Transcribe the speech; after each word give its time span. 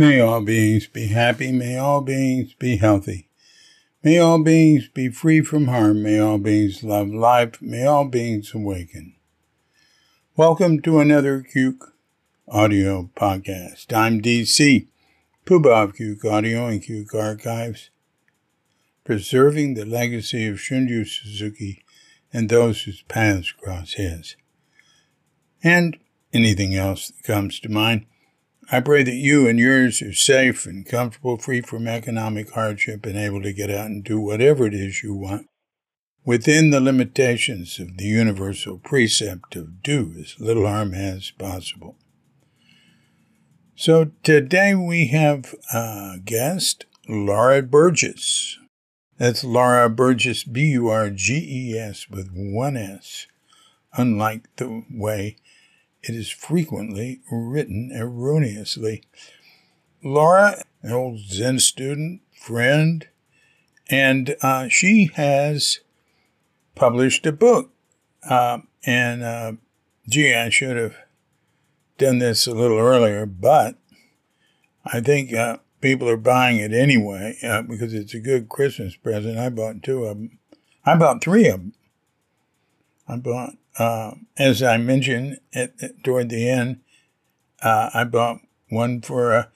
May 0.00 0.18
all 0.18 0.40
beings 0.40 0.86
be 0.86 1.08
happy. 1.08 1.52
May 1.52 1.76
all 1.76 2.00
beings 2.00 2.54
be 2.54 2.78
healthy. 2.78 3.28
May 4.02 4.18
all 4.18 4.42
beings 4.42 4.88
be 4.88 5.10
free 5.10 5.42
from 5.42 5.66
harm. 5.66 6.02
May 6.02 6.18
all 6.18 6.38
beings 6.38 6.82
love 6.82 7.08
life. 7.08 7.60
May 7.60 7.84
all 7.84 8.06
beings 8.06 8.54
awaken. 8.54 9.14
Welcome 10.38 10.80
to 10.80 11.00
another 11.00 11.42
Cuke 11.42 11.92
Audio 12.48 13.10
Podcast. 13.14 13.94
I'm 13.94 14.22
DC, 14.22 14.86
Poobah 15.44 15.84
of 15.84 15.92
Cuke 15.92 16.24
Audio 16.24 16.66
and 16.66 16.82
Cuke 16.82 17.14
Archives, 17.14 17.90
preserving 19.04 19.74
the 19.74 19.84
legacy 19.84 20.46
of 20.46 20.56
Shunryu 20.56 21.06
Suzuki 21.06 21.84
and 22.32 22.48
those 22.48 22.84
whose 22.84 23.02
paths 23.02 23.52
cross 23.52 23.92
his. 23.92 24.36
And 25.62 25.98
anything 26.32 26.74
else 26.74 27.08
that 27.08 27.22
comes 27.22 27.60
to 27.60 27.68
mind. 27.68 28.06
I 28.72 28.80
pray 28.80 29.02
that 29.02 29.14
you 29.14 29.48
and 29.48 29.58
yours 29.58 30.00
are 30.00 30.12
safe 30.12 30.64
and 30.64 30.86
comfortable, 30.86 31.36
free 31.36 31.60
from 31.60 31.88
economic 31.88 32.52
hardship, 32.52 33.04
and 33.04 33.16
able 33.16 33.42
to 33.42 33.52
get 33.52 33.68
out 33.68 33.86
and 33.86 34.04
do 34.04 34.20
whatever 34.20 34.66
it 34.66 34.74
is 34.74 35.02
you 35.02 35.12
want 35.12 35.48
within 36.24 36.70
the 36.70 36.80
limitations 36.80 37.80
of 37.80 37.96
the 37.96 38.04
universal 38.04 38.78
precept 38.78 39.56
of 39.56 39.82
do 39.82 40.14
as 40.20 40.36
little 40.38 40.66
harm 40.68 40.94
as 40.94 41.32
possible. 41.32 41.96
So 43.74 44.12
today 44.22 44.74
we 44.76 45.08
have 45.08 45.54
a 45.72 46.18
guest, 46.24 46.84
Laura 47.08 47.62
Burges. 47.62 48.56
That's 49.18 49.42
Laura 49.42 49.90
Burges, 49.90 50.44
B 50.44 50.66
U 50.66 50.88
R 50.88 51.10
G 51.10 51.72
E 51.74 51.76
S 51.76 52.08
with 52.08 52.30
one 52.32 52.76
S, 52.76 53.26
unlike 53.94 54.44
the 54.56 54.84
way 54.90 55.36
it 56.02 56.14
is 56.14 56.30
frequently 56.30 57.20
written 57.30 57.92
erroneously. 57.94 59.02
Laura, 60.02 60.62
an 60.82 60.92
old 60.92 61.18
Zen 61.18 61.58
student, 61.58 62.22
friend, 62.32 63.06
and 63.90 64.36
uh, 64.40 64.68
she 64.68 65.10
has 65.14 65.80
published 66.74 67.26
a 67.26 67.32
book. 67.32 67.70
Uh, 68.22 68.58
and 68.86 69.22
uh, 69.22 69.52
gee, 70.08 70.34
I 70.34 70.48
should 70.48 70.76
have 70.76 70.96
done 71.98 72.18
this 72.18 72.46
a 72.46 72.54
little 72.54 72.78
earlier, 72.78 73.26
but 73.26 73.76
I 74.84 75.00
think 75.00 75.34
uh, 75.34 75.58
people 75.80 76.08
are 76.08 76.16
buying 76.16 76.56
it 76.56 76.72
anyway 76.72 77.38
uh, 77.42 77.62
because 77.62 77.92
it's 77.92 78.14
a 78.14 78.20
good 78.20 78.48
Christmas 78.48 78.96
present. 78.96 79.38
I 79.38 79.50
bought 79.50 79.82
two 79.82 80.04
of 80.04 80.16
them. 80.16 80.38
I 80.84 80.96
bought 80.96 81.22
three 81.22 81.46
of 81.48 81.60
them. 81.60 81.74
I 83.06 83.16
bought 83.16 83.54
uh, 83.80 84.14
as 84.36 84.62
I 84.62 84.76
mentioned 84.76 85.40
at, 85.54 85.72
at, 85.80 86.04
toward 86.04 86.28
the 86.28 86.50
end, 86.50 86.80
uh, 87.62 87.88
I 87.94 88.04
bought 88.04 88.40
one 88.68 89.00
for 89.00 89.32
a, 89.32 89.48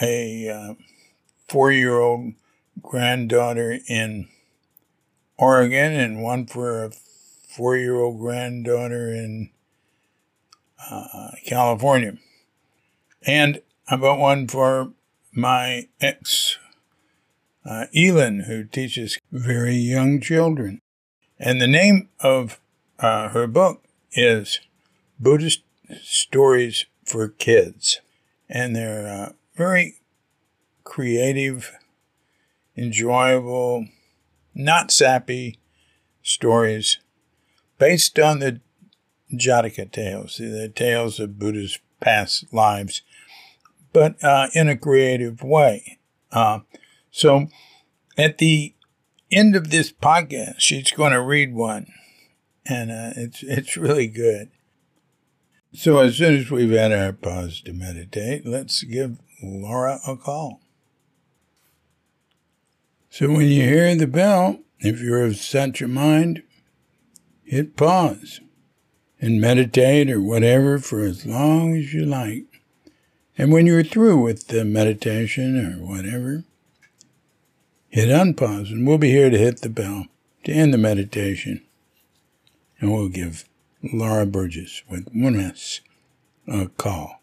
a 0.00 0.48
uh, 0.48 0.74
four 1.48 1.72
year 1.72 1.98
old 1.98 2.34
granddaughter 2.80 3.80
in 3.88 4.28
Oregon 5.36 5.92
and 5.92 6.22
one 6.22 6.46
for 6.46 6.84
a 6.84 6.90
four 7.48 7.76
year 7.76 7.96
old 7.96 8.20
granddaughter 8.20 9.08
in 9.12 9.50
uh, 10.88 11.30
California. 11.44 12.16
And 13.26 13.60
I 13.88 13.96
bought 13.96 14.20
one 14.20 14.46
for 14.46 14.92
my 15.32 15.88
ex, 16.00 16.58
uh, 17.64 17.86
Elin, 17.92 18.44
who 18.46 18.62
teaches 18.62 19.18
very 19.32 19.74
young 19.74 20.20
children. 20.20 20.80
And 21.40 21.60
the 21.60 21.66
name 21.66 22.08
of 22.20 22.60
uh, 22.98 23.28
her 23.30 23.46
book 23.46 23.84
is 24.12 24.60
Buddhist 25.18 25.62
Stories 26.02 26.86
for 27.04 27.28
Kids. 27.28 28.00
And 28.48 28.74
they're 28.74 29.06
uh, 29.06 29.32
very 29.56 29.96
creative, 30.84 31.76
enjoyable, 32.76 33.86
not 34.54 34.90
sappy 34.90 35.58
stories 36.22 36.98
based 37.78 38.18
on 38.18 38.38
the 38.38 38.60
Jataka 39.32 39.90
tales, 39.92 40.38
the 40.38 40.72
tales 40.74 41.20
of 41.20 41.38
Buddha's 41.38 41.78
past 42.00 42.52
lives, 42.52 43.02
but 43.92 44.22
uh, 44.24 44.48
in 44.54 44.68
a 44.68 44.76
creative 44.76 45.42
way. 45.42 45.98
Uh, 46.32 46.60
so 47.10 47.48
at 48.16 48.38
the 48.38 48.74
end 49.30 49.54
of 49.54 49.70
this 49.70 49.92
podcast, 49.92 50.54
she's 50.58 50.90
going 50.90 51.12
to 51.12 51.20
read 51.20 51.52
one 51.52 51.86
and 52.68 52.90
uh, 52.90 53.12
it's 53.16 53.42
it's 53.42 53.76
really 53.76 54.06
good. 54.06 54.50
So 55.72 55.98
as 55.98 56.16
soon 56.16 56.36
as 56.36 56.50
we've 56.50 56.70
had 56.70 56.92
our 56.92 57.12
pause 57.12 57.60
to 57.62 57.72
meditate, 57.72 58.46
let's 58.46 58.82
give 58.82 59.18
Laura 59.42 60.00
a 60.06 60.16
call. 60.16 60.60
So 63.10 63.28
when 63.28 63.48
you 63.48 63.62
hear 63.62 63.94
the 63.94 64.06
bell, 64.06 64.60
if 64.80 65.00
you're 65.00 65.24
of 65.24 65.36
such 65.36 65.82
a 65.82 65.88
mind, 65.88 66.42
hit 67.44 67.76
pause 67.76 68.40
and 69.20 69.40
meditate 69.40 70.10
or 70.10 70.20
whatever 70.20 70.78
for 70.78 71.00
as 71.00 71.26
long 71.26 71.76
as 71.76 71.92
you 71.92 72.04
like. 72.04 72.44
And 73.36 73.52
when 73.52 73.66
you're 73.66 73.84
through 73.84 74.22
with 74.22 74.48
the 74.48 74.64
meditation 74.64 75.58
or 75.58 75.84
whatever, 75.84 76.44
hit 77.88 78.08
unpause 78.08 78.70
and 78.70 78.86
we'll 78.86 78.98
be 78.98 79.10
here 79.10 79.30
to 79.30 79.38
hit 79.38 79.60
the 79.60 79.68
bell 79.68 80.06
to 80.44 80.52
end 80.52 80.72
the 80.72 80.78
meditation 80.78 81.62
and 82.80 82.92
we'll 82.92 83.08
give 83.08 83.44
Laura 83.82 84.26
Burges 84.26 84.82
with 84.88 85.08
one 85.12 85.38
S 85.38 85.80
a 86.48 86.62
uh, 86.62 86.66
call. 86.76 87.17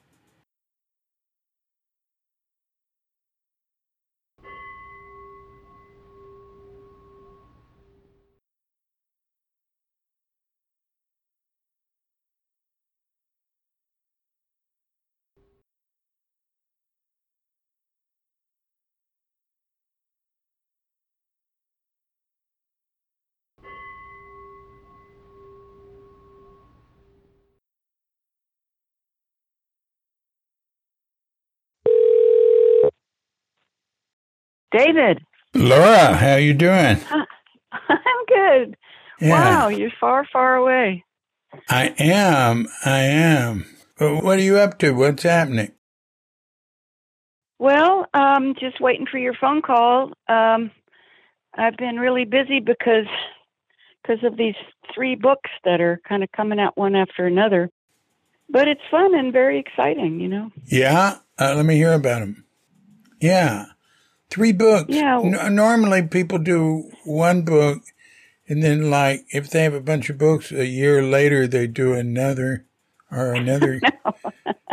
David. 34.76 35.22
Laura, 35.54 36.14
how 36.16 36.34
are 36.34 36.40
you 36.40 36.54
doing? 36.54 36.98
I'm 37.72 38.26
good. 38.28 38.78
Yeah. 39.22 39.30
Wow, 39.30 39.68
you're 39.70 39.92
far, 40.00 40.28
far 40.32 40.56
away. 40.56 41.06
I 41.70 41.96
am. 41.98 42.68
I 42.84 43.00
am. 43.00 43.66
What 43.98 44.38
are 44.38 44.42
you 44.42 44.58
up 44.58 44.78
to? 44.80 44.92
What's 44.92 45.24
happening? 45.24 45.72
Well, 47.58 48.06
um, 48.14 48.56
just 48.60 48.82
waiting 48.82 49.08
for 49.10 49.18
your 49.18 49.34
phone 49.34 49.62
call. 49.62 50.12
Um, 50.28 50.72
I've 51.54 51.78
been 51.78 51.96
really 51.96 52.26
busy 52.26 52.60
because 52.60 53.08
because 54.02 54.24
of 54.26 54.36
these 54.36 54.56
three 54.94 55.16
books 55.16 55.50
that 55.64 55.80
are 55.80 56.02
kind 56.08 56.22
of 56.22 56.32
coming 56.34 56.60
out 56.60 56.78
one 56.78 56.96
after 56.96 57.26
another. 57.26 57.70
But 58.50 58.68
it's 58.68 58.82
fun 58.92 59.16
and 59.16 59.32
very 59.32 59.58
exciting, 59.58 60.20
you 60.20 60.28
know. 60.28 60.52
Yeah, 60.66 61.20
uh, 61.40 61.54
let 61.56 61.66
me 61.66 61.76
hear 61.76 61.94
about 61.94 62.20
them. 62.20 62.46
Yeah. 63.22 63.66
Three 64.30 64.52
books. 64.52 64.90
Yeah. 64.90 65.20
N- 65.20 65.56
normally 65.56 66.04
people 66.08 66.40
do 66.40 66.92
one 67.04 67.44
book 67.44 67.82
and 68.48 68.62
then 68.62 68.90
like 68.90 69.26
if 69.32 69.50
they 69.50 69.64
have 69.64 69.74
a 69.74 69.82
bunch 69.82 70.10
of 70.10 70.18
books 70.18 70.52
a 70.52 70.66
year 70.66 71.02
later 71.04 71.48
they 71.48 71.68
do 71.68 71.94
another 71.94 72.66
or 73.12 73.34
another. 73.34 73.82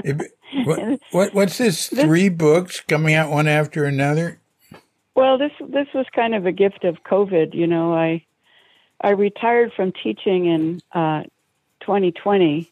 It, 0.04 0.32
what, 0.64 1.00
what 1.12 1.34
what's 1.34 1.58
this, 1.58 1.88
this 1.88 2.04
three 2.04 2.28
books 2.28 2.80
coming 2.80 3.14
out 3.14 3.30
one 3.30 3.46
after 3.46 3.84
another? 3.84 4.40
Well 5.14 5.38
this 5.38 5.52
this 5.60 5.86
was 5.94 6.06
kind 6.12 6.34
of 6.34 6.44
a 6.44 6.50
gift 6.50 6.82
of 6.82 7.04
covid 7.04 7.54
you 7.54 7.68
know. 7.68 7.94
I 7.94 8.24
i 9.00 9.10
retired 9.10 9.72
from 9.74 9.92
teaching 9.92 10.46
in 10.46 10.80
uh 10.92 11.22
2020 11.80 12.68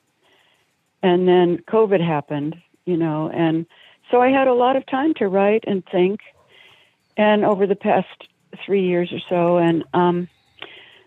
and 1.02 1.28
then 1.28 1.58
covid 1.68 2.04
happened 2.04 2.56
you 2.84 2.96
know 2.96 3.30
and 3.32 3.66
so 4.10 4.20
i 4.20 4.28
had 4.30 4.48
a 4.48 4.54
lot 4.54 4.76
of 4.76 4.86
time 4.86 5.14
to 5.14 5.28
write 5.28 5.64
and 5.66 5.84
think 5.90 6.20
and 7.16 7.44
over 7.44 7.66
the 7.66 7.76
past 7.76 8.28
three 8.64 8.86
years 8.86 9.12
or 9.12 9.20
so. 9.28 9.58
And 9.58 9.84
um, 9.94 10.28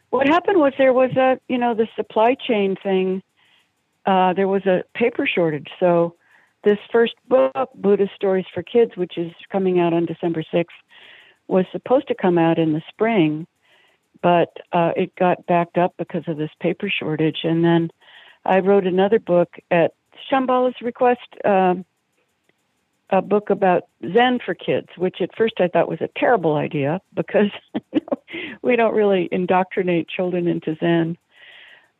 what 0.10 0.28
happened 0.28 0.60
was 0.60 0.74
there 0.78 0.94
was 0.94 1.12
a, 1.18 1.40
you 1.48 1.58
know, 1.58 1.74
the 1.74 1.88
supply 1.96 2.36
chain 2.36 2.76
thing. 2.82 3.24
Uh, 4.06 4.34
there 4.34 4.48
was 4.48 4.66
a 4.66 4.84
paper 4.94 5.28
shortage. 5.28 5.70
So 5.80 6.16
this 6.64 6.78
first 6.92 7.14
book, 7.28 7.70
Buddhist 7.76 8.14
Stories 8.16 8.46
for 8.54 8.64
Kids, 8.64 8.92
which 8.96 9.18
is 9.18 9.32
coming 9.52 9.80
out 9.80 9.94
on 9.94 10.06
December 10.06 10.44
6th, 10.54 10.66
was 11.48 11.66
supposed 11.72 12.08
to 12.08 12.16
come 12.16 12.38
out 12.38 12.58
in 12.58 12.74
the 12.74 12.82
spring, 12.90 13.48
but 14.22 14.58
uh, 14.72 14.92
it 14.96 15.16
got 15.16 15.46
backed 15.46 15.78
up 15.78 15.94
because 15.98 16.24
of 16.28 16.38
this 16.38 16.52
paper 16.62 16.90
shortage. 16.90 17.40
And 17.44 17.64
then 17.64 17.92
I 18.46 18.60
wrote 18.60 18.88
another 18.88 19.20
book 19.20 19.56
at 19.70 19.94
Shambhala's 20.32 20.76
request. 20.82 21.20
Um, 21.44 21.86
a 23.14 23.22
book 23.22 23.52
about 23.52 23.84
Zen 24.12 24.40
for 24.44 24.56
kids, 24.56 24.88
which 24.98 25.18
at 25.22 25.30
first 25.38 25.54
I 25.60 25.68
thought 25.68 25.88
was 25.88 26.02
a 26.02 26.10
terrible 26.18 26.56
idea 26.56 27.00
because 27.16 27.52
we 28.64 28.76
don't 28.76 28.96
really 28.96 29.30
indoctrinate 29.32 30.10
children 30.10 30.48
into 30.48 30.76
Zen. 30.80 31.16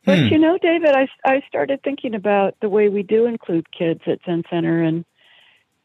But 0.04 0.18
Hmm. 0.18 0.26
you 0.32 0.38
know, 0.38 0.58
David, 0.58 0.90
I 0.90 1.08
I 1.24 1.40
started 1.48 1.82
thinking 1.82 2.14
about 2.14 2.56
the 2.60 2.68
way 2.68 2.88
we 2.88 3.04
do 3.04 3.26
include 3.26 3.70
kids 3.70 4.00
at 4.06 4.18
Zen 4.26 4.42
Center, 4.50 4.82
and 4.82 5.04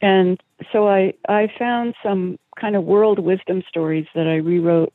and 0.01 0.41
so 0.73 0.89
I 0.89 1.13
I 1.29 1.47
found 1.59 1.93
some 2.01 2.39
kind 2.59 2.75
of 2.75 2.83
world 2.83 3.19
wisdom 3.19 3.61
stories 3.69 4.07
that 4.15 4.27
I 4.27 4.37
rewrote 4.37 4.93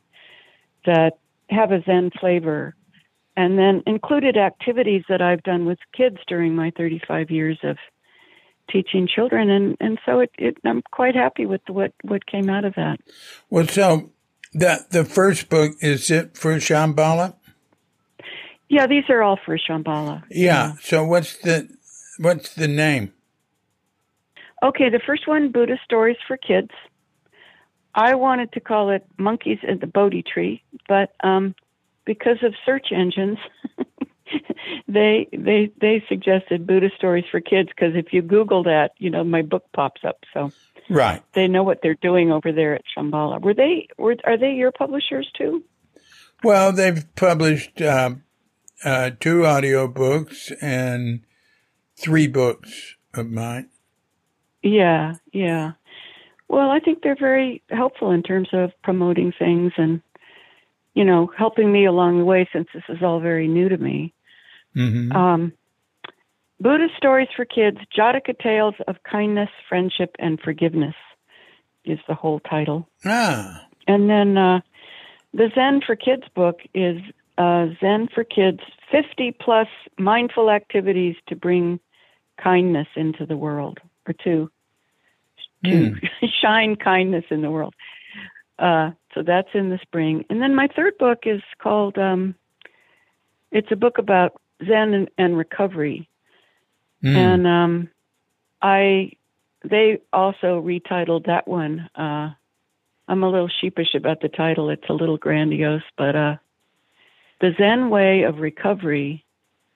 that 0.84 1.18
have 1.48 1.70
a 1.70 1.82
Zen 1.84 2.10
flavor, 2.20 2.74
and 3.36 3.56
then 3.56 3.84
included 3.86 4.36
activities 4.36 5.04
that 5.08 5.22
I've 5.22 5.44
done 5.44 5.64
with 5.64 5.78
kids 5.96 6.18
during 6.26 6.56
my 6.56 6.72
35 6.76 7.30
years 7.30 7.58
of 7.62 7.78
teaching 8.70 9.08
children, 9.08 9.50
and 9.50 9.76
and 9.80 9.98
so 10.04 10.20
it, 10.20 10.30
it 10.38 10.56
I'm 10.64 10.82
quite 10.90 11.14
happy 11.14 11.46
with 11.46 11.62
what 11.68 11.92
what 12.02 12.26
came 12.26 12.48
out 12.48 12.64
of 12.64 12.74
that. 12.74 12.98
Well, 13.50 13.66
so 13.68 14.10
that 14.54 14.90
the 14.90 15.04
first 15.04 15.48
book 15.48 15.72
is 15.80 16.10
it 16.10 16.36
for 16.36 16.54
Shambhala? 16.56 17.34
Yeah, 18.68 18.86
these 18.86 19.04
are 19.08 19.22
all 19.22 19.38
for 19.44 19.58
Shambhala. 19.58 20.22
Yeah. 20.30 20.74
So 20.80 21.04
what's 21.04 21.36
the 21.38 21.68
what's 22.18 22.54
the 22.54 22.68
name? 22.68 23.12
Okay, 24.62 24.88
the 24.88 25.00
first 25.04 25.28
one, 25.28 25.52
Buddha 25.52 25.78
Stories 25.84 26.16
for 26.26 26.36
Kids. 26.36 26.70
I 27.94 28.14
wanted 28.14 28.52
to 28.52 28.60
call 28.60 28.90
it 28.90 29.06
Monkeys 29.18 29.58
in 29.62 29.78
the 29.78 29.86
Bodhi 29.86 30.22
Tree, 30.22 30.62
but 30.88 31.12
um, 31.22 31.54
because 32.04 32.38
of 32.42 32.54
search 32.64 32.86
engines, 32.90 33.38
they 34.88 35.28
they 35.32 35.70
they 35.80 36.04
suggested 36.08 36.66
Buddha 36.66 36.90
Stories 36.96 37.24
for 37.30 37.40
Kids 37.40 37.68
because 37.68 37.94
if 37.94 38.12
you 38.12 38.22
Google 38.22 38.62
that, 38.64 38.92
you 38.98 39.10
know, 39.10 39.24
my 39.24 39.42
book 39.42 39.64
pops 39.72 40.02
up. 40.04 40.18
So 40.32 40.50
Right. 40.90 41.22
they 41.32 41.48
know 41.48 41.62
what 41.62 41.80
they're 41.82 41.94
doing 41.94 42.30
over 42.30 42.52
there 42.52 42.74
at 42.74 42.82
Shambhala. 42.96 43.40
Were 43.40 43.54
they? 43.54 43.88
Were 43.98 44.16
are 44.24 44.36
they 44.36 44.52
your 44.52 44.72
publishers 44.72 45.30
too? 45.36 45.64
Well, 46.42 46.72
they've 46.72 47.04
published 47.16 47.80
um, 47.80 48.22
uh, 48.84 49.10
two 49.18 49.40
audiobooks 49.42 50.52
and 50.60 51.20
three 51.96 52.26
books 52.26 52.96
of 53.14 53.30
mine. 53.30 53.70
Yeah, 54.62 55.14
yeah. 55.32 55.72
Well, 56.48 56.70
I 56.70 56.80
think 56.80 57.02
they're 57.02 57.16
very 57.18 57.62
helpful 57.70 58.10
in 58.10 58.22
terms 58.22 58.48
of 58.52 58.72
promoting 58.82 59.32
things 59.38 59.72
and, 59.78 60.02
you 60.94 61.04
know, 61.04 61.30
helping 61.36 61.70
me 61.72 61.86
along 61.86 62.18
the 62.18 62.24
way 62.24 62.48
since 62.52 62.68
this 62.72 62.84
is 62.88 63.02
all 63.02 63.20
very 63.20 63.48
new 63.48 63.68
to 63.68 63.76
me. 63.76 64.14
hmm 64.74 65.12
Um, 65.12 65.52
Buddha 66.60 66.86
Stories 66.96 67.28
for 67.36 67.44
Kids 67.44 67.78
Jataka 67.96 68.38
Tales 68.38 68.74
of 68.86 68.96
Kindness, 69.02 69.50
Friendship, 69.68 70.14
and 70.18 70.40
Forgiveness 70.40 70.94
is 71.84 71.98
the 72.08 72.14
whole 72.14 72.40
title. 72.40 72.88
ah, 73.04 73.66
And 73.86 74.08
then 74.08 74.38
uh, 74.38 74.60
the 75.32 75.50
Zen 75.54 75.80
for 75.84 75.96
Kids 75.96 76.22
book 76.34 76.60
is 76.72 76.98
uh, 77.36 77.66
Zen 77.80 78.08
for 78.14 78.24
Kids 78.24 78.60
50 78.90 79.36
plus 79.40 79.66
mindful 79.98 80.50
activities 80.50 81.16
to 81.28 81.36
bring 81.36 81.80
kindness 82.42 82.88
into 82.96 83.26
the 83.26 83.36
world 83.36 83.78
or 84.06 84.14
to 84.24 84.50
to 85.64 85.94
shine 86.42 86.76
kindness 86.76 87.24
in 87.30 87.42
the 87.42 87.50
world. 87.50 87.74
Uh, 88.58 88.92
so 89.14 89.22
that's 89.22 89.48
in 89.54 89.70
the 89.70 89.78
spring. 89.82 90.24
And 90.30 90.40
then 90.40 90.54
my 90.54 90.68
third 90.68 90.96
book 90.98 91.20
is 91.24 91.42
called 91.58 91.98
um, 91.98 92.34
it's 93.50 93.70
a 93.70 93.76
book 93.76 93.98
about 93.98 94.40
Zen 94.66 94.94
and, 94.94 95.10
and 95.16 95.36
recovery. 95.36 96.08
Mm. 97.02 97.16
And 97.16 97.46
um, 97.46 97.90
I 98.62 99.12
they 99.64 100.00
also 100.12 100.60
retitled 100.60 101.26
that 101.26 101.48
one. 101.48 101.88
Uh, 101.94 102.30
I'm 103.08 103.22
a 103.22 103.30
little 103.30 103.50
sheepish 103.60 103.94
about 103.94 104.20
the 104.20 104.28
title. 104.28 104.70
It's 104.70 104.88
a 104.88 104.94
little 104.94 105.16
grandiose, 105.16 105.82
but 105.96 106.16
uh, 106.16 106.36
the 107.40 107.52
Zen 107.58 107.90
way 107.90 108.22
of 108.22 108.38
recovery, 108.38 109.24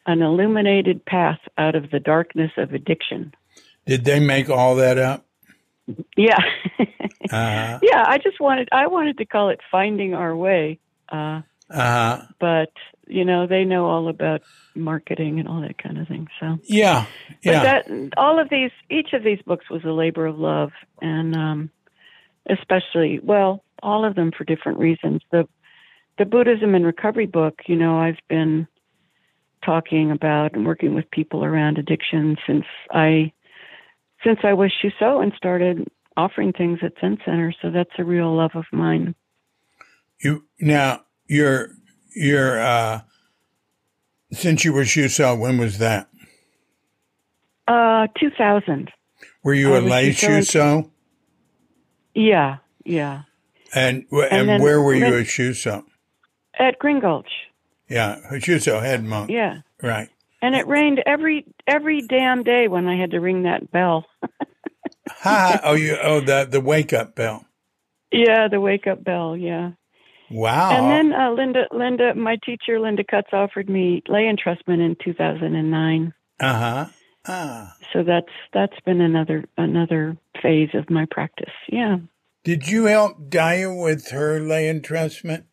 an 0.07 0.23
illuminated 0.23 1.05
path 1.05 1.41
out 1.57 1.75
of 1.75 1.91
the 1.91 2.01
darkness 2.01 2.53
of 2.57 2.73
addiction. 2.73 3.35
Did 3.87 4.05
they 4.05 4.21
make 4.21 4.49
all 4.49 4.77
that 4.77 4.99
up? 4.99 5.27
Yeah, 6.17 6.39
Uh 7.31 7.79
yeah. 7.83 8.05
I 8.07 8.19
just 8.19 8.41
wanted 8.41 8.69
I 8.73 8.87
wanted 8.87 9.19
to 9.19 9.25
call 9.25 9.51
it 9.51 9.61
finding 9.71 10.15
our 10.15 10.35
way, 10.37 10.79
uh, 11.11 11.43
huh. 11.71 12.23
but 12.41 12.73
you 13.07 13.25
know 13.25 13.47
they 13.47 13.65
know 13.65 13.87
all 13.87 14.09
about 14.09 14.43
marketing 14.75 15.39
and 15.41 15.49
all 15.49 15.61
that 15.63 15.83
kind 15.83 15.99
of 15.99 16.07
thing. 16.09 16.29
So. 16.41 16.59
Yeah. 16.65 17.07
But 17.45 17.51
Yeah. 17.51 17.63
that 17.63 18.11
all 18.17 18.39
of 18.39 18.49
these, 18.51 18.71
each 18.91 19.13
of 19.13 19.23
these 19.25 19.41
books 19.47 19.69
was 19.71 19.83
a 19.85 19.91
labor 19.91 20.27
of 20.27 20.39
love, 20.39 20.71
and 21.03 21.35
um, 21.35 21.71
especially, 22.49 23.19
well, 23.23 23.63
all 23.83 24.05
of 24.05 24.15
them 24.15 24.31
for 24.37 24.45
different 24.45 24.79
reasons. 24.79 25.23
The 25.31 25.49
the 26.19 26.25
Buddhism 26.25 26.75
and 26.75 26.85
Recovery 26.85 27.27
book, 27.27 27.61
you 27.67 27.77
know, 27.77 27.99
I've 27.99 28.19
been 28.29 28.67
talking 29.65 30.11
about 30.11 30.55
and 30.55 30.65
working 30.67 30.95
with 30.95 31.11
people 31.11 31.45
around 31.45 31.79
addiction 31.79 32.37
since 32.47 32.65
I 32.91 33.33
since 34.25 34.41
I 34.43 34.53
was 34.55 34.73
Shuso 34.83 35.23
and 35.23 35.33
started 35.37 35.89
offering 36.17 36.53
things 36.53 36.81
at 36.83 36.93
Zen 37.01 37.19
Center. 37.25 37.53
So 37.63 37.71
that's 37.71 37.91
a 37.99 38.05
real 38.05 38.35
love 38.35 38.53
of 38.55 38.65
mine. 38.73 39.15
You 40.21 40.45
now 40.61 41.03
your 41.27 41.71
your 42.15 42.61
uh 42.61 43.01
since 44.33 44.65
you 44.65 44.73
were 44.73 44.83
Shuso, 44.83 45.39
when 45.39 45.59
was 45.59 45.79
that? 45.79 46.09
Uh, 47.67 48.07
two 48.19 48.31
thousand. 48.37 48.91
Were 49.43 49.55
you 49.55 49.75
I 49.75 49.79
a 49.79 49.81
lay 49.81 50.11
Shuso? 50.11 50.91
Yeah, 52.15 52.57
yeah. 52.85 53.23
And 53.75 54.07
wh- 54.11 54.25
and, 54.31 54.49
then 54.49 54.63
where 54.63 54.81
were 54.83 54.95
you 54.95 55.05
when- 55.05 55.13
a 55.15 55.25
Shuso? 55.25 55.85
At 56.59 56.79
Green 56.79 56.99
Gulch. 57.01 57.31
Yeah, 57.89 58.19
Shuso 58.33 58.83
head 58.83 59.05
monk. 59.05 59.31
Yeah. 59.31 59.61
Right. 59.83 60.09
And 60.41 60.55
it 60.55 60.67
rained 60.69 61.03
every 61.05 61.45
every 61.67 62.01
damn 62.03 62.43
day 62.45 62.69
when 62.69 62.87
I 62.87 62.97
had 62.97 63.11
to 63.13 63.21
ring 63.21 63.43
that 63.45 63.71
bell. 63.71 64.07
Ha! 65.11 65.61
oh, 65.65 65.73
you 65.75 65.97
oh 66.03 66.21
the 66.21 66.47
the 66.49 66.61
wake 66.61 66.93
up 66.93 67.15
bell. 67.15 67.45
yeah, 68.13 68.47
the 68.49 68.61
wake 68.61 68.87
up 68.87 69.03
bell. 69.03 69.37
Yeah. 69.37 69.71
Wow. 70.31 70.71
And 70.71 71.13
then 71.13 71.19
uh, 71.19 71.31
Linda, 71.33 71.65
Linda, 71.73 72.15
my 72.15 72.37
teacher 72.45 72.79
Linda 72.79 73.03
Cutts 73.03 73.31
offered 73.33 73.69
me 73.71 74.03
lay 74.07 74.25
entrustment 74.25 74.85
in 74.85 74.97
2009. 75.03 76.13
uh 76.41 76.53
huh. 76.53 76.87
Ah. 77.27 77.75
So 77.93 78.03
that's 78.05 78.33
that's 78.53 78.79
been 78.85 79.01
another 79.01 79.45
another 79.57 80.17
phase 80.43 80.71
of 80.75 80.91
my 80.91 81.07
practice. 81.11 81.53
Yeah. 81.69 81.97
Did 82.45 82.69
you 82.69 82.85
help 82.85 83.31
Daya 83.31 83.75
with 83.83 84.11
her 84.11 84.39
lay 84.41 84.73
entrustment? 84.73 85.45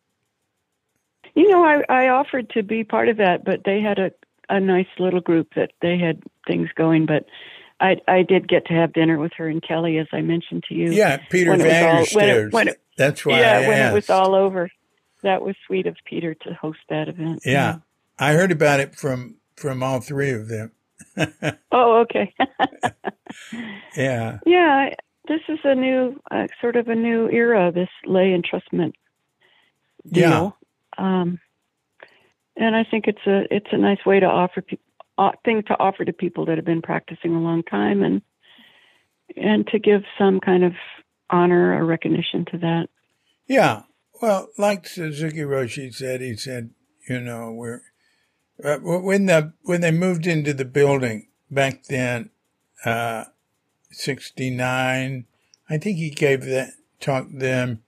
You 1.34 1.48
know, 1.48 1.64
I 1.64 1.82
I 1.88 2.08
offered 2.08 2.50
to 2.50 2.62
be 2.62 2.84
part 2.84 3.08
of 3.08 3.16
that, 3.16 3.44
but 3.44 3.64
they 3.64 3.80
had 3.80 3.98
a 3.98 4.10
a 4.48 4.60
nice 4.60 4.86
little 4.98 5.20
group 5.20 5.48
that 5.56 5.72
they 5.82 5.98
had 5.98 6.22
things 6.46 6.68
going, 6.76 7.06
but. 7.06 7.26
I 7.78 7.96
I 8.08 8.22
did 8.22 8.48
get 8.48 8.64
to 8.68 8.72
have 8.72 8.94
dinner 8.94 9.18
with 9.18 9.32
her 9.36 9.48
and 9.50 9.62
Kelly, 9.62 9.98
as 9.98 10.06
I 10.10 10.22
mentioned 10.22 10.64
to 10.70 10.74
you. 10.74 10.92
Yeah, 10.92 11.18
Peter 11.28 11.50
When 11.50 11.60
it 11.60 11.64
was 11.64 11.74
all- 11.74 11.82
when 11.82 11.94
it- 11.94 12.08
Vanderstairs. 12.32 12.52
when 12.54 12.68
it- 12.68 12.80
That's 12.96 13.26
why 13.26 13.38
yeah, 13.38 13.58
I 13.58 13.68
when 13.68 13.78
it 13.90 13.92
was 13.92 14.08
all 14.08 14.34
over. 14.34 14.70
That 15.22 15.42
was 15.42 15.56
sweet 15.66 15.86
of 15.86 15.94
Peter 16.06 16.32
to 16.32 16.54
host 16.54 16.78
that 16.88 17.08
event. 17.10 17.40
Yeah, 17.44 17.80
I 18.18 18.32
heard 18.32 18.50
about 18.50 18.80
it 18.80 18.94
from 18.94 19.34
from 19.56 19.82
all 19.82 20.00
three 20.00 20.30
of 20.30 20.48
them. 20.48 20.72
Oh, 21.70 21.98
okay. 22.04 22.32
Yeah. 23.94 24.38
yeah, 24.46 24.90
this 25.28 25.40
is 25.48 25.58
a 25.64 25.74
new, 25.74 26.18
uh, 26.30 26.46
sort 26.62 26.76
of 26.76 26.88
a 26.88 26.94
new 26.94 27.28
era. 27.28 27.72
This 27.72 27.90
lay 28.06 28.28
entrustment 28.34 28.92
deal. 30.10 30.56
Um, 30.98 31.40
and 32.56 32.74
I 32.74 32.84
think 32.84 33.06
it's 33.06 33.26
a 33.26 33.42
it's 33.50 33.68
a 33.72 33.78
nice 33.78 34.04
way 34.06 34.20
to 34.20 34.26
offer 34.26 34.62
people 34.62 34.84
uh, 35.18 35.32
thing 35.44 35.62
to 35.66 35.74
offer 35.78 36.04
to 36.04 36.12
people 36.12 36.46
that 36.46 36.56
have 36.56 36.64
been 36.64 36.82
practicing 36.82 37.34
a 37.34 37.40
long 37.40 37.62
time 37.62 38.02
and 38.02 38.22
and 39.36 39.66
to 39.68 39.78
give 39.78 40.02
some 40.18 40.40
kind 40.40 40.64
of 40.64 40.72
honor 41.30 41.74
or 41.74 41.84
recognition 41.84 42.44
to 42.50 42.58
that. 42.58 42.88
Yeah. 43.46 43.82
Well, 44.22 44.48
like 44.56 44.86
Suzuki 44.86 45.40
Roshi 45.40 45.92
said, 45.92 46.20
he 46.20 46.36
said, 46.36 46.70
you 47.08 47.20
know, 47.20 47.52
we're 47.52 47.82
uh, 48.62 48.78
when 48.78 49.26
the 49.26 49.52
when 49.62 49.80
they 49.80 49.90
moved 49.90 50.26
into 50.26 50.54
the 50.54 50.64
building 50.64 51.28
back 51.50 51.84
then, 51.84 52.30
uh, 52.84 53.24
sixty 53.90 54.50
nine. 54.50 55.26
I 55.68 55.78
think 55.78 55.98
he 55.98 56.10
gave 56.10 56.44
that 56.44 56.70
talk 57.00 57.26
them 57.30 57.82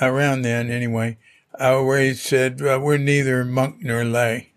around 0.00 0.42
then 0.42 0.70
anyway, 0.70 1.18
uh, 1.58 1.80
where 1.82 2.00
he 2.00 2.14
said, 2.14 2.60
uh, 2.62 2.78
"We're 2.82 2.98
neither 2.98 3.44
monk 3.44 3.76
nor 3.80 4.04
lay." 4.04 4.52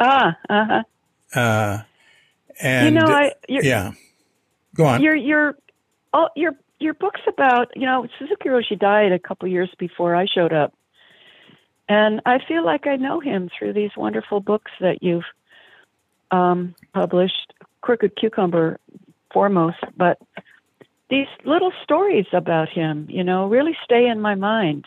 Ah, 0.00 0.36
uh-huh. 0.48 0.82
Uh, 1.38 1.82
and 2.60 2.94
you 2.94 3.00
know, 3.00 3.06
I 3.06 3.32
yeah, 3.48 3.92
go 4.74 4.86
on. 4.86 5.02
your 5.02 5.14
your 5.14 5.56
oh 6.12 6.28
your 6.36 6.56
your 6.78 6.94
books 6.94 7.20
about 7.26 7.76
you 7.76 7.86
know 7.86 8.06
Suzuki 8.18 8.48
Roshi 8.48 8.78
died 8.78 9.12
a 9.12 9.18
couple 9.18 9.48
years 9.48 9.70
before 9.78 10.14
I 10.14 10.26
showed 10.26 10.52
up, 10.52 10.74
and 11.88 12.20
I 12.26 12.38
feel 12.46 12.64
like 12.64 12.86
I 12.86 12.96
know 12.96 13.20
him 13.20 13.50
through 13.56 13.72
these 13.72 13.90
wonderful 13.96 14.40
books 14.40 14.70
that 14.80 15.02
you've 15.02 15.24
um, 16.30 16.74
published. 16.92 17.52
Crooked 17.80 18.14
Cucumber 18.14 18.78
foremost, 19.32 19.78
but 19.96 20.18
these 21.10 21.26
little 21.44 21.72
stories 21.82 22.26
about 22.32 22.68
him, 22.68 23.06
you 23.10 23.24
know, 23.24 23.48
really 23.48 23.76
stay 23.84 24.06
in 24.06 24.20
my 24.20 24.34
mind. 24.34 24.86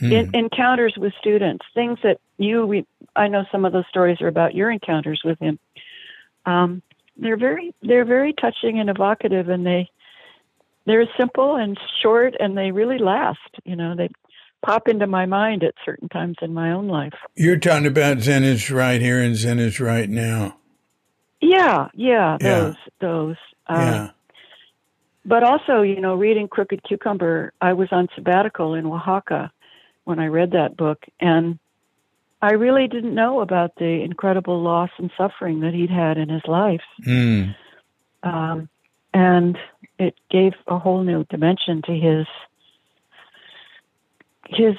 Mm. 0.00 0.12
In, 0.12 0.34
encounters 0.34 0.94
with 0.96 1.12
students, 1.20 1.64
things 1.74 1.98
that 2.04 2.18
you, 2.36 2.64
we, 2.66 2.86
I 3.16 3.26
know 3.28 3.44
some 3.50 3.64
of 3.64 3.72
those 3.72 3.86
stories 3.88 4.20
are 4.20 4.28
about 4.28 4.54
your 4.54 4.70
encounters 4.70 5.22
with 5.24 5.38
him. 5.40 5.58
Um, 6.46 6.82
they're 7.16 7.36
very, 7.36 7.74
they're 7.82 8.04
very 8.04 8.32
touching 8.32 8.78
and 8.78 8.88
evocative, 8.88 9.48
and 9.48 9.66
they, 9.66 9.90
they're 10.86 11.06
simple 11.18 11.56
and 11.56 11.76
short, 12.00 12.34
and 12.38 12.56
they 12.56 12.70
really 12.70 12.98
last. 12.98 13.38
You 13.64 13.74
know, 13.74 13.96
they 13.96 14.08
pop 14.64 14.88
into 14.88 15.06
my 15.06 15.26
mind 15.26 15.64
at 15.64 15.74
certain 15.84 16.08
times 16.08 16.36
in 16.42 16.54
my 16.54 16.72
own 16.72 16.88
life. 16.88 17.14
You're 17.34 17.58
talking 17.58 17.86
about 17.86 18.20
Zen 18.20 18.44
is 18.44 18.70
right 18.70 19.00
here 19.00 19.20
and 19.20 19.34
Zen 19.34 19.58
is 19.58 19.80
right 19.80 20.08
now. 20.08 20.56
Yeah, 21.40 21.88
yeah, 21.94 22.36
Yeah. 22.40 22.60
those, 22.60 22.76
those. 23.00 23.36
Um, 23.66 23.80
yeah. 23.80 24.10
But 25.24 25.42
also, 25.42 25.82
you 25.82 26.00
know, 26.00 26.14
reading 26.14 26.48
Crooked 26.48 26.82
Cucumber, 26.84 27.52
I 27.60 27.74
was 27.74 27.88
on 27.92 28.08
sabbatical 28.14 28.74
in 28.74 28.86
Oaxaca 28.86 29.52
when 30.08 30.18
I 30.18 30.28
read 30.28 30.52
that 30.52 30.74
book, 30.74 31.04
and 31.20 31.58
I 32.40 32.52
really 32.52 32.88
didn't 32.88 33.14
know 33.14 33.40
about 33.40 33.74
the 33.76 34.02
incredible 34.02 34.62
loss 34.62 34.88
and 34.96 35.10
suffering 35.18 35.60
that 35.60 35.74
he'd 35.74 35.90
had 35.90 36.16
in 36.16 36.30
his 36.30 36.40
life. 36.48 36.80
Mm. 37.06 37.54
Um, 38.22 38.70
and 39.12 39.58
it 39.98 40.14
gave 40.30 40.52
a 40.66 40.78
whole 40.78 41.02
new 41.04 41.24
dimension 41.24 41.82
to 41.82 41.92
his 41.92 42.26
his 44.48 44.76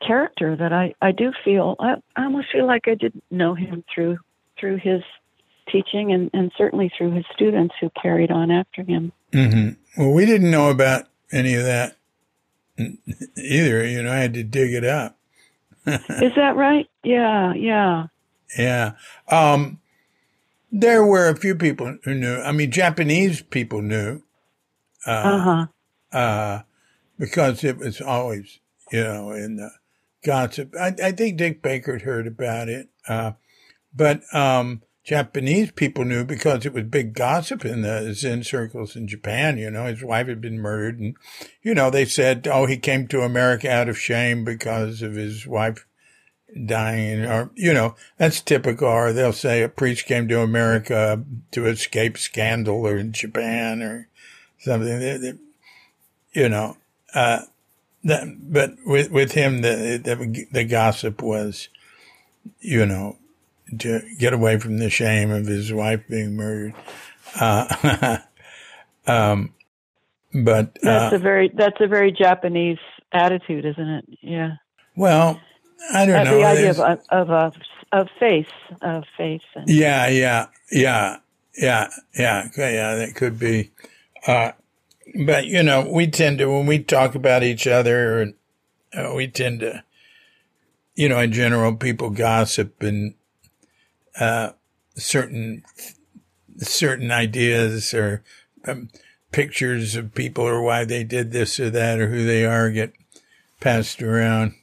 character 0.00 0.56
that 0.56 0.72
I, 0.72 0.94
I 1.02 1.12
do 1.12 1.32
feel 1.44 1.76
I, 1.78 1.96
I 2.16 2.24
almost 2.24 2.46
feel 2.50 2.66
like 2.66 2.88
I 2.88 2.94
didn't 2.94 3.24
know 3.30 3.54
him 3.54 3.84
through 3.94 4.16
through 4.58 4.78
his 4.78 5.02
teaching 5.70 6.12
and, 6.12 6.30
and 6.32 6.50
certainly 6.56 6.90
through 6.96 7.10
his 7.10 7.26
students 7.34 7.74
who 7.78 7.90
carried 8.00 8.30
on 8.30 8.50
after 8.50 8.82
him. 8.82 9.12
hmm 9.34 9.70
Well, 9.98 10.12
we 10.12 10.24
didn't 10.24 10.50
know 10.50 10.70
about 10.70 11.08
any 11.30 11.54
of 11.54 11.64
that 11.64 11.96
either. 13.36 13.86
You 13.86 14.02
know, 14.02 14.12
I 14.12 14.16
had 14.16 14.34
to 14.34 14.42
dig 14.42 14.72
it 14.74 14.84
up. 14.84 15.18
Is 15.86 16.34
that 16.36 16.54
right? 16.56 16.88
Yeah, 17.02 17.54
yeah. 17.54 18.06
Yeah. 18.56 18.92
Um, 19.28 19.80
there 20.70 21.04
were 21.04 21.28
a 21.28 21.36
few 21.36 21.54
people 21.54 21.98
who 22.04 22.14
knew. 22.14 22.36
I 22.40 22.52
mean, 22.52 22.70
Japanese 22.70 23.42
people 23.42 23.82
knew, 23.82 24.22
Uh 25.06 25.66
huh. 26.12 26.16
uh, 26.18 26.62
because 27.18 27.64
it 27.64 27.78
was 27.78 28.00
always, 28.00 28.60
you 28.90 29.02
know, 29.02 29.32
in 29.32 29.56
the 29.56 29.70
gossip. 30.24 30.74
I, 30.80 30.94
I 31.02 31.12
think 31.12 31.36
Dick 31.36 31.62
Baker 31.62 31.94
had 31.94 32.02
heard 32.02 32.26
about 32.26 32.68
it. 32.68 32.88
Uh, 33.08 33.32
but, 33.94 34.22
um, 34.34 34.82
Japanese 35.04 35.72
people 35.72 36.04
knew 36.04 36.24
because 36.24 36.64
it 36.64 36.72
was 36.72 36.84
big 36.84 37.12
gossip 37.14 37.64
in 37.64 37.82
the 37.82 38.14
Zen 38.14 38.44
circles 38.44 38.94
in 38.94 39.08
Japan. 39.08 39.58
You 39.58 39.70
know, 39.70 39.86
his 39.86 40.02
wife 40.02 40.28
had 40.28 40.40
been 40.40 40.60
murdered 40.60 41.00
and, 41.00 41.16
you 41.62 41.74
know, 41.74 41.90
they 41.90 42.04
said, 42.04 42.46
oh, 42.50 42.66
he 42.66 42.76
came 42.76 43.08
to 43.08 43.22
America 43.22 43.68
out 43.70 43.88
of 43.88 43.98
shame 43.98 44.44
because 44.44 45.02
of 45.02 45.14
his 45.14 45.44
wife 45.46 45.84
dying 46.66 47.24
or, 47.24 47.50
you 47.56 47.72
know, 47.72 47.96
that's 48.16 48.40
typical. 48.40 48.86
Or 48.86 49.12
they'll 49.12 49.32
say 49.32 49.62
a 49.62 49.68
priest 49.68 50.06
came 50.06 50.28
to 50.28 50.40
America 50.40 51.24
to 51.50 51.66
escape 51.66 52.16
scandal 52.16 52.86
or 52.86 52.96
in 52.96 53.12
Japan 53.12 53.82
or 53.82 54.08
something. 54.58 55.00
They- 55.00 55.16
they- 55.16 55.38
you 56.34 56.48
know, 56.48 56.78
uh, 57.12 57.40
that, 58.04 58.24
but 58.50 58.74
with, 58.86 59.10
with 59.10 59.32
him, 59.32 59.60
the, 59.60 60.00
the, 60.02 60.46
the 60.50 60.64
gossip 60.64 61.22
was, 61.22 61.68
you 62.60 62.86
know, 62.86 63.18
to 63.78 64.00
get 64.18 64.32
away 64.32 64.58
from 64.58 64.78
the 64.78 64.90
shame 64.90 65.30
of 65.30 65.46
his 65.46 65.72
wife 65.72 66.02
being 66.08 66.36
murdered. 66.36 66.74
Uh, 67.38 68.18
um, 69.06 69.54
but, 70.34 70.78
That's 70.82 71.12
uh, 71.12 71.16
a 71.16 71.18
very 71.18 71.50
that's 71.54 71.80
a 71.80 71.86
very 71.86 72.12
Japanese 72.12 72.78
attitude, 73.12 73.64
isn't 73.66 73.88
it? 73.88 74.04
Yeah. 74.22 74.52
well, 74.96 75.40
I 75.92 76.06
don't 76.06 76.14
Uh, 76.16 76.24
know. 76.24 76.38
the 76.38 76.44
idea 76.44 76.70
of 76.70 76.76
There's- 76.76 76.98
of 77.10 77.30
of 77.30 77.54
of 77.92 78.08
faith, 78.18 78.48
of 78.80 79.04
faith, 79.18 79.42
and 79.54 79.68
Yeah, 79.68 80.08
yeah, 80.08 80.46
yeah, 80.70 81.18
yeah, 81.58 81.88
yeah, 82.18 82.48
yeah. 82.56 82.94
That 82.94 83.14
could 83.14 83.38
be. 83.38 83.72
Uh, 84.26 84.52
but 85.26 85.44
you 85.46 85.62
know, 85.62 85.86
we 85.90 86.06
tend 86.06 86.38
to 86.38 86.46
when 86.46 86.64
we 86.66 86.78
talk 86.78 87.14
about 87.14 87.42
each 87.42 87.66
other, 87.66 88.22
and 88.22 88.34
uh, 88.94 89.12
we 89.14 89.28
tend 89.28 89.60
to, 89.60 89.84
you 90.94 91.08
know, 91.10 91.18
in 91.18 91.32
general, 91.32 91.74
people 91.76 92.08
gossip 92.10 92.82
and 92.82 93.14
uh, 94.18 94.50
certain 94.96 95.62
certain 96.58 97.10
ideas 97.10 97.94
or 97.94 98.22
um, 98.66 98.88
pictures 99.32 99.96
of 99.96 100.14
people 100.14 100.44
or 100.44 100.62
why 100.62 100.84
they 100.84 101.02
did 101.02 101.32
this 101.32 101.58
or 101.58 101.70
that 101.70 101.98
or 101.98 102.08
who 102.08 102.24
they 102.26 102.44
are 102.44 102.70
get 102.70 102.92
passed 103.60 104.02
around. 104.02 104.54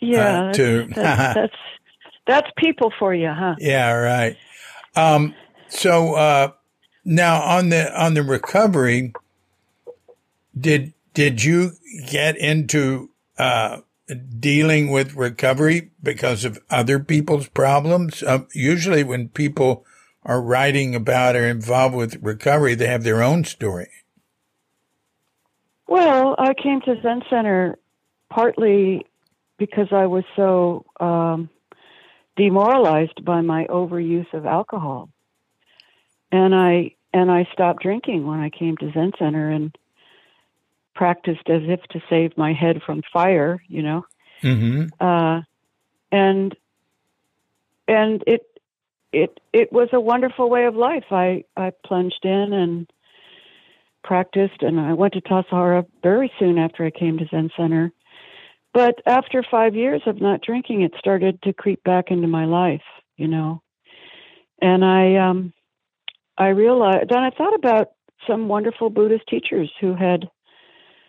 yeah, 0.00 0.40
Uh, 0.40 0.44
that's, 0.46 0.56
to- 0.58 0.86
that's, 0.94 1.34
that's 1.34 1.54
that's 2.26 2.50
people 2.56 2.92
for 2.98 3.14
you, 3.14 3.30
huh? 3.32 3.54
Yeah, 3.58 3.92
right. 3.92 4.36
Um, 4.94 5.34
so 5.68 6.14
uh, 6.14 6.52
now 7.04 7.42
on 7.42 7.68
the 7.68 8.00
on 8.00 8.14
the 8.14 8.22
recovery, 8.22 9.12
did 10.58 10.92
did 11.14 11.42
you 11.44 11.72
get 12.08 12.36
into 12.36 13.10
uh, 13.38 13.78
dealing 14.38 14.90
with 14.90 15.14
recovery 15.14 15.90
because 16.02 16.44
of 16.44 16.58
other 16.70 16.98
people's 16.98 17.48
problems? 17.48 18.22
Um, 18.22 18.46
usually, 18.52 19.04
when 19.04 19.28
people 19.28 19.84
are 20.24 20.40
writing 20.40 20.94
about 20.94 21.36
or 21.36 21.46
involved 21.46 21.94
with 21.94 22.22
recovery, 22.22 22.74
they 22.74 22.86
have 22.86 23.04
their 23.04 23.22
own 23.22 23.44
story. 23.44 23.88
Well, 25.88 26.34
I 26.38 26.54
came 26.54 26.80
to 26.82 27.00
Zen 27.00 27.22
Center 27.30 27.78
partly 28.28 29.06
because 29.58 29.88
I 29.92 30.06
was 30.06 30.24
so 30.34 30.84
um, 31.00 31.48
demoralized 32.36 33.24
by 33.24 33.40
my 33.40 33.66
overuse 33.66 34.32
of 34.34 34.46
alcohol, 34.46 35.08
and 36.32 36.54
I 36.54 36.92
and 37.12 37.30
I 37.30 37.48
stopped 37.52 37.82
drinking 37.82 38.26
when 38.26 38.40
I 38.40 38.50
came 38.50 38.76
to 38.78 38.92
Zen 38.92 39.12
Center 39.18 39.50
and 39.50 39.76
practiced 40.96 41.48
as 41.48 41.62
if 41.64 41.82
to 41.90 42.00
save 42.10 42.36
my 42.36 42.52
head 42.52 42.82
from 42.84 43.02
fire, 43.12 43.62
you 43.68 43.82
know. 43.82 44.04
Mm-hmm. 44.42 44.88
uh, 45.00 45.40
and 46.12 46.54
and 47.88 48.24
it 48.26 48.42
it 49.12 49.40
it 49.52 49.72
was 49.72 49.88
a 49.92 50.00
wonderful 50.00 50.50
way 50.50 50.66
of 50.66 50.74
life. 50.74 51.04
I 51.10 51.44
I 51.56 51.72
plunged 51.84 52.24
in 52.24 52.52
and 52.52 52.90
practiced, 54.02 54.62
and 54.62 54.80
I 54.80 54.92
went 54.92 55.14
to 55.14 55.20
Tassajara 55.20 55.86
very 56.02 56.32
soon 56.38 56.58
after 56.58 56.84
I 56.84 56.90
came 56.90 57.18
to 57.18 57.26
Zen 57.26 57.50
Center. 57.56 57.92
But 58.72 59.00
after 59.06 59.42
five 59.42 59.74
years 59.74 60.02
of 60.06 60.20
not 60.20 60.42
drinking, 60.42 60.82
it 60.82 60.92
started 60.98 61.40
to 61.42 61.52
creep 61.52 61.82
back 61.82 62.10
into 62.10 62.28
my 62.28 62.44
life, 62.44 62.84
you 63.16 63.28
know. 63.28 63.62
And 64.60 64.84
I 64.84 65.16
um 65.16 65.52
I 66.38 66.48
realized, 66.48 67.10
and 67.10 67.20
I 67.20 67.30
thought 67.30 67.54
about 67.54 67.92
some 68.26 68.48
wonderful 68.48 68.90
Buddhist 68.90 69.26
teachers 69.28 69.70
who 69.80 69.94
had 69.94 70.28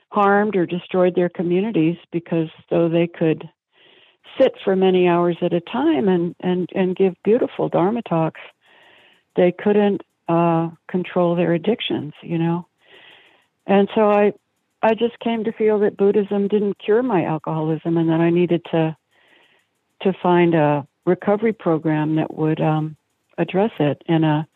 harmed 0.10 0.56
or 0.56 0.66
destroyed 0.66 1.16
their 1.16 1.30
communities 1.30 1.98
because 2.12 2.48
though 2.70 2.90
they 2.90 3.08
could 3.08 3.50
sit 4.40 4.54
for 4.64 4.76
many 4.76 5.08
hours 5.08 5.38
at 5.42 5.54
a 5.54 5.62
time 5.62 6.08
and 6.08 6.36
and 6.40 6.70
and 6.74 6.96
give 6.96 7.14
beautiful 7.24 7.70
dharma 7.70 8.02
talks 8.02 8.42
they 9.36 9.52
couldn't 9.52 10.02
uh 10.28 10.70
control 10.88 11.36
their 11.36 11.54
addictions 11.54 12.14
you 12.22 12.38
know 12.38 12.66
and 13.66 13.90
so 13.96 14.10
i 14.10 14.32
i 14.82 14.94
just 14.94 15.20
came 15.20 15.44
to 15.44 15.52
feel 15.52 15.80
that 15.80 15.98
buddhism 15.98 16.48
didn't 16.48 16.78
cure 16.80 17.04
my 17.04 17.24
alcoholism 17.26 17.98
and 17.98 18.10
that 18.10 18.22
i 18.22 18.30
needed 18.30 18.64
to 18.72 18.96
to 20.02 20.14
find 20.22 20.54
a 20.54 20.88
recovery 21.06 21.54
program 21.54 22.16
that 22.16 22.34
would 22.34 22.62
um 22.62 22.96
address 23.38 23.72
it 23.80 24.02
in 24.08 24.24
a 24.24 24.48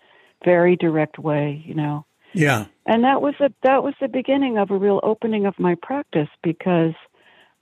very 0.45 0.75
direct 0.75 1.19
way 1.19 1.61
you 1.65 1.73
know 1.73 2.05
Yeah. 2.33 2.65
And 2.91 3.05
that 3.05 3.21
was 3.21 3.33
a 3.39 3.49
that 3.63 3.83
was 3.83 3.93
the 4.01 4.09
beginning 4.09 4.57
of 4.57 4.69
a 4.69 4.77
real 4.77 4.99
opening 5.01 5.45
of 5.45 5.57
my 5.57 5.75
practice 5.81 6.27
because 6.43 6.93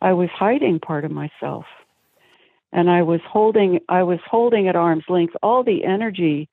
I 0.02 0.14
was 0.14 0.30
hiding 0.34 0.80
part 0.80 1.06
of 1.06 1.12
myself 1.12 1.66
and 2.74 2.90
I 2.90 3.04
was 3.04 3.22
holding 3.30 3.80
I 3.88 4.02
was 4.04 4.20
holding 4.26 4.68
at 4.68 4.76
arm's 4.76 5.04
length 5.08 5.36
all 5.44 5.64
the 5.64 5.84
energy 5.86 6.50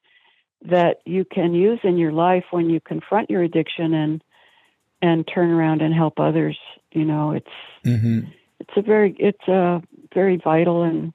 that 0.62 0.99
you 1.06 1.25
can 1.25 1.54
use 1.54 1.80
in 1.85 1.97
your 1.97 2.12
life 2.12 2.45
when 2.50 2.68
you 2.68 2.80
confront 2.80 3.30
your 3.30 3.42
addiction 3.42 3.95
and 3.95 4.23
and 5.00 5.26
turn 5.26 5.50
around 5.50 5.80
and 5.80 5.95
help 5.95 6.21
others 6.21 6.59
you 6.92 7.06
know 7.06 7.30
it's 7.33 7.47
Mm-hmm. 7.87 8.28
it's 8.61 8.76
a 8.76 8.83
very 8.83 9.16
it's 9.18 9.49
a 9.49 9.80
very 10.12 10.37
vital 10.37 10.83
and 10.83 11.14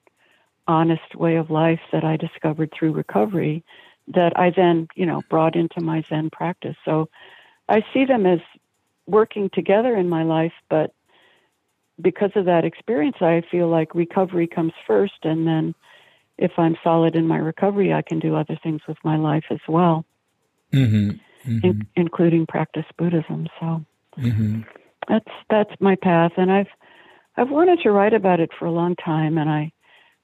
honest 0.66 1.14
way 1.14 1.36
of 1.36 1.50
life 1.50 1.80
that 1.92 2.02
I 2.02 2.16
discovered 2.16 2.72
through 2.76 2.92
recovery 2.92 3.62
that 4.08 4.32
I 4.36 4.50
then, 4.54 4.88
you 4.94 5.06
know, 5.06 5.22
brought 5.28 5.54
into 5.54 5.80
my 5.80 6.02
Zen 6.08 6.30
practice. 6.30 6.76
So 6.84 7.08
I 7.72 7.82
see 7.92 8.04
them 8.04 8.26
as 8.26 8.40
working 9.06 9.50
together 9.52 9.96
in 9.96 10.08
my 10.08 10.22
life, 10.22 10.52
but 10.68 10.94
because 12.00 12.30
of 12.36 12.44
that 12.44 12.64
experience, 12.64 13.16
I 13.20 13.42
feel 13.50 13.68
like 13.68 13.94
recovery 13.94 14.46
comes 14.46 14.72
first. 14.86 15.24
And 15.24 15.46
then 15.46 15.74
if 16.36 16.52
I'm 16.58 16.76
solid 16.84 17.16
in 17.16 17.26
my 17.26 17.38
recovery, 17.38 17.92
I 17.92 18.02
can 18.02 18.18
do 18.18 18.36
other 18.36 18.58
things 18.62 18.82
with 18.86 18.98
my 19.02 19.16
life 19.16 19.44
as 19.50 19.60
well. 19.66 20.04
Mm-hmm. 20.72 21.10
mm-hmm. 21.50 21.66
in, 21.66 21.86
including 21.96 22.46
practice 22.46 22.86
Buddhism. 22.96 23.46
So 23.60 23.84
mm-hmm. 24.18 24.60
that's 25.08 25.32
that's 25.50 25.70
my 25.80 25.96
path, 25.96 26.32
and 26.38 26.50
I've 26.50 26.72
I've 27.36 27.50
wanted 27.50 27.80
to 27.82 27.90
write 27.90 28.14
about 28.14 28.40
it 28.40 28.50
for 28.58 28.64
a 28.64 28.70
long 28.70 28.96
time, 28.96 29.36
and 29.36 29.50
I 29.50 29.72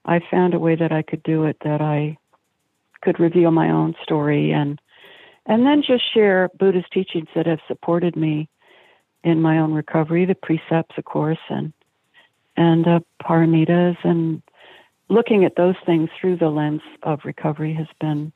I 0.05 0.21
found 0.31 0.55
a 0.55 0.59
way 0.59 0.75
that 0.75 0.91
I 0.91 1.03
could 1.03 1.21
do 1.21 1.43
it 1.43 1.57
that 1.63 1.81
I 1.81 2.17
could 3.03 3.19
reveal 3.19 3.51
my 3.51 3.69
own 3.69 3.93
story 4.01 4.51
and 4.51 4.81
and 5.49 5.65
then 5.65 5.81
just 5.85 6.03
share 6.13 6.49
Buddhist 6.57 6.93
teachings 6.93 7.27
that 7.35 7.47
have 7.47 7.59
supported 7.67 8.15
me 8.15 8.47
in 9.23 9.41
my 9.41 9.57
own 9.57 9.73
recovery, 9.73 10.25
the 10.25 10.35
precepts, 10.35 10.95
of 10.97 11.03
course, 11.03 11.39
and 11.49 11.73
and 12.55 12.87
uh, 12.87 12.99
paramitas, 13.21 13.97
and 14.03 14.41
looking 15.09 15.43
at 15.43 15.55
those 15.55 15.75
things 15.85 16.09
through 16.19 16.37
the 16.37 16.49
lens 16.49 16.81
of 17.03 17.21
recovery 17.25 17.73
has 17.73 17.87
been 17.99 18.31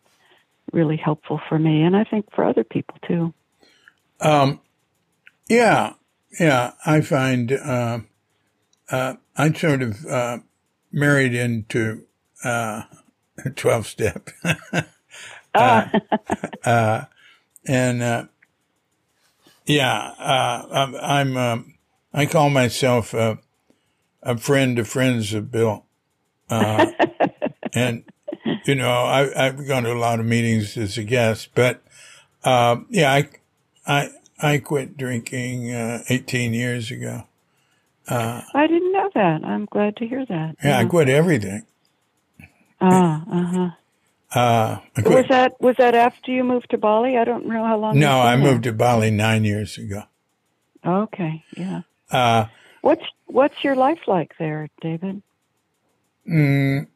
really 0.71 0.97
helpful 0.97 1.39
for 1.47 1.59
me, 1.59 1.83
and 1.83 1.95
I 1.95 2.03
think 2.03 2.33
for 2.33 2.43
other 2.43 2.63
people 2.63 2.97
too. 3.07 3.33
Um, 4.19 4.59
yeah, 5.47 5.93
yeah, 6.39 6.71
I 6.85 7.01
find 7.01 7.51
uh, 7.51 7.99
uh, 8.89 9.15
I'm 9.37 9.53
sort 9.53 9.83
of 9.83 10.05
uh, 10.05 10.39
married 10.91 11.35
into 11.35 12.05
uh, 12.43 12.83
12 13.55 13.85
step. 13.85 14.29
uh, 15.53 15.87
uh, 16.65 17.05
and, 17.65 18.01
uh, 18.01 18.25
yeah, 19.65 20.13
uh, 20.19 20.67
I'm, 20.71 20.95
I'm 20.95 21.37
um, 21.37 21.73
I 22.13 22.25
call 22.25 22.49
myself 22.49 23.13
a, 23.13 23.39
a 24.21 24.37
friend 24.37 24.77
of 24.79 24.87
friends 24.87 25.33
of 25.33 25.51
Bill. 25.51 25.85
Uh, 26.49 26.91
and, 27.73 28.03
you 28.65 28.75
know, 28.75 28.91
I, 28.91 29.45
have 29.45 29.67
gone 29.67 29.83
to 29.83 29.93
a 29.93 29.95
lot 29.95 30.19
of 30.19 30.25
meetings 30.25 30.77
as 30.77 30.97
a 30.97 31.03
guest, 31.03 31.49
but, 31.55 31.81
uh, 32.43 32.77
yeah, 32.89 33.11
I, 33.11 33.29
I, 33.87 34.09
I 34.41 34.57
quit 34.57 34.97
drinking, 34.97 35.69
18 36.09 36.53
years 36.53 36.91
ago. 36.91 37.23
I 38.09 38.67
didn't 38.67 38.91
know 38.91 39.09
that. 39.15 39.43
I'm 39.43 39.65
glad 39.65 39.95
to 39.97 40.07
hear 40.07 40.25
that. 40.25 40.55
Yeah, 40.63 40.69
yeah. 40.69 40.79
I 40.79 40.85
quit 40.85 41.09
everything. 41.09 41.65
Ah, 42.81 43.23
uh-huh. 43.31 43.61
Uh, 43.61 43.69
was 44.35 45.25
that 45.29 45.53
was 45.59 45.75
that 45.77 45.95
after 45.95 46.31
you 46.31 46.43
moved 46.43 46.71
to 46.71 46.77
Bali? 46.77 47.17
I 47.17 47.23
don't 47.23 47.45
know 47.45 47.65
how 47.65 47.77
long. 47.77 47.99
No, 47.99 48.19
I 48.19 48.35
moved 48.35 48.63
to 48.63 48.73
Bali 48.73 49.11
nine 49.11 49.43
years 49.43 49.77
ago. 49.77 50.03
Okay, 50.85 51.43
yeah. 51.55 51.81
Uh, 52.11 52.45
what's 52.81 53.03
what's 53.25 53.63
your 53.63 53.75
life 53.75 53.99
like 54.07 54.33
there, 54.39 54.69
David? 54.81 55.21
Mm, 56.29 56.87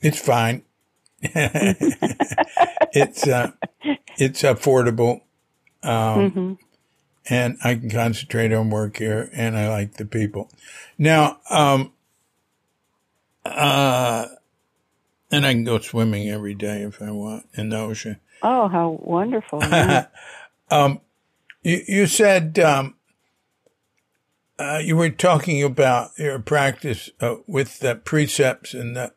it's 0.00 0.20
fine. 0.20 0.62
it's 1.22 3.26
uh, 3.26 3.52
it's 4.18 4.42
affordable, 4.42 5.22
um, 5.82 6.30
mm-hmm. 6.30 6.52
and 7.28 7.58
I 7.62 7.76
can 7.76 7.90
concentrate 7.90 8.52
on 8.52 8.70
work 8.70 8.98
here, 8.98 9.30
and 9.32 9.56
I 9.56 9.68
like 9.68 9.94
the 9.94 10.04
people. 10.04 10.50
Now, 10.98 11.38
um, 11.48 11.92
uh, 13.44 14.26
and 15.36 15.44
I 15.44 15.52
can 15.52 15.64
go 15.64 15.78
swimming 15.78 16.30
every 16.30 16.54
day 16.54 16.82
if 16.82 17.02
I 17.02 17.10
want 17.10 17.46
in 17.54 17.68
the 17.68 17.78
ocean. 17.78 18.18
Oh, 18.42 18.68
how 18.68 18.98
wonderful! 19.02 19.60
Yeah. 19.62 20.06
um, 20.70 21.00
you, 21.62 21.82
you 21.86 22.06
said 22.06 22.58
um, 22.58 22.94
uh, 24.58 24.80
you 24.82 24.96
were 24.96 25.10
talking 25.10 25.62
about 25.62 26.10
your 26.16 26.38
practice 26.38 27.10
uh, 27.20 27.36
with 27.46 27.80
the 27.80 27.96
precepts 27.96 28.72
and 28.72 28.96
the 28.96 29.12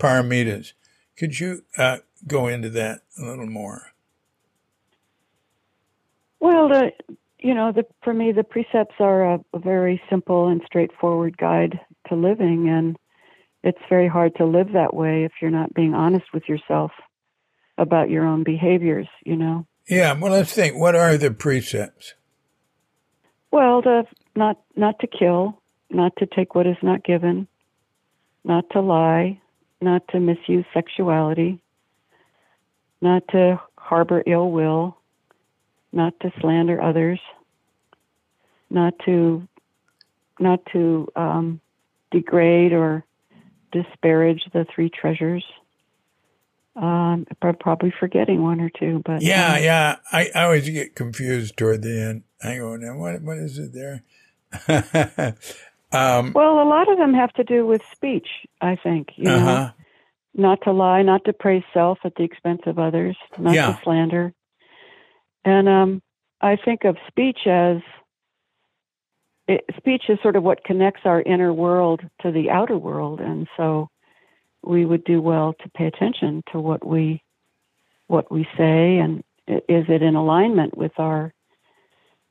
paramitas. 0.00 0.72
Could 1.16 1.38
you 1.38 1.62
uh, 1.78 1.98
go 2.26 2.48
into 2.48 2.68
that 2.70 3.02
a 3.16 3.24
little 3.24 3.46
more? 3.46 3.92
Well, 6.40 6.68
the, 6.68 6.90
you 7.38 7.54
know, 7.54 7.70
the, 7.70 7.86
for 8.02 8.12
me, 8.12 8.32
the 8.32 8.42
precepts 8.42 8.96
are 8.98 9.34
a, 9.34 9.40
a 9.54 9.60
very 9.60 10.02
simple 10.10 10.48
and 10.48 10.60
straightforward 10.66 11.36
guide 11.38 11.78
to 12.08 12.16
living, 12.16 12.68
and 12.68 12.96
it's 13.62 13.78
very 13.88 14.08
hard 14.08 14.34
to 14.36 14.44
live 14.44 14.72
that 14.72 14.94
way 14.94 15.24
if 15.24 15.32
you're 15.40 15.50
not 15.50 15.74
being 15.74 15.94
honest 15.94 16.26
with 16.32 16.48
yourself 16.48 16.90
about 17.78 18.10
your 18.10 18.26
own 18.26 18.42
behaviors, 18.42 19.08
you 19.24 19.36
know. 19.36 19.66
Yeah, 19.88 20.12
well 20.18 20.32
let's 20.32 20.52
think. 20.52 20.76
What 20.76 20.94
are 20.94 21.16
the 21.16 21.30
precepts? 21.30 22.14
Well, 23.50 23.82
to 23.82 24.04
not 24.34 24.60
not 24.76 24.98
to 25.00 25.06
kill, 25.06 25.60
not 25.90 26.16
to 26.18 26.26
take 26.26 26.54
what 26.54 26.66
is 26.66 26.76
not 26.82 27.04
given, 27.04 27.46
not 28.44 28.64
to 28.70 28.80
lie, 28.80 29.40
not 29.80 30.06
to 30.08 30.20
misuse 30.20 30.64
sexuality, 30.72 31.60
not 33.00 33.26
to 33.28 33.60
harbor 33.76 34.22
ill 34.26 34.50
will, 34.50 34.96
not 35.92 36.14
to 36.20 36.32
slander 36.40 36.80
others, 36.80 37.20
not 38.70 38.94
to 39.04 39.46
not 40.38 40.60
to 40.72 41.08
um, 41.14 41.60
degrade 42.10 42.72
or 42.72 43.04
disparage 43.72 44.42
the 44.52 44.66
three 44.74 44.90
treasures. 44.90 45.44
Um, 46.74 47.26
I'm 47.42 47.56
probably 47.56 47.92
forgetting 47.98 48.42
one 48.42 48.60
or 48.60 48.70
two, 48.70 49.02
but 49.04 49.20
yeah, 49.20 49.54
um, 49.54 49.62
yeah. 49.62 49.96
I, 50.10 50.30
I 50.34 50.44
always 50.44 50.68
get 50.70 50.94
confused 50.94 51.56
toward 51.56 51.82
the 51.82 52.00
end. 52.00 52.22
I 52.42 52.56
go, 52.56 52.76
now 52.76 52.96
what 52.96 53.20
what 53.20 53.36
is 53.38 53.58
it 53.58 53.72
there? 53.74 54.02
um, 55.92 56.32
well, 56.32 56.62
a 56.62 56.68
lot 56.68 56.90
of 56.90 56.96
them 56.96 57.12
have 57.12 57.32
to 57.34 57.44
do 57.44 57.66
with 57.66 57.82
speech. 57.92 58.28
I 58.60 58.76
think 58.76 59.08
you 59.16 59.28
uh-huh. 59.28 59.44
know, 59.44 59.70
not 60.34 60.62
to 60.62 60.72
lie, 60.72 61.02
not 61.02 61.26
to 61.26 61.34
praise 61.34 61.64
self 61.74 61.98
at 62.04 62.14
the 62.14 62.22
expense 62.22 62.62
of 62.64 62.78
others, 62.78 63.16
not 63.38 63.54
yeah. 63.54 63.72
to 63.72 63.80
slander, 63.84 64.32
and 65.44 65.68
um, 65.68 66.02
I 66.40 66.56
think 66.56 66.84
of 66.84 66.96
speech 67.06 67.46
as 67.46 67.78
it, 69.52 69.64
speech 69.76 70.04
is 70.08 70.18
sort 70.22 70.36
of 70.36 70.42
what 70.42 70.64
connects 70.64 71.02
our 71.04 71.22
inner 71.22 71.52
world 71.52 72.00
to 72.22 72.32
the 72.32 72.50
outer 72.50 72.78
world, 72.78 73.20
and 73.20 73.46
so 73.56 73.88
we 74.64 74.84
would 74.84 75.04
do 75.04 75.20
well 75.20 75.54
to 75.62 75.68
pay 75.70 75.86
attention 75.86 76.42
to 76.52 76.60
what 76.60 76.86
we 76.86 77.22
what 78.06 78.30
we 78.30 78.46
say, 78.56 78.98
and 78.98 79.22
is 79.46 79.86
it 79.88 80.02
in 80.02 80.14
alignment 80.14 80.76
with 80.76 80.92
our 80.98 81.32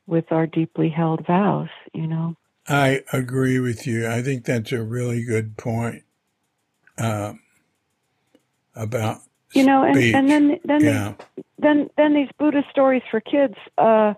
with 0.07 0.31
our 0.31 0.47
deeply 0.47 0.89
held 0.89 1.25
vows? 1.25 1.69
You 1.93 2.07
know. 2.07 2.35
I 2.67 3.03
agree 3.11 3.59
with 3.59 3.87
you. 3.87 4.07
I 4.07 4.21
think 4.21 4.45
that's 4.45 4.71
a 4.71 4.83
really 4.83 5.23
good 5.23 5.57
point 5.57 6.03
um, 6.97 7.39
about 8.75 9.21
you 9.53 9.65
know, 9.65 9.83
and, 9.83 9.97
and 9.97 10.29
then 10.29 10.59
then 10.63 10.83
yeah. 10.83 11.13
then 11.59 11.89
then 11.97 12.13
these 12.13 12.29
Buddhist 12.39 12.69
stories 12.69 13.03
for 13.11 13.19
kids. 13.19 13.55
Uh, 13.77 14.13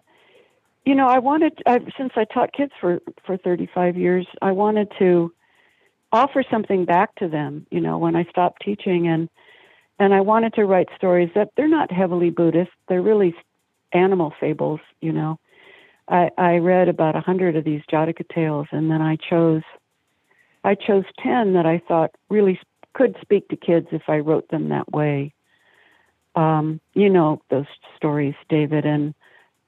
you 0.86 0.96
know, 0.96 1.08
I 1.08 1.20
wanted 1.20 1.62
I, 1.66 1.80
since 1.98 2.14
I 2.16 2.26
taught 2.26 2.54
kids 2.54 2.74
for 2.80 3.02
for 3.26 3.38
35 3.38 3.98
years, 3.98 4.28
I 4.42 4.52
wanted 4.52 4.92
to 5.00 5.34
offer 6.12 6.44
something 6.50 6.86
back 6.86 7.16
to 7.16 7.28
them. 7.28 7.66
You 7.72 7.82
know, 7.82 7.98
when 7.98 8.16
I 8.16 8.26
stopped 8.26 8.64
teaching, 8.64 9.08
and 9.08 9.30
and 10.00 10.14
I 10.14 10.22
wanted 10.22 10.54
to 10.56 10.66
write 10.66 10.90
stories 10.96 11.30
that 11.36 11.50
they're 11.56 11.70
not 11.70 11.92
heavily 11.92 12.30
Buddhist; 12.30 12.72
they're 12.88 13.02
really 13.02 13.34
animal 13.94 14.34
fables. 14.40 14.82
You 15.00 15.14
know, 15.14 15.40
I 16.10 16.30
I 16.38 16.58
read 16.58 16.90
about 16.90 17.16
a 17.16 17.22
hundred 17.22 17.56
of 17.56 17.64
these 17.64 17.82
Jataka 17.92 18.28
tales, 18.34 18.68
and 18.72 18.92
then 18.92 19.02
I 19.02 19.16
chose 19.16 19.64
I 20.66 20.76
chose 20.76 21.06
ten 21.22 21.54
that 21.54 21.66
I 21.66 21.82
thought 21.88 22.12
really 22.30 22.60
could 22.94 23.16
speak 23.22 23.48
to 23.50 23.56
kids 23.56 23.88
if 23.92 24.04
I 24.08 24.18
wrote 24.18 24.50
them 24.50 24.70
that 24.70 24.92
way. 24.92 25.34
Um, 26.36 26.82
you 26.94 27.10
know 27.10 27.42
those 27.50 27.68
stories, 27.96 28.36
David, 28.50 28.86
and 28.86 29.14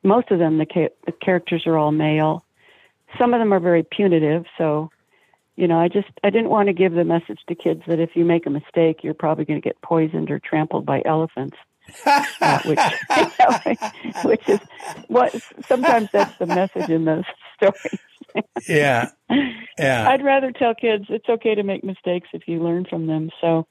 most 0.05 0.31
of 0.31 0.39
them 0.39 0.57
the, 0.57 0.65
ca- 0.65 0.95
the 1.05 1.11
characters 1.11 1.63
are 1.65 1.77
all 1.77 1.91
male. 1.91 2.45
Some 3.19 3.33
of 3.33 3.39
them 3.39 3.53
are 3.53 3.59
very 3.59 3.83
punitive, 3.83 4.45
so 4.57 4.89
you 5.55 5.67
know, 5.67 5.79
I 5.79 5.87
just 5.87 6.09
I 6.23 6.29
didn't 6.29 6.49
want 6.49 6.67
to 6.67 6.73
give 6.73 6.93
the 6.93 7.05
message 7.05 7.39
to 7.47 7.55
kids 7.55 7.81
that 7.87 7.99
if 7.99 8.11
you 8.15 8.25
make 8.25 8.45
a 8.45 8.49
mistake, 8.49 9.03
you're 9.03 9.13
probably 9.13 9.45
going 9.45 9.61
to 9.61 9.65
get 9.65 9.81
poisoned 9.81 10.29
or 10.29 10.39
trampled 10.39 10.85
by 10.85 11.01
elephants. 11.05 11.55
uh, 12.41 12.59
which, 12.65 12.79
you 13.17 13.31
know, 13.39 13.75
which 14.23 14.49
is 14.49 14.59
what 15.07 15.33
sometimes 15.69 16.09
that's 16.11 16.37
the 16.39 16.45
message 16.45 16.89
in 16.89 17.05
those 17.05 17.23
stories. 17.55 18.45
yeah, 18.67 19.09
yeah. 19.77 20.09
I'd 20.09 20.23
rather 20.23 20.51
tell 20.51 20.75
kids 20.75 21.05
it's 21.09 21.29
okay 21.29 21.55
to 21.55 21.63
make 21.63 21.83
mistakes 21.83 22.27
if 22.33 22.47
you 22.47 22.61
learn 22.61 22.85
from 22.89 23.07
them. 23.07 23.29
So 23.39 23.65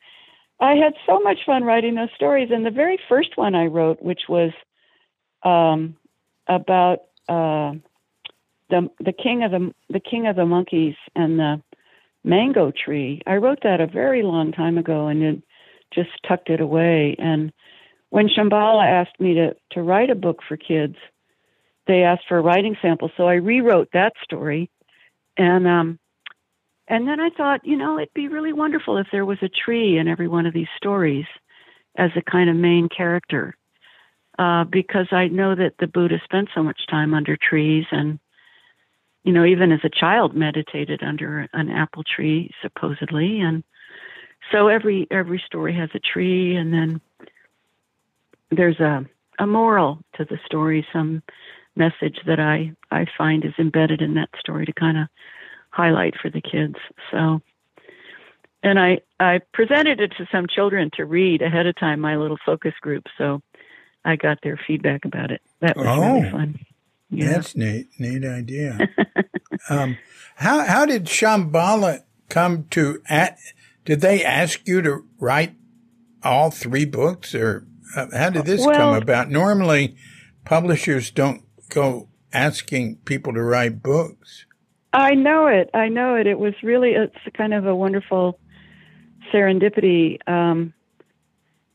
I 0.61 0.75
had 0.75 0.95
so 1.07 1.21
much 1.21 1.39
fun 1.45 1.65
writing 1.65 1.97
those 1.97 2.11
stories, 2.15 2.51
and 2.51 2.65
the 2.65 2.71
very 2.71 2.99
first 3.09 3.37
one 3.37 3.55
I 3.55 3.67
wrote, 3.67 4.01
which 4.01 4.23
was 4.29 4.53
um, 5.43 5.97
about 6.47 7.01
uh, 7.29 7.73
the 8.71 8.89
the 9.01 9.13
king 9.13 9.45
of 9.45 9.51
the 9.51 9.73
the 9.91 10.01
king 10.01 10.27
of 10.27 10.37
the 10.37 10.47
monkeys 10.47 10.97
and 11.15 11.39
the 11.39 11.63
mango 12.23 12.73
tree. 12.73 13.21
I 13.27 13.37
wrote 13.37 13.61
that 13.63 13.81
a 13.81 13.87
very 13.87 14.23
long 14.23 14.53
time 14.53 14.79
ago 14.79 15.09
and 15.09 15.23
it 15.23 15.43
just 15.93 16.11
tucked 16.27 16.51
it 16.51 16.61
away. 16.61 17.17
And 17.19 17.53
when 18.11 18.29
Shambhala 18.29 18.87
asked 18.87 19.21
me 19.21 19.35
to 19.35 19.55
to 19.73 19.83
write 19.83 20.11
a 20.11 20.15
book 20.15 20.41
for 20.47 20.57
kids, 20.57 20.97
they 21.87 22.03
asked 22.03 22.25
for 22.29 22.39
a 22.39 22.43
writing 22.43 22.77
sample, 22.81 23.11
so 23.17 23.27
I 23.29 23.35
rewrote 23.35 23.89
that 23.93 24.13
story. 24.23 24.71
And 25.37 25.67
um, 25.67 25.99
and 26.89 27.09
then 27.09 27.21
I 27.21 27.31
thought, 27.31 27.65
you 27.65 27.77
know, 27.77 27.99
it'd 27.99 28.15
be 28.15 28.29
really 28.29 28.53
wonderful 28.53 28.99
if 28.99 29.07
there 29.11 29.25
was 29.25 29.39
a 29.43 29.49
tree 29.49 29.99
in 29.99 30.09
every 30.09 30.29
one 30.29 30.47
of 30.47 30.55
these 30.55 30.69
stories 30.77 31.27
as 31.97 32.11
a 32.17 32.23
kind 32.31 32.51
of 32.51 32.57
main 32.57 32.89
character 32.89 33.57
uh, 34.39 34.65
because 34.65 35.07
I 35.13 35.29
know 35.29 35.55
that 35.55 35.75
the 35.79 35.87
Buddha 35.87 36.21
spent 36.25 36.49
so 36.55 36.63
much 36.63 36.87
time 36.91 37.15
under 37.15 37.37
trees 37.37 37.87
and, 37.91 38.19
you 39.23 39.33
know, 39.33 39.45
even 39.45 39.73
as 39.73 39.81
a 39.85 39.89
child 39.89 40.35
meditated 40.35 41.03
under 41.03 41.49
an 41.53 41.71
apple 41.71 42.03
tree, 42.03 42.51
supposedly. 42.61 43.41
And 43.41 43.63
so 44.51 44.69
every, 44.69 45.07
every 45.11 45.43
story 45.47 45.75
has 45.77 45.91
a 45.95 46.01
tree 46.01 46.57
and 46.57 46.73
then 46.73 47.01
there's 48.51 48.81
a, 48.81 49.05
a 49.39 49.47
moral 49.47 50.01
to 50.17 50.25
the 50.25 50.39
story, 50.45 50.87
some 50.93 51.23
message 51.77 52.19
that 52.27 52.41
I, 52.41 52.73
I 52.91 53.07
find 53.17 53.45
is 53.45 53.55
embedded 53.59 54.01
in 54.01 54.15
that 54.15 54.31
story 54.39 54.67
to 54.67 54.73
kind 54.73 54.99
of 54.99 55.09
highlight 55.71 56.15
for 56.21 56.31
the 56.31 56.41
kids. 56.41 56.77
So, 57.11 57.41
and 58.63 58.79
I, 58.79 59.01
I 59.19 59.41
presented 59.53 60.01
it 60.01 60.13
to 60.19 60.29
some 60.31 60.47
children 60.47 60.91
to 60.95 61.05
read 61.05 61.43
ahead 61.43 61.67
of 61.67 61.77
time, 61.77 62.01
my 62.01 62.17
little 62.17 62.39
focus 62.45 62.75
group. 62.81 63.05
So 63.19 63.43
I 64.05 64.17
got 64.17 64.39
their 64.43 64.59
feedback 64.67 65.05
about 65.05 65.31
it. 65.31 65.41
That 65.61 65.77
was 65.77 65.87
oh, 65.87 66.01
really 66.01 66.31
fun. 66.31 66.59
Yeah. 67.11 67.33
That's 67.33 67.57
neat. 67.57 67.89
Neat 67.99 68.25
idea. 68.25 68.89
um, 69.69 69.99
how 70.37 70.65
how 70.65 70.85
did 70.85 71.05
Shambhala 71.05 72.03
come 72.29 72.65
to? 72.71 73.01
At, 73.09 73.39
did 73.85 74.01
they 74.01 74.25
ask 74.25 74.67
you 74.67 74.83
to 74.83 75.05
write 75.19 75.55
all 76.23 76.51
three 76.51 76.85
books, 76.85 77.35
or 77.35 77.67
uh, 77.97 78.07
how 78.13 78.31
did 78.31 78.47
this 78.47 78.67
well, 78.67 78.75
come 78.75 78.95
about? 78.95 79.31
Normally, 79.31 79.97
publishers 80.45 81.11
don't 81.11 81.45
go 81.69 82.09
asking 82.33 82.97
people 83.05 83.33
to 83.33 83.43
write 83.43 83.83
books. 83.83 84.47
I 84.93 85.15
know 85.15 85.47
it. 85.47 85.71
I 85.75 85.89
know 85.89 86.15
it. 86.15 86.27
It 86.27 86.39
was 86.39 86.55
really 86.63 86.93
it's 86.93 87.17
kind 87.37 87.55
of 87.55 87.67
a 87.67 87.75
wonderful 87.75 88.39
serendipity. 89.33 90.19
Um, 90.29 90.73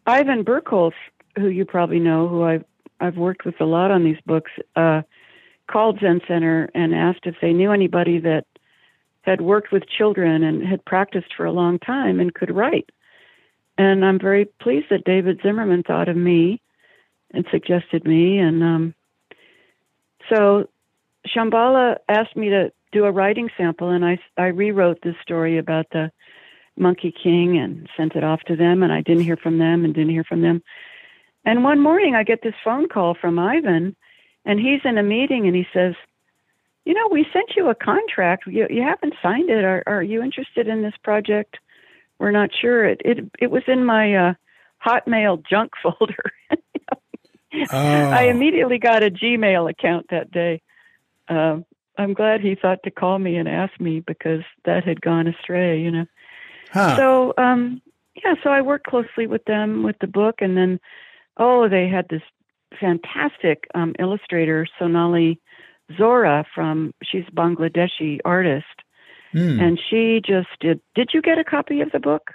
Ivan 0.06 0.44
Bercholz 0.44 0.94
who 1.40 1.48
you 1.48 1.66
probably 1.66 2.00
know, 2.00 2.28
who 2.28 2.44
I've 2.44 2.66
I've 3.00 3.18
worked 3.18 3.46
with 3.46 3.60
a 3.62 3.66
lot 3.66 3.92
on 3.92 4.04
these 4.04 4.20
books, 4.26 4.52
uh, 4.76 5.04
called 5.68 6.00
Zen 6.02 6.22
Center 6.28 6.70
and 6.76 6.94
asked 6.94 7.26
if 7.26 7.36
they 7.42 7.54
knew 7.54 7.72
anybody 7.72 8.20
that 8.20 8.46
had 9.22 9.42
worked 9.42 9.72
with 9.72 9.84
children 9.88 10.44
and 10.44 10.66
had 10.66 10.84
practiced 10.84 11.34
for 11.36 11.46
a 11.46 11.52
long 11.52 11.80
time 11.80 12.20
and 12.20 12.34
could 12.34 12.54
write. 12.54 12.90
And 13.78 14.04
I'm 14.04 14.20
very 14.20 14.46
pleased 14.46 14.88
that 14.90 15.06
David 15.06 15.40
Zimmerman 15.42 15.84
thought 15.84 16.10
of 16.10 16.18
me 16.18 16.62
and 17.32 17.46
suggested 17.52 18.06
me. 18.06 18.40
And 18.40 18.64
um, 18.64 18.96
so 20.30 20.68
Shambhala 21.28 21.98
asked 22.10 22.36
me 22.36 22.50
to 22.50 22.72
do 22.92 23.06
a 23.06 23.12
writing 23.12 23.50
sample, 23.56 23.90
and 23.90 24.04
I, 24.04 24.18
I 24.38 24.48
rewrote 24.48 25.00
this 25.04 25.16
story 25.22 25.58
about 25.58 25.86
the 25.92 26.12
Monkey 26.76 27.14
King 27.24 27.58
and 27.58 27.88
sent 27.96 28.16
it 28.16 28.24
off 28.24 28.42
to 28.48 28.56
them. 28.56 28.84
And 28.84 28.92
I 28.92 29.02
didn't 29.02 29.24
hear 29.24 29.38
from 29.38 29.60
them 29.60 29.86
and 29.86 29.94
didn't 29.94 30.12
hear 30.12 30.24
from 30.24 30.42
them. 30.42 30.64
And 31.46 31.64
one 31.64 31.80
morning 31.80 32.16
I 32.16 32.24
get 32.24 32.42
this 32.44 32.54
phone 32.64 32.88
call 32.88 33.16
from 33.20 33.40
Ivan, 33.40 33.96
and 34.46 34.60
he's 34.60 34.82
in 34.84 34.98
a 34.98 35.04
meeting 35.04 35.48
and 35.48 35.56
he 35.56 35.66
says, 35.74 35.96
You 36.86 36.94
know, 36.94 37.08
we 37.12 37.26
sent 37.32 37.52
you 37.56 37.70
a 37.70 37.76
contract. 37.76 38.44
You, 38.48 38.68
you 38.70 38.82
haven't 38.82 39.16
signed 39.22 39.50
it. 39.50 39.64
Are, 39.64 39.84
are 39.88 40.04
you 40.04 40.22
interested 40.22 40.68
in 40.68 40.82
this 40.82 40.96
project? 41.04 41.58
We're 42.20 42.32
not 42.32 42.50
sure. 42.60 42.86
It 42.86 43.02
it, 43.06 43.32
it 43.40 43.52
was 43.52 43.64
in 43.68 43.86
my 43.86 44.16
uh, 44.16 44.34
Hotmail 44.86 45.44
junk 45.50 45.72
folder. 45.84 46.32
oh. 46.52 47.76
I 47.76 48.24
immediately 48.24 48.78
got 48.78 49.04
a 49.04 49.12
Gmail 49.12 49.70
account 49.70 50.08
that 50.10 50.32
day. 50.32 50.62
Uh, 51.28 51.60
I'm 51.98 52.14
glad 52.14 52.42
he 52.42 52.56
thought 52.56 52.84
to 52.84 52.92
call 52.92 53.20
me 53.20 53.36
and 53.36 53.48
ask 53.48 53.78
me 53.80 54.00
because 54.00 54.42
that 54.66 54.86
had 54.86 55.02
gone 55.02 55.28
astray, 55.28 55.82
you 55.82 55.92
know. 55.92 56.06
Huh. 56.72 56.96
So, 56.96 57.34
um, 57.38 57.82
yeah, 58.24 58.36
so 58.42 58.50
I 58.50 58.62
worked 58.62 58.88
closely 58.88 59.28
with 59.28 59.44
them 59.46 59.84
with 59.84 59.98
the 60.00 60.08
book, 60.08 60.36
and 60.40 60.56
then 60.56 60.80
oh, 61.40 61.68
they 61.70 61.88
had 61.88 62.08
this 62.10 62.22
fantastic 62.80 63.66
um, 63.74 63.96
illustrator, 63.98 64.68
Sonali 64.78 65.40
Zohra 65.98 66.46
from 66.54 66.94
she's 67.04 67.24
a 67.28 67.32
Bangladeshi 67.32 68.20
artist, 68.24 68.66
mm. 69.34 69.60
and 69.60 69.80
she 69.90 70.22
just 70.24 70.50
did. 70.60 70.80
Did 70.94 71.10
you 71.14 71.22
get 71.22 71.40
a 71.40 71.44
copy 71.44 71.82
of 71.82 71.92
the 71.92 72.00
book? 72.00 72.32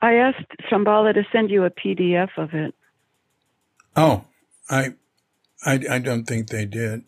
I 0.00 0.14
asked 0.14 0.46
Shambhala 0.70 1.14
to 1.14 1.24
send 1.32 1.50
you 1.50 1.64
a 1.64 1.70
PDF 1.70 2.28
of 2.36 2.54
it. 2.54 2.74
Oh, 3.96 4.24
I, 4.68 4.94
I, 5.64 5.80
I 5.90 5.98
don't 5.98 6.24
think 6.24 6.48
they 6.48 6.66
did. 6.66 7.02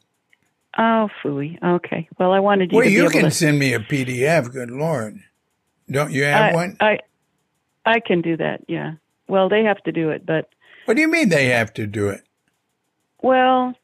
Oh, 0.76 1.08
fooey. 1.22 1.62
Okay. 1.62 2.08
Well, 2.18 2.32
I 2.32 2.40
wanted 2.40 2.72
you. 2.72 2.78
Well, 2.78 2.88
you 2.88 3.08
can 3.10 3.24
to... 3.24 3.30
send 3.30 3.58
me 3.58 3.74
a 3.74 3.80
PDF. 3.80 4.50
Good 4.52 4.70
Lord, 4.70 5.18
don't 5.90 6.12
you 6.12 6.24
have 6.24 6.52
I, 6.52 6.54
one? 6.54 6.76
I, 6.80 6.98
I 7.84 8.00
can 8.00 8.20
do 8.20 8.36
that. 8.36 8.62
Yeah. 8.68 8.94
Well, 9.28 9.48
they 9.48 9.64
have 9.64 9.82
to 9.84 9.92
do 9.92 10.10
it, 10.10 10.26
but. 10.26 10.48
What 10.86 10.94
do 10.94 11.00
you 11.02 11.08
mean 11.08 11.28
they 11.28 11.46
have 11.46 11.72
to 11.74 11.86
do 11.86 12.08
it? 12.08 12.22
Well, 13.22 13.74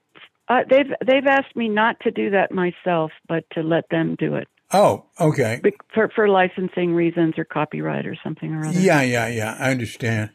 uh, 0.48 0.61
they've 0.68 0.92
they've 1.04 1.26
asked 1.26 1.57
me 1.57 1.68
not 1.68 2.00
to 2.00 2.11
do 2.11 2.30
that 2.30 2.52
myself, 2.52 3.12
but 3.28 3.44
to 3.50 3.62
let 3.62 3.88
them 3.90 4.16
do 4.18 4.35
it. 4.35 4.48
Oh, 4.72 5.04
okay. 5.20 5.61
For 5.92 6.09
for 6.09 6.28
licensing 6.28 6.94
reasons 6.94 7.35
or 7.38 7.44
copyright 7.44 8.07
or 8.07 8.16
something 8.22 8.54
or 8.54 8.66
other. 8.66 8.78
Yeah, 8.78 9.02
yeah, 9.02 9.28
yeah. 9.28 9.57
I 9.59 9.70
understand. 9.70 10.30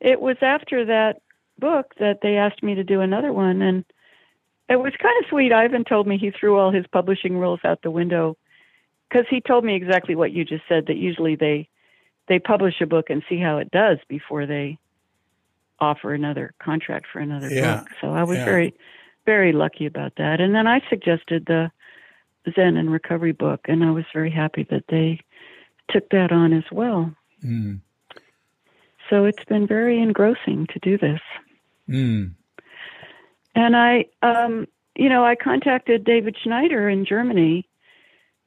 It 0.00 0.20
was 0.20 0.36
after 0.42 0.84
that 0.86 1.22
book 1.58 1.94
that 1.98 2.20
they 2.22 2.36
asked 2.36 2.62
me 2.62 2.74
to 2.74 2.84
do 2.84 3.00
another 3.00 3.32
one, 3.32 3.62
and 3.62 3.84
it 4.68 4.76
was 4.76 4.92
kind 5.00 5.14
of 5.22 5.28
sweet. 5.30 5.52
Ivan 5.52 5.84
told 5.84 6.06
me 6.06 6.18
he 6.18 6.30
threw 6.30 6.58
all 6.58 6.70
his 6.70 6.86
publishing 6.86 7.38
rules 7.38 7.60
out 7.64 7.82
the 7.82 7.90
window 7.90 8.36
because 9.08 9.26
he 9.30 9.40
told 9.40 9.64
me 9.64 9.74
exactly 9.74 10.14
what 10.14 10.32
you 10.32 10.44
just 10.44 10.64
said. 10.68 10.86
That 10.86 10.96
usually 10.96 11.36
they 11.36 11.68
they 12.28 12.38
publish 12.38 12.80
a 12.80 12.86
book 12.86 13.10
and 13.10 13.22
see 13.28 13.38
how 13.38 13.58
it 13.58 13.70
does 13.70 13.98
before 14.08 14.46
they 14.46 14.78
offer 15.78 16.14
another 16.14 16.54
contract 16.58 17.06
for 17.12 17.18
another 17.18 17.48
yeah. 17.50 17.78
book. 17.78 17.88
So 18.00 18.10
I 18.10 18.24
was 18.24 18.38
yeah. 18.38 18.44
very, 18.44 18.74
very 19.24 19.52
lucky 19.52 19.86
about 19.86 20.16
that. 20.16 20.40
And 20.40 20.54
then 20.54 20.66
I 20.66 20.80
suggested 20.88 21.46
the 21.46 21.70
Zen 22.54 22.76
and 22.76 22.90
Recovery 22.90 23.32
book, 23.32 23.60
and 23.66 23.84
I 23.84 23.90
was 23.90 24.04
very 24.12 24.30
happy 24.30 24.66
that 24.70 24.84
they 24.88 25.20
took 25.90 26.08
that 26.10 26.32
on 26.32 26.52
as 26.52 26.64
well. 26.72 27.12
Mm. 27.44 27.80
So 29.10 29.24
it's 29.24 29.44
been 29.44 29.66
very 29.66 30.00
engrossing 30.00 30.66
to 30.72 30.78
do 30.80 30.98
this. 30.98 31.20
Mm. 31.88 32.34
And 33.54 33.76
I, 33.76 34.06
um, 34.22 34.66
you 34.96 35.08
know, 35.08 35.24
I 35.24 35.34
contacted 35.36 36.04
David 36.04 36.36
Schneider 36.42 36.88
in 36.88 37.04
Germany, 37.04 37.68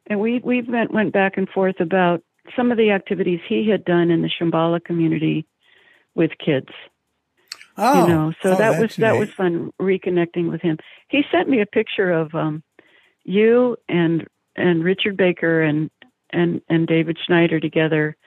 and 0.08 0.20
we 0.20 0.40
we 0.40 0.62
went 0.62 0.92
went 0.92 1.14
back 1.14 1.38
and 1.38 1.48
forth 1.48 1.80
about 1.80 2.24
some 2.56 2.72
of 2.72 2.78
the 2.78 2.92
activities 2.92 3.40
he 3.48 3.70
had 3.70 3.86
done 3.86 4.12
in 4.12 4.22
the 4.22 4.30
Shambhala 4.30 4.84
community 4.84 5.46
with 6.16 6.32
kids. 6.44 6.70
Oh, 7.78 8.02
you 8.02 8.14
know, 8.14 8.34
so 8.44 8.54
oh, 8.54 8.56
that 8.58 8.80
was 8.80 8.96
that 8.98 9.14
neat. 9.14 9.20
was 9.20 9.30
fun 9.32 9.72
reconnecting 9.80 10.52
with 10.52 10.62
him. 10.62 10.78
He 11.08 11.24
sent 11.32 11.48
me 11.48 11.62
a 11.62 11.66
picture 11.66 12.12
of 12.12 12.36
um, 12.36 12.62
you 13.24 13.78
and 13.88 14.28
and 14.58 14.84
Richard 14.84 15.16
Baker 15.16 15.62
and 15.62 15.90
and 16.32 16.62
and 16.68 16.88
David 16.88 17.18
Schneider 17.26 17.60
together 17.60 18.18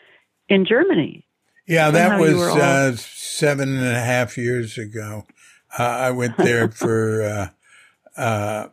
in 0.48 0.64
Germany. 0.64 1.26
Yeah, 1.66 1.90
that 1.90 2.18
was 2.18 2.34
all... 2.34 2.60
uh, 2.60 2.96
seven 2.96 3.76
and 3.76 3.86
a 3.86 4.00
half 4.00 4.38
years 4.38 4.78
ago. 4.78 5.26
Uh, 5.78 5.82
I 5.82 6.10
went 6.10 6.36
there 6.38 6.68
for 6.70 7.22
uh, 7.22 8.20
uh, 8.20 8.68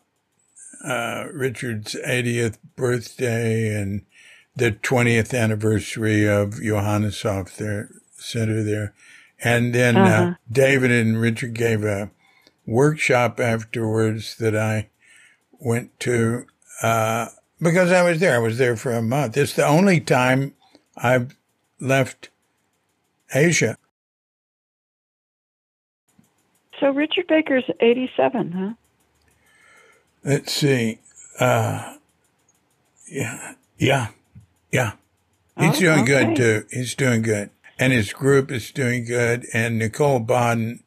uh 0.84 1.26
Richard's 1.34 1.96
80th 1.96 2.58
birthday 2.76 3.76
and 3.76 4.06
the 4.60 4.72
20th 4.72 5.38
anniversary 5.38 6.28
of 6.28 6.62
Johanneshof, 6.62 7.58
their 7.58 7.89
center 8.15 8.63
there. 8.63 8.93
And 9.41 9.74
then 9.74 9.98
uh, 9.98 10.02
uh-huh. 10.02 10.24
uh, 10.24 10.34
David 10.52 10.91
and 10.91 11.19
Richard 11.19 11.54
gave 11.54 11.84
a 11.84 12.12
workshop 12.65 13.39
afterwards 13.39 14.36
that 14.38 14.56
I 14.56 14.89
went 15.60 15.98
to 16.02 16.45
uh, 16.82 17.28
because 17.62 17.91
I 17.91 18.04
was 18.04 18.19
there. 18.19 18.36
I 18.36 18.39
was 18.39 18.58
there 18.58 18.76
for 18.76 18.91
a 18.91 19.02
month. 19.02 19.38
It's 19.38 19.54
the 19.54 19.65
only 19.65 20.00
time 20.00 20.54
I've 20.95 21.36
left 21.80 22.30
Asia. 23.34 23.78
So 26.80 26.91
Richard 26.91 27.28
Baker's 27.28 27.65
87, 27.80 28.52
huh? 28.52 28.74
Let's 30.24 30.54
see. 30.54 31.00
Uh, 31.39 31.95
yeah, 33.08 33.54
yeah, 33.78 34.08
yeah. 34.71 34.93
He's 35.58 35.77
oh, 35.77 35.79
doing 35.79 35.99
okay. 36.01 36.05
good 36.05 36.36
too. 36.36 36.65
He's 36.71 36.95
doing 36.95 37.21
good 37.21 37.49
and 37.79 37.93
his 37.93 38.12
group 38.12 38.51
is 38.51 38.71
doing 38.71 39.05
good. 39.05 39.45
And 39.53 39.79
Nicole 39.79 40.19
Baden, 40.19 40.84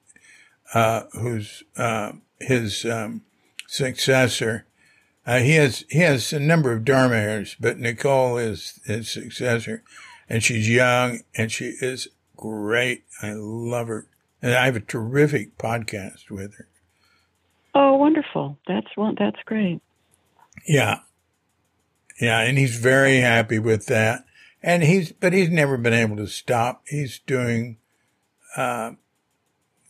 uh, 0.75 1.05
who's 1.13 1.65
uh, 1.77 2.13
his 2.39 2.85
um, 2.85 3.23
successor, 3.67 4.67
uh, 5.27 5.39
he 5.39 5.53
has 5.53 5.85
he 5.89 6.01
has 6.01 6.33
a 6.33 6.41
number 6.41 6.73
of 6.73 6.85
Dharma 6.85 7.15
heirs, 7.15 7.57
but 7.59 7.79
Nicole 7.79 8.37
is 8.37 8.81
his 8.85 9.11
successor, 9.11 9.83
and 10.29 10.43
she's 10.43 10.69
young 10.69 11.21
and 11.35 11.51
she 11.51 11.77
is 11.81 12.09
great. 12.37 13.05
I 13.23 13.33
love 13.33 13.87
her, 13.87 14.07
and 14.43 14.53
I 14.53 14.67
have 14.67 14.77
a 14.77 14.81
terrific 14.81 15.57
podcast 15.59 16.29
with 16.29 16.57
her. 16.57 16.69
Oh, 17.75 17.97
wonderful! 17.97 18.59
That's 18.67 18.89
well, 18.97 19.15
that's 19.17 19.41
great. 19.47 19.81
Yeah, 20.67 20.99
yeah, 22.21 22.41
and 22.41 22.59
he's 22.59 22.77
very 22.77 23.19
happy 23.21 23.59
with 23.59 23.87
that 23.87 24.25
and 24.63 24.83
he's 24.83 25.13
but 25.13 25.33
he's 25.33 25.51
never 25.51 25.77
been 25.77 25.93
able 25.93 26.17
to 26.17 26.27
stop. 26.27 26.83
He's 26.87 27.19
doing 27.21 27.79
uh, 28.57 28.93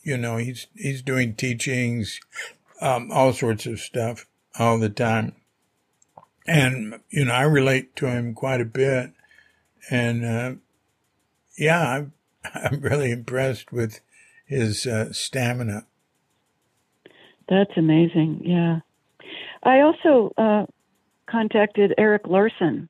you 0.02 0.16
know, 0.16 0.36
he's 0.36 0.66
he's 0.74 1.02
doing 1.02 1.34
teachings, 1.34 2.20
um, 2.80 3.10
all 3.12 3.32
sorts 3.32 3.66
of 3.66 3.80
stuff 3.80 4.26
all 4.58 4.78
the 4.78 4.88
time, 4.88 5.34
and 6.46 7.00
you 7.10 7.24
know, 7.24 7.32
I 7.32 7.42
relate 7.42 7.94
to 7.96 8.06
him 8.06 8.34
quite 8.34 8.60
a 8.60 8.66
bit, 8.66 9.12
and 9.90 10.24
uh, 10.24 10.52
yeah, 11.56 11.80
I'm 11.80 12.12
I'm 12.54 12.80
really 12.80 13.10
impressed 13.10 13.72
with 13.72 14.00
his 14.46 14.86
uh, 14.86 15.12
stamina. 15.12 15.86
That's 17.48 17.72
amazing. 17.76 18.42
Yeah, 18.44 18.80
I 19.62 19.80
also 19.80 20.32
uh, 20.38 20.66
contacted 21.32 21.94
Eric 21.96 22.22
Larson 22.26 22.88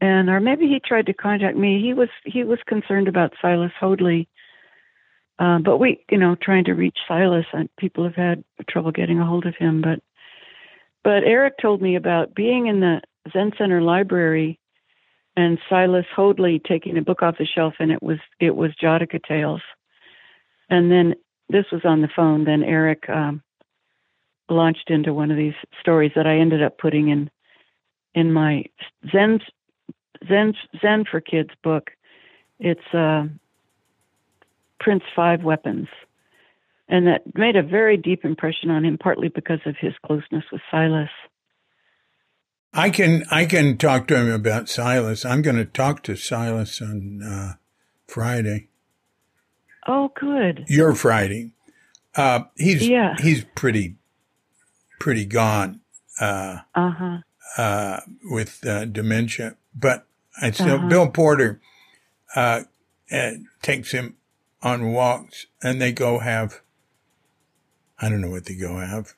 and 0.00 0.30
or 0.30 0.40
maybe 0.40 0.66
he 0.66 0.80
tried 0.84 1.06
to 1.06 1.14
contact 1.14 1.56
me. 1.56 1.80
He 1.82 1.94
was 1.94 2.08
he 2.24 2.44
was 2.44 2.58
concerned 2.66 3.08
about 3.08 3.34
Silas 3.42 3.72
Hoadley, 3.78 4.28
uh, 5.38 5.58
but 5.58 5.78
we 5.78 6.04
you 6.10 6.18
know 6.18 6.36
trying 6.40 6.64
to 6.64 6.74
reach 6.74 6.98
Silas 7.06 7.46
and 7.52 7.68
people 7.78 8.04
have 8.04 8.14
had 8.14 8.44
trouble 8.68 8.92
getting 8.92 9.18
a 9.18 9.26
hold 9.26 9.46
of 9.46 9.56
him. 9.56 9.82
But 9.82 10.00
but 11.02 11.24
Erik 11.24 11.54
told 11.60 11.82
me 11.82 11.96
about 11.96 12.34
being 12.34 12.66
in 12.66 12.80
the 12.80 13.00
Zen 13.32 13.52
Center 13.58 13.82
library 13.82 14.58
and 15.36 15.58
Silas 15.68 16.06
Hoadley 16.14 16.60
taking 16.60 16.96
a 16.96 17.02
book 17.02 17.22
off 17.22 17.38
the 17.38 17.46
shelf 17.46 17.74
and 17.80 17.90
it 17.90 18.02
was 18.02 18.18
it 18.38 18.54
was 18.54 18.70
Jataka 18.80 19.20
Tales, 19.26 19.62
and 20.70 20.92
then 20.92 21.14
this 21.48 21.66
was 21.72 21.82
on 21.84 22.02
the 22.02 22.08
phone. 22.14 22.44
Then 22.44 22.62
Eric. 22.62 23.08
um, 23.08 23.42
launched 24.48 24.90
into 24.90 25.12
one 25.12 25.30
of 25.30 25.36
these 25.36 25.54
stories 25.80 26.12
that 26.16 26.26
I 26.26 26.38
ended 26.38 26.62
up 26.62 26.78
putting 26.78 27.08
in 27.08 27.30
in 28.14 28.32
my 28.32 28.64
Zen 29.12 29.40
Zen 30.28 30.54
Zen 30.80 31.04
for 31.10 31.20
Kids 31.20 31.50
book. 31.62 31.90
It's 32.58 32.94
uh, 32.94 33.26
Prince 34.80 35.04
Five 35.14 35.44
Weapons, 35.44 35.88
and 36.88 37.06
that 37.06 37.22
made 37.36 37.56
a 37.56 37.62
very 37.62 37.96
deep 37.96 38.24
impression 38.24 38.70
on 38.70 38.84
him, 38.84 38.98
partly 38.98 39.28
because 39.28 39.60
of 39.66 39.76
his 39.78 39.92
closeness 40.04 40.44
with 40.50 40.62
Silas. 40.70 41.10
I 42.72 42.90
can 42.90 43.24
I 43.30 43.46
can 43.46 43.78
talk 43.78 44.08
to 44.08 44.16
him 44.16 44.30
about 44.30 44.68
Silas. 44.68 45.24
I'm 45.24 45.42
going 45.42 45.56
to 45.56 45.64
talk 45.64 46.02
to 46.04 46.16
Silas 46.16 46.82
on 46.82 47.22
uh, 47.22 47.54
Friday. 48.06 48.68
Oh, 49.86 50.12
good. 50.18 50.64
Your 50.68 50.94
Friday. 50.94 51.52
Uh, 52.14 52.40
he's 52.56 52.88
yeah. 52.88 53.14
he's 53.20 53.44
pretty 53.54 53.97
pretty 54.98 55.24
gone. 55.24 55.80
Uh 56.20 56.60
huh. 56.74 57.18
Uh, 57.56 58.00
with 58.24 58.64
uh, 58.66 58.84
dementia, 58.84 59.56
but 59.74 60.06
and 60.42 60.54
so 60.54 60.76
uh-huh. 60.76 60.88
Bill 60.88 61.08
Porter 61.08 61.60
uh, 62.36 62.62
uh, 63.10 63.30
takes 63.62 63.92
him 63.92 64.16
on 64.62 64.92
walks, 64.92 65.46
and 65.62 65.80
they 65.80 65.92
go 65.92 66.18
have, 66.18 66.60
I 68.00 68.08
don't 68.08 68.20
know 68.20 68.30
what 68.30 68.44
they 68.44 68.54
go 68.54 68.76
have, 68.76 69.14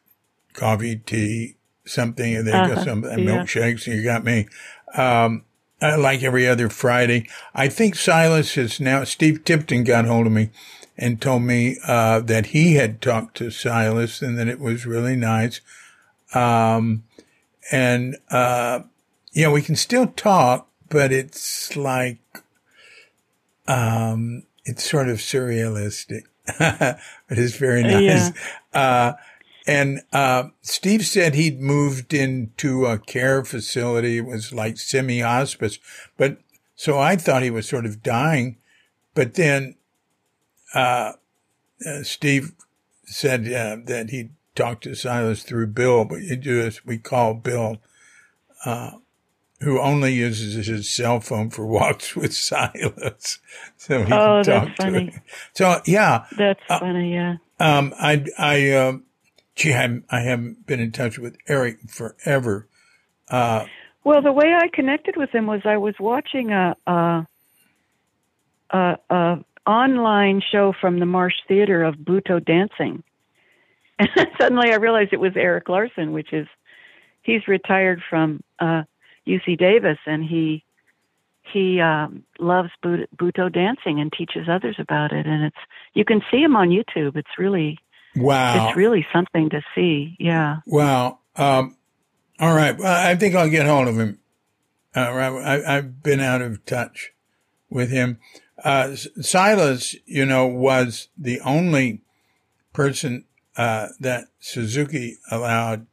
coffee, 0.53 0.97
tea, 0.97 1.57
something, 1.85 2.37
and 2.37 2.47
they 2.47 2.53
uh-huh. 2.53 2.77
go 2.77 2.85
some 2.85 3.03
yeah. 3.03 3.17
milkshakes. 3.17 3.87
You 3.87 4.03
got 4.05 4.25
me. 4.25 4.47
Um, 4.95 5.45
like 5.83 6.23
every 6.23 6.47
other 6.47 6.69
Friday. 6.69 7.27
I 7.55 7.69
think 7.69 7.95
Silas 7.95 8.57
is 8.57 8.81
now. 8.81 9.05
Steve 9.05 9.45
Tipton 9.45 9.83
got 9.85 10.05
hold 10.05 10.27
of 10.27 10.33
me 10.33 10.51
and 11.01 11.21
told 11.21 11.43
me 11.43 11.79
uh, 11.87 12.21
that 12.21 12.47
he 12.47 12.75
had 12.75 13.01
talked 13.01 13.37
to 13.39 13.51
Silas 13.51 14.21
and 14.21 14.39
that 14.39 14.47
it 14.47 14.61
was 14.61 14.87
really 14.87 15.17
nice. 15.17 15.61
Um, 16.35 17.05
and 17.73 18.17
uh, 18.31 18.81
you 19.33 19.45
know, 19.45 19.51
we 19.51 19.63
can 19.63 19.77
still 19.77 20.09
talk, 20.09 20.69
but 20.89 21.13
it's 21.13 21.77
like, 21.77 22.19
um, 23.67 24.45
it's 24.65 24.89
sort 24.89 25.09
of 25.09 25.19
surrealistic. 25.19 26.25
But 26.59 26.99
it 27.31 27.39
is 27.39 27.57
very 27.57 27.83
nice. 27.83 28.33
Yeah. 28.73 28.81
Uh, 28.81 29.13
and, 29.67 30.03
uh, 30.13 30.45
Steve 30.63 31.07
said 31.07 31.35
he'd 31.35 31.61
moved 31.61 32.13
into 32.13 32.87
a 32.87 32.99
care 32.99 33.45
facility. 33.45 34.19
It 34.19 34.27
was 34.27 34.53
like 34.53 34.79
semi-hospice, 34.79 35.79
but 36.17 36.39
so 36.75 36.99
I 36.99 37.17
thought 37.17 37.43
he 37.43 37.51
was 37.51 37.69
sort 37.69 37.87
of 37.87 38.03
dying, 38.03 38.57
but 39.15 39.35
then, 39.35 39.77
uh, 40.75 41.13
uh 41.87 42.03
Steve 42.03 42.53
said 43.05 43.47
uh, 43.53 43.77
that 43.87 44.11
he 44.11 44.31
talked 44.55 44.85
to 44.85 44.95
Silas 44.95 45.43
through 45.43 45.69
Bill, 45.69 46.05
but 46.05 46.23
you 46.23 46.37
do 46.37 46.63
this, 46.63 46.85
we 46.85 46.99
call 46.99 47.35
Bill, 47.35 47.79
uh, 48.65 48.93
who 49.61 49.81
only 49.81 50.13
uses 50.13 50.67
his 50.67 50.89
cell 50.89 51.21
phone 51.21 51.51
for 51.51 51.67
walks 51.79 52.17
with 52.17 52.35
Silas. 52.35 53.39
So 53.77 54.05
he 54.05 54.13
oh, 54.13 54.43
can 54.43 54.45
talk 54.45 54.45
that's 54.45 54.77
funny. 54.77 55.07
To 55.07 55.13
him. 55.13 55.23
So 55.55 55.81
yeah, 55.87 56.27
that's 56.37 56.61
funny. 56.67 57.15
Yeah. 57.15 57.37
Um, 57.59 57.95
I 57.99 58.25
I 58.39 58.73
um, 58.73 59.05
gee, 59.55 59.75
I, 59.75 60.01
I 60.09 60.21
haven't 60.21 60.67
been 60.67 60.81
in 60.81 60.93
touch 60.93 61.19
with 61.19 61.37
Eric 61.47 61.79
forever. 61.89 62.69
Uh, 63.29 63.67
well, 64.05 64.23
the 64.23 64.33
way 64.33 64.55
I 64.55 64.69
connected 64.73 65.17
with 65.17 65.31
him 65.31 65.47
was 65.47 65.61
I 65.65 65.77
was 65.77 65.95
watching 66.01 66.51
a, 66.53 66.75
a, 66.87 67.27
a, 68.71 68.97
a 69.11 69.45
online 69.67 70.43
show 70.53 70.73
from 70.81 70.99
the 70.99 71.07
Marsh 71.07 71.35
Theater 71.49 71.83
of 71.83 71.97
Butoh 71.97 72.45
dancing, 72.45 73.03
and 73.99 74.09
suddenly 74.41 74.73
I 74.73 74.77
realized 74.77 75.13
it 75.13 75.21
was 75.21 75.33
Eric 75.37 75.69
Larson, 75.69 76.13
which 76.13 76.33
is 76.33 76.47
he's 77.23 77.47
retired 77.49 78.03
from. 78.09 78.43
Uh, 78.59 78.83
UC 79.27 79.59
Davis, 79.59 79.99
and 80.07 80.25
he 80.25 80.65
he 81.53 81.81
um, 81.81 82.25
loves 82.39 82.71
Butoh 82.85 83.53
dancing 83.53 84.01
and 84.01 84.13
teaches 84.13 84.49
others 84.49 84.77
about 84.79 85.13
it. 85.13 85.27
And 85.27 85.45
it's 85.45 85.57
you 85.95 86.05
can 86.05 86.21
see 86.31 86.39
him 86.39 86.57
on 86.57 86.69
YouTube. 86.69 87.17
It's 87.17 87.39
really 87.39 87.79
wow. 88.17 88.69
It's 88.69 88.77
really 88.77 89.07
something 89.13 89.51
to 89.51 89.63
see. 89.75 90.17
Yeah. 90.19 90.59
Wow. 90.67 91.19
Um, 91.37 91.77
all 92.39 92.55
right. 92.55 92.77
Well, 92.77 93.07
I 93.07 93.15
think 93.17 93.35
I'll 93.35 93.51
get 93.51 93.67
hold 93.67 93.89
of 93.89 93.99
him. 93.99 94.19
Uh, 94.95 95.01
I, 95.45 95.75
have 95.75 96.03
been 96.03 96.21
out 96.21 96.43
of 96.43 96.65
touch 96.65 97.13
with 97.69 97.91
him. 97.91 98.19
Uh, 98.63 98.95
Silas, 98.95 99.95
you 100.07 100.27
know, 100.27 100.47
was 100.47 101.09
the 101.17 101.41
only 101.41 102.03
person 102.73 103.25
uh, 103.57 103.89
that 103.99 104.27
Suzuki 104.39 105.19
allowed. 105.31 105.87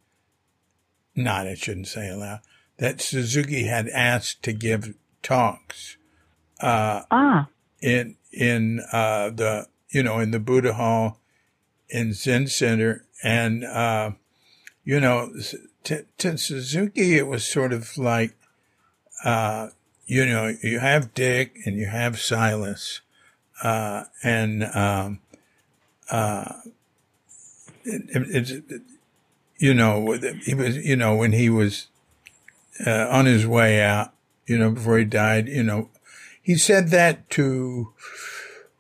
Not, 1.15 1.47
I 1.47 1.55
shouldn't 1.55 1.87
say 1.87 2.09
allowed 2.09 2.41
that 2.77 3.01
Suzuki 3.01 3.63
had 3.63 3.89
asked 3.89 4.43
to 4.43 4.53
give 4.53 4.93
talks 5.21 5.97
uh, 6.61 7.01
ah. 7.11 7.49
in 7.81 8.15
in 8.31 8.81
uh, 8.91 9.29
the 9.31 9.67
you 9.89 10.03
know 10.03 10.19
in 10.19 10.31
the 10.31 10.39
Buddha 10.39 10.73
Hall 10.73 11.19
in 11.89 12.13
Zen 12.13 12.47
Center, 12.47 13.05
and 13.23 13.63
uh, 13.63 14.11
you 14.83 14.99
know 14.99 15.31
to, 15.83 16.05
to, 16.17 16.37
Suzuki 16.37 17.17
it 17.17 17.27
was 17.27 17.45
sort 17.45 17.73
of 17.73 17.97
like 17.97 18.35
uh, 19.23 19.69
you 20.07 20.25
know 20.25 20.55
you 20.63 20.79
have 20.79 21.13
Dick 21.13 21.57
and 21.65 21.75
you 21.75 21.85
have 21.85 22.19
Silas, 22.19 23.01
uh, 23.61 24.05
and 24.23 24.63
um, 24.63 25.19
uh, 26.09 26.53
it, 27.83 28.63
you 29.57 29.73
know 29.73 30.17
he 30.43 30.55
was 30.55 30.77
you 30.77 30.95
know 30.95 31.15
when 31.15 31.33
he 31.33 31.49
was 31.49 31.87
uh, 32.85 33.07
on 33.09 33.25
his 33.25 33.45
way 33.47 33.81
out, 33.81 34.13
you 34.45 34.57
know, 34.57 34.71
before 34.71 34.97
he 34.97 35.05
died, 35.05 35.47
you 35.47 35.63
know, 35.63 35.89
he 36.41 36.55
said 36.55 36.89
that 36.89 37.29
to, 37.31 37.93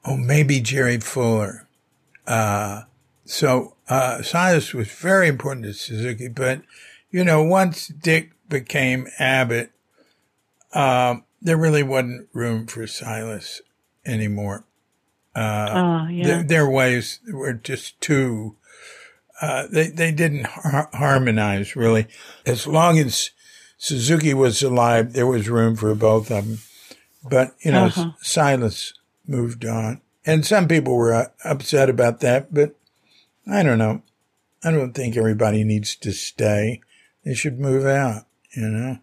oh, 0.05 0.17
maybe 0.17 0.59
Jerry 0.59 0.99
Fuller. 0.99 1.67
Uh, 2.25 2.83
so, 3.25 3.75
uh, 3.89 4.21
Silas 4.21 4.73
was 4.73 4.89
very 4.89 5.27
important 5.27 5.65
to 5.65 5.73
Suzuki, 5.73 6.27
but, 6.27 6.61
you 7.11 7.23
know, 7.23 7.43
once 7.43 7.87
Dick 7.87 8.31
became 8.47 9.07
Abbot, 9.19 9.71
um, 10.73 11.23
there 11.41 11.57
really 11.57 11.83
wasn't 11.83 12.27
room 12.33 12.67
for 12.67 12.87
Silas 12.87 13.61
anymore. 14.05 14.65
Uh, 15.35 15.69
oh, 15.73 16.09
yeah. 16.09 16.25
their, 16.25 16.43
their 16.43 16.69
ways 16.69 17.19
were 17.31 17.53
just 17.53 17.99
too, 18.01 18.55
uh, 19.41 19.67
they, 19.71 19.89
they 19.89 20.11
didn't 20.11 20.47
har- 20.47 20.89
harmonize 20.93 21.75
really. 21.75 22.07
As 22.45 22.65
long 22.65 22.97
as 22.97 23.29
Suzuki 23.77 24.33
was 24.33 24.63
alive, 24.63 25.13
there 25.13 25.27
was 25.27 25.49
room 25.49 25.75
for 25.75 25.93
both 25.93 26.31
of 26.31 26.47
them. 26.47 26.57
But, 27.29 27.55
you 27.61 27.71
know, 27.71 27.85
uh-huh. 27.85 28.11
Silas 28.21 28.93
moved 29.27 29.65
on. 29.65 30.01
And 30.25 30.45
some 30.45 30.67
people 30.67 30.95
were 30.95 31.13
uh, 31.13 31.27
upset 31.45 31.89
about 31.89 32.19
that, 32.21 32.53
but 32.53 32.75
I 33.49 33.63
don't 33.63 33.77
know. 33.77 34.01
I 34.63 34.71
don't 34.71 34.93
think 34.93 35.15
everybody 35.15 35.63
needs 35.63 35.95
to 35.97 36.11
stay. 36.11 36.81
They 37.23 37.33
should 37.33 37.59
move 37.59 37.85
out, 37.85 38.25
you 38.55 38.67
know? 38.67 38.99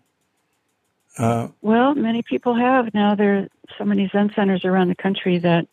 Uh, 1.17 1.49
well, 1.63 1.95
many 1.95 2.23
people 2.23 2.55
have. 2.55 2.93
Now 2.93 3.15
there 3.15 3.39
are 3.39 3.49
so 3.79 3.85
many 3.85 4.09
Zen 4.13 4.33
centers 4.35 4.65
around 4.65 4.89
the 4.89 4.95
country 4.95 5.39
that 5.39 5.69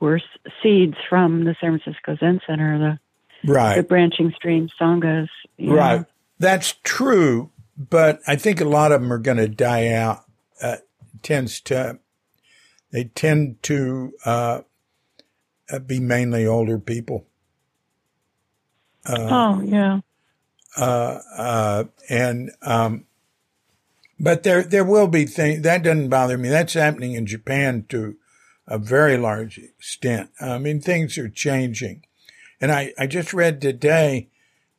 were 0.00 0.20
seeds 0.62 0.96
from 1.08 1.44
the 1.44 1.56
San 1.60 1.78
Francisco 1.78 2.16
Zen 2.18 2.40
Center, 2.46 2.98
the, 3.44 3.52
right. 3.52 3.76
the 3.76 3.82
branching 3.82 4.32
stream 4.36 4.68
sanghas. 4.80 5.28
Right. 5.58 6.00
Know. 6.00 6.06
That's 6.38 6.74
true 6.82 7.50
but 7.76 8.20
I 8.26 8.36
think 8.36 8.60
a 8.60 8.64
lot 8.64 8.92
of 8.92 9.00
them 9.00 9.12
are 9.12 9.18
going 9.18 9.36
to 9.36 9.48
die 9.48 9.88
out. 9.88 10.24
Uh, 10.60 10.76
tends 11.22 11.60
to 11.60 11.98
they 12.90 13.04
tend 13.04 13.62
to 13.64 14.12
uh, 14.24 14.60
uh, 15.70 15.78
be 15.80 16.00
mainly 16.00 16.46
older 16.46 16.78
people. 16.78 17.26
Uh, 19.04 19.28
oh 19.30 19.62
yeah. 19.62 20.00
Uh, 20.76 21.20
uh, 21.36 21.84
and 22.08 22.50
um, 22.62 23.04
but 24.18 24.42
there 24.42 24.62
there 24.62 24.84
will 24.84 25.08
be 25.08 25.26
things 25.26 25.62
that 25.62 25.82
doesn't 25.82 26.08
bother 26.08 26.38
me. 26.38 26.48
That's 26.48 26.74
happening 26.74 27.14
in 27.14 27.26
Japan 27.26 27.84
to 27.88 28.16
a 28.66 28.78
very 28.78 29.16
large 29.16 29.58
extent. 29.58 30.30
I 30.40 30.58
mean, 30.58 30.80
things 30.80 31.18
are 31.18 31.28
changing, 31.28 32.04
and 32.60 32.72
I 32.72 32.92
I 32.98 33.06
just 33.06 33.32
read 33.32 33.60
today 33.60 34.28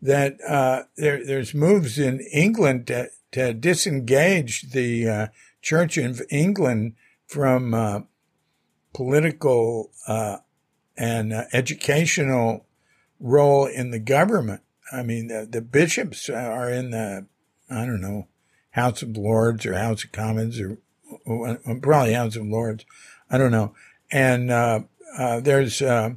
that 0.02 0.38
uh, 0.48 0.84
there 0.96 1.26
there's 1.26 1.54
moves 1.54 2.00
in 2.00 2.20
England 2.32 2.88
to 2.88 3.10
to 3.32 3.54
disengage 3.54 4.72
the 4.72 5.08
uh, 5.08 5.28
Church 5.62 5.98
of 5.98 6.22
England 6.30 6.96
from 7.28 7.74
uh, 7.74 8.00
political 8.94 9.92
uh, 10.08 10.38
and 10.98 11.34
uh, 11.34 11.44
educational 11.54 12.66
role 13.20 13.66
in 13.66 13.92
the 13.92 14.00
government. 14.00 14.62
I 14.92 15.04
mean, 15.04 15.28
the, 15.28 15.48
the, 15.50 15.62
bishops 15.62 16.30
are 16.30 16.72
in 16.72 16.92
the, 16.92 17.28
I 17.70 17.86
don't 17.86 18.02
know, 18.02 18.28
House 18.78 19.02
of 19.02 19.18
Lords 19.18 19.66
or 19.66 19.74
House 19.74 20.04
of 20.04 20.12
Commons 20.12 20.62
or, 20.62 20.78
probably 21.82 22.14
House 22.14 22.36
of 22.36 22.46
Lords. 22.46 22.86
I 23.30 23.40
don't 23.40 23.52
know. 23.52 23.74
And 24.12 24.52
uh, 24.52 24.82
uh, 25.18 25.40
there's, 25.40 25.82
uh, 25.82 26.12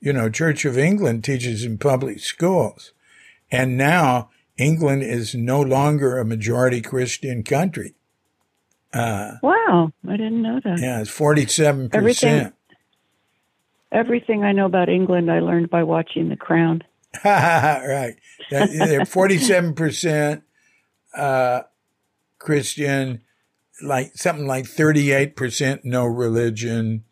you 0.00 0.12
know, 0.12 0.30
Church 0.30 0.64
of 0.64 0.78
England 0.78 1.24
teaches 1.24 1.64
in 1.64 1.78
public 1.78 2.20
schools. 2.20 2.92
And 3.50 3.76
now 3.76 4.30
England 4.56 5.02
is 5.02 5.34
no 5.34 5.60
longer 5.60 6.18
a 6.18 6.24
majority 6.24 6.80
Christian 6.80 7.42
country. 7.42 7.94
Uh, 8.94 9.32
wow, 9.42 9.92
I 10.08 10.16
didn't 10.16 10.42
know 10.42 10.60
that. 10.62 10.78
Yeah, 10.78 11.00
it's 11.00 11.10
47%. 11.10 11.92
Everything, 11.92 12.52
everything 13.90 14.44
I 14.44 14.52
know 14.52 14.66
about 14.66 14.88
England, 14.88 15.30
I 15.30 15.40
learned 15.40 15.70
by 15.70 15.82
watching 15.82 16.28
The 16.28 16.36
Crown. 16.36 16.84
right. 17.24 18.14
They're 18.50 19.00
47% 19.00 20.42
uh, 21.16 21.62
Christian, 22.46 23.22
like 23.82 24.12
something 24.14 24.46
like 24.46 24.66
38% 24.66 25.80
no 25.82 26.06
religion. 26.06 27.02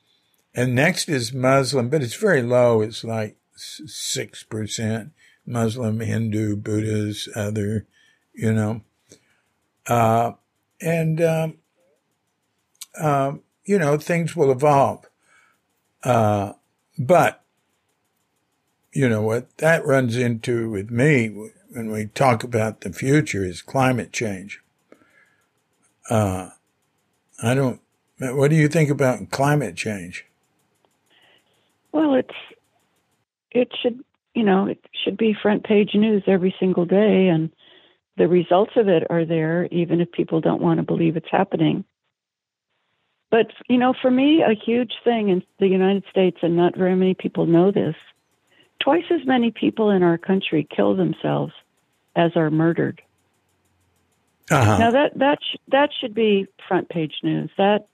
And 0.54 0.76
next 0.76 1.08
is 1.08 1.32
Muslim, 1.32 1.88
but 1.90 2.02
it's 2.02 2.14
very 2.14 2.40
low. 2.40 2.80
It's 2.80 3.02
like 3.02 3.36
6% 3.58 5.10
Muslim, 5.44 5.98
Hindu, 5.98 6.54
Buddhist, 6.54 7.28
other, 7.34 7.86
you 8.32 8.52
know. 8.52 8.82
Uh, 9.88 10.32
and 10.80 11.20
um, 11.20 11.58
um, 13.00 13.42
you 13.64 13.76
know, 13.76 13.98
things 13.98 14.36
will 14.36 14.52
evolve. 14.52 15.04
Uh, 16.04 16.52
but, 16.96 17.42
you 18.92 19.08
know, 19.08 19.22
what 19.22 19.56
that 19.58 19.84
runs 19.84 20.16
into 20.16 20.70
with 20.70 20.92
me 20.92 21.50
when 21.70 21.90
we 21.90 22.06
talk 22.06 22.44
about 22.44 22.82
the 22.82 22.92
future 22.92 23.44
is 23.44 23.62
climate 23.62 24.12
change. 24.12 24.60
Uh, 26.10 26.50
I 27.42 27.54
don't, 27.54 27.80
what 28.18 28.50
do 28.50 28.56
you 28.56 28.68
think 28.68 28.90
about 28.90 29.30
climate 29.30 29.76
change? 29.76 30.26
Well, 31.92 32.14
it's, 32.14 32.34
it 33.50 33.72
should, 33.80 34.04
you 34.34 34.42
know, 34.42 34.66
it 34.66 34.84
should 35.04 35.16
be 35.16 35.34
front 35.40 35.64
page 35.64 35.94
news 35.94 36.22
every 36.26 36.54
single 36.58 36.84
day. 36.84 37.28
And 37.28 37.50
the 38.16 38.28
results 38.28 38.72
of 38.76 38.88
it 38.88 39.04
are 39.10 39.24
there, 39.24 39.66
even 39.66 40.00
if 40.00 40.10
people 40.12 40.40
don't 40.40 40.62
want 40.62 40.78
to 40.78 40.84
believe 40.84 41.16
it's 41.16 41.30
happening. 41.30 41.84
But, 43.30 43.46
you 43.68 43.78
know, 43.78 43.94
for 44.00 44.10
me, 44.10 44.42
a 44.42 44.54
huge 44.54 44.92
thing 45.02 45.28
in 45.28 45.42
the 45.58 45.66
United 45.66 46.04
States, 46.08 46.38
and 46.42 46.56
not 46.56 46.76
very 46.76 46.94
many 46.94 47.14
people 47.14 47.46
know 47.46 47.72
this, 47.72 47.96
twice 48.80 49.04
as 49.10 49.26
many 49.26 49.50
people 49.50 49.90
in 49.90 50.04
our 50.04 50.18
country 50.18 50.66
kill 50.68 50.94
themselves 50.94 51.52
as 52.14 52.36
are 52.36 52.50
murdered. 52.50 53.02
Uh-huh. 54.50 54.78
Now 54.78 54.90
that 54.90 55.18
that 55.18 55.38
sh- 55.42 55.56
that 55.68 55.90
should 55.98 56.14
be 56.14 56.46
front 56.68 56.88
page 56.88 57.14
news. 57.22 57.50
That 57.56 57.86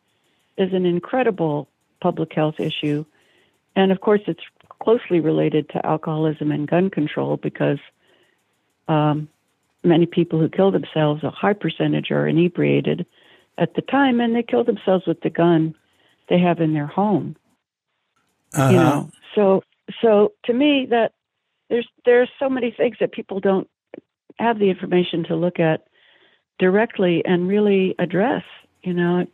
is 0.56 0.72
an 0.72 0.84
incredible 0.84 1.68
public 2.00 2.32
health 2.32 2.58
issue, 2.58 3.04
and 3.76 3.92
of 3.92 4.00
course, 4.00 4.22
it's 4.26 4.42
closely 4.80 5.20
related 5.20 5.68
to 5.70 5.86
alcoholism 5.86 6.50
and 6.50 6.66
gun 6.66 6.90
control 6.90 7.36
because 7.36 7.78
um, 8.88 9.28
many 9.84 10.06
people 10.06 10.40
who 10.40 10.48
kill 10.48 10.70
themselves, 10.70 11.22
a 11.22 11.30
high 11.30 11.52
percentage, 11.52 12.10
are 12.10 12.26
inebriated 12.26 13.06
at 13.56 13.74
the 13.74 13.82
time, 13.82 14.20
and 14.20 14.34
they 14.34 14.42
kill 14.42 14.64
themselves 14.64 15.06
with 15.06 15.20
the 15.20 15.30
gun 15.30 15.74
they 16.28 16.38
have 16.38 16.60
in 16.60 16.74
their 16.74 16.86
home. 16.86 17.36
Uh-huh. 18.54 18.70
You 18.70 18.76
know, 18.76 19.10
so 19.34 19.62
so 20.02 20.32
to 20.44 20.52
me 20.52 20.86
that 20.90 21.12
there's 21.68 21.88
there's 22.04 22.28
so 22.38 22.48
many 22.48 22.72
things 22.72 22.96
that 23.00 23.12
people 23.12 23.38
don't 23.38 23.68
have 24.38 24.58
the 24.58 24.70
information 24.70 25.24
to 25.24 25.36
look 25.36 25.60
at 25.60 25.86
directly 26.60 27.24
and 27.24 27.48
really 27.48 27.96
address. 27.98 28.44
You 28.82 28.94
know, 28.94 29.26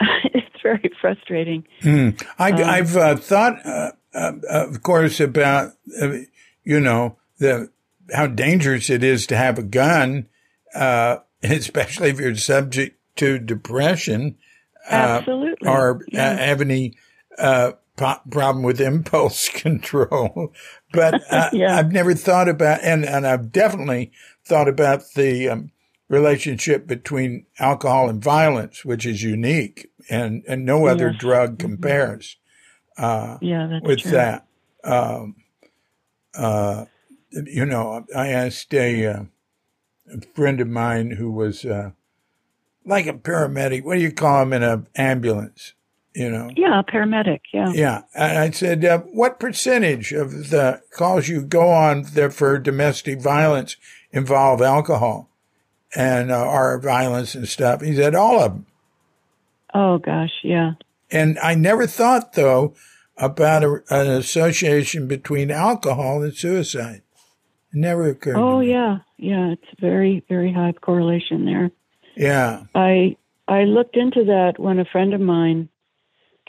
it's 0.24 0.62
very 0.62 0.90
frustrating. 1.00 1.66
Mm. 1.82 2.24
I, 2.38 2.76
have 2.76 2.96
um, 2.96 3.02
uh, 3.02 3.16
thought, 3.16 3.66
uh, 3.66 3.90
uh, 4.14 4.32
of 4.48 4.82
course, 4.82 5.18
about 5.18 5.72
uh, 6.00 6.18
you 6.62 6.78
know 6.78 7.16
the 7.38 7.70
how 8.12 8.28
dangerous 8.28 8.90
it 8.90 9.02
is 9.02 9.26
to 9.26 9.36
have 9.36 9.58
a 9.58 9.62
gun, 9.62 10.28
uh, 10.74 11.16
especially 11.42 12.10
if 12.10 12.20
you're 12.20 12.36
subject 12.36 12.98
to 13.16 13.38
depression 13.38 14.36
uh, 14.90 15.20
Absolutely. 15.20 15.68
or 15.68 15.96
uh, 15.96 15.98
yeah. 16.08 16.36
have 16.36 16.60
any 16.60 16.94
uh, 17.38 17.72
problem 17.96 18.62
with 18.62 18.80
impulse 18.80 19.48
control. 19.48 20.52
But 20.92 21.22
uh, 21.30 21.50
yeah. 21.52 21.76
I've 21.76 21.92
never 21.92 22.14
thought 22.14 22.48
about, 22.48 22.80
and, 22.82 23.04
and 23.04 23.26
I've 23.26 23.52
definitely 23.52 24.12
thought 24.44 24.68
about 24.68 25.02
the 25.14 25.48
um, 25.48 25.70
relationship 26.12 26.86
between 26.86 27.46
alcohol 27.58 28.10
and 28.10 28.22
violence, 28.22 28.84
which 28.84 29.06
is 29.06 29.22
unique, 29.22 29.90
and, 30.10 30.44
and 30.46 30.62
no 30.62 30.86
other 30.86 31.08
yes. 31.08 31.18
drug 31.18 31.50
mm-hmm. 31.52 31.68
compares 31.68 32.36
uh, 32.98 33.38
yeah, 33.40 33.80
with 33.82 34.00
true. 34.00 34.10
that. 34.10 34.46
Um, 34.84 35.36
uh, 36.34 36.84
you 37.30 37.64
know, 37.64 38.04
I 38.14 38.28
asked 38.28 38.74
a, 38.74 39.04
a, 39.04 39.26
friend 40.34 40.60
of 40.60 40.68
mine 40.68 41.12
who 41.12 41.30
was 41.30 41.64
like 42.84 43.06
a 43.06 43.14
paramedic. 43.14 43.82
What 43.82 43.94
do 43.94 44.02
you 44.02 44.12
call 44.12 44.40
them 44.40 44.52
in 44.52 44.62
an 44.62 44.86
ambulance? 44.94 45.72
You 46.14 46.30
know? 46.30 46.50
Yeah, 46.54 46.80
a 46.80 46.84
paramedic. 46.84 47.40
Yeah. 47.54 47.72
Yeah. 47.72 48.02
And 48.14 48.38
I 48.38 48.50
said, 48.50 48.84
uh, 48.84 48.98
what 48.98 49.40
percentage 49.40 50.12
of 50.12 50.50
the 50.50 50.82
calls 50.90 51.28
you 51.28 51.40
go 51.40 51.70
on 51.70 52.02
there 52.12 52.30
for 52.30 52.58
domestic 52.58 53.22
violence 53.22 53.78
involve 54.12 54.60
alcohol 54.60 55.30
and 55.94 56.30
uh, 56.30 56.44
or 56.44 56.78
violence 56.78 57.34
and 57.34 57.48
stuff? 57.48 57.82
He 57.82 57.94
said, 57.94 58.14
all 58.14 58.40
of 58.40 58.52
them. 58.52 58.66
Oh 59.74 59.98
gosh, 59.98 60.32
yeah. 60.42 60.72
And 61.10 61.38
I 61.38 61.54
never 61.54 61.86
thought 61.86 62.34
though 62.34 62.74
about 63.16 63.64
a, 63.64 63.82
an 63.90 64.10
association 64.10 65.06
between 65.06 65.50
alcohol 65.50 66.22
and 66.22 66.34
suicide. 66.34 67.02
It 67.72 67.78
never 67.78 68.08
occurred. 68.08 68.36
Oh 68.36 68.60
yeah, 68.60 68.98
yeah. 69.16 69.52
It's 69.52 69.80
very 69.80 70.24
very 70.28 70.52
high 70.52 70.72
correlation 70.72 71.44
there. 71.44 71.70
Yeah. 72.16 72.64
I 72.74 73.16
I 73.48 73.64
looked 73.64 73.96
into 73.96 74.24
that 74.24 74.54
when 74.58 74.78
a 74.78 74.84
friend 74.84 75.14
of 75.14 75.20
mine 75.20 75.68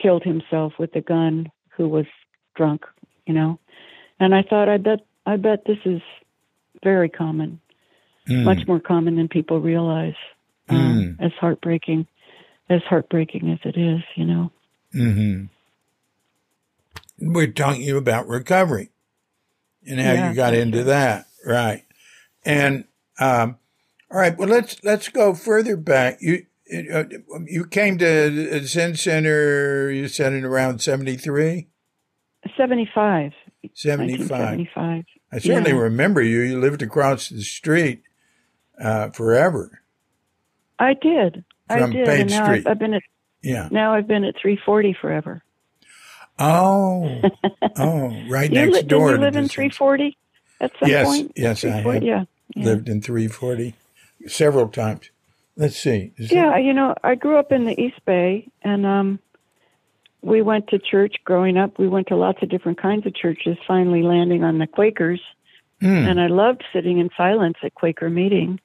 killed 0.01 0.23
himself 0.23 0.73
with 0.79 0.95
a 0.95 1.01
gun 1.01 1.51
who 1.75 1.87
was 1.87 2.05
drunk, 2.55 2.85
you 3.25 3.33
know. 3.33 3.59
And 4.19 4.33
I 4.35 4.43
thought 4.43 4.69
I 4.69 4.77
bet 4.77 5.05
I 5.25 5.37
bet 5.37 5.65
this 5.65 5.79
is 5.85 6.01
very 6.83 7.09
common. 7.09 7.59
Mm. 8.27 8.43
Much 8.43 8.67
more 8.67 8.79
common 8.79 9.15
than 9.15 9.27
people 9.27 9.59
realize. 9.59 10.15
Um, 10.69 11.17
mm. 11.19 11.25
as 11.25 11.33
heartbreaking 11.39 12.07
as 12.69 12.81
heartbreaking 12.83 13.51
as 13.51 13.59
it 13.65 13.77
is, 13.77 14.01
you 14.15 14.25
know. 14.25 14.51
Mhm. 14.93 15.49
We're 17.19 17.51
talking 17.51 17.81
you 17.81 17.97
about 17.97 18.27
recovery 18.27 18.89
and 19.85 19.99
how 19.99 20.13
yeah, 20.13 20.29
you 20.29 20.35
got 20.35 20.53
into 20.53 20.83
that, 20.85 21.27
right? 21.45 21.83
And 22.45 22.85
um, 23.19 23.57
all 24.11 24.19
right. 24.19 24.37
Well, 24.37 24.47
let's 24.47 24.83
let's 24.83 25.09
go 25.09 25.33
further 25.33 25.77
back. 25.77 26.19
You 26.21 26.45
uh, 26.93 27.03
you 27.45 27.65
came 27.65 27.97
to 27.99 28.65
Zen 28.65 28.95
Center. 28.95 29.91
You 29.91 30.07
said 30.07 30.33
in 30.33 30.45
around 30.45 30.79
seventy 30.79 31.17
three. 31.17 31.67
Seventy 32.57 32.89
five. 32.93 33.33
Seventy 33.73 34.17
five. 34.17 35.05
I 35.31 35.39
certainly 35.39 35.71
yeah. 35.71 35.77
remember 35.77 36.21
you. 36.21 36.41
You 36.41 36.59
lived 36.59 36.81
across 36.81 37.29
the 37.29 37.41
street 37.41 38.03
uh, 38.79 39.09
forever. 39.09 39.81
I 40.79 40.93
did. 40.93 41.43
From 41.67 41.91
I 41.91 41.93
did. 41.93 42.05
Page 42.05 42.21
and 42.21 42.29
now 42.29 42.45
Street. 42.45 42.67
I've, 42.67 42.71
I've 42.71 42.79
been 42.79 42.93
at 42.93 43.03
yeah. 43.41 43.67
Now 43.71 43.93
I've 43.93 44.07
been 44.07 44.23
at 44.23 44.35
three 44.41 44.59
forty 44.65 44.95
forever. 44.99 45.43
Oh, 46.39 47.21
oh, 47.77 48.23
right 48.29 48.51
next 48.51 48.73
li- 48.73 48.81
door. 48.83 49.11
Did 49.11 49.19
you 49.19 49.25
live 49.25 49.35
in 49.35 49.47
three 49.47 49.69
forty 49.69 50.17
at 50.59 50.71
some 50.79 50.89
yes, 50.89 51.05
point? 51.05 51.31
Yes, 51.35 51.63
yes, 51.63 51.85
I. 51.85 51.97
Yeah, 51.97 52.23
yeah. 52.55 52.65
Lived 52.65 52.89
in 52.89 53.01
three 53.01 53.27
forty 53.27 53.75
several 54.27 54.67
times. 54.67 55.09
Let's 55.55 55.77
see. 55.77 56.13
Is 56.17 56.31
yeah, 56.31 56.57
you 56.57 56.73
know, 56.73 56.95
I 57.03 57.15
grew 57.15 57.37
up 57.37 57.51
in 57.51 57.65
the 57.65 57.79
East 57.79 58.03
Bay, 58.05 58.49
and 58.63 58.85
um, 58.85 59.19
we 60.21 60.41
went 60.41 60.69
to 60.69 60.79
church 60.79 61.17
growing 61.23 61.57
up. 61.57 61.77
We 61.77 61.87
went 61.87 62.07
to 62.07 62.15
lots 62.15 62.41
of 62.41 62.49
different 62.49 62.81
kinds 62.81 63.05
of 63.05 63.13
churches, 63.13 63.57
finally 63.67 64.01
landing 64.01 64.43
on 64.43 64.57
the 64.57 64.67
Quakers. 64.67 65.21
Mm. 65.83 66.09
And 66.09 66.21
I 66.21 66.27
loved 66.27 66.63
sitting 66.71 66.99
in 66.99 67.09
silence 67.17 67.57
at 67.61 67.75
Quaker 67.75 68.09
meeting. 68.09 68.59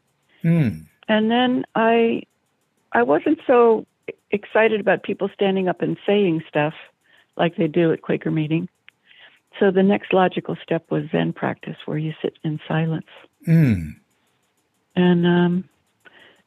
Mm. 0.45 0.87
And 1.09 1.31
then 1.31 1.65
I 1.75 2.23
I 2.93 3.03
wasn't 3.03 3.41
so 3.47 3.87
excited 4.31 4.81
about 4.81 5.03
people 5.03 5.29
standing 5.35 5.69
up 5.69 5.83
and 5.83 5.97
saying 6.07 6.45
stuff 6.49 6.75
like 7.37 7.57
they 7.57 7.67
do 7.67 7.93
at 7.93 8.03
Quaker 8.03 8.31
meeting. 8.31 8.69
So 9.59 9.71
the 9.71 9.83
next 9.83 10.13
logical 10.13 10.57
step 10.63 10.91
was 10.91 11.05
Zen 11.11 11.33
practice, 11.33 11.77
where 11.85 11.99
you 11.99 12.13
sit 12.23 12.39
in 12.45 12.61
silence. 12.69 13.07
Mm. 13.47 13.97
And 14.95 15.27
um, 15.27 15.69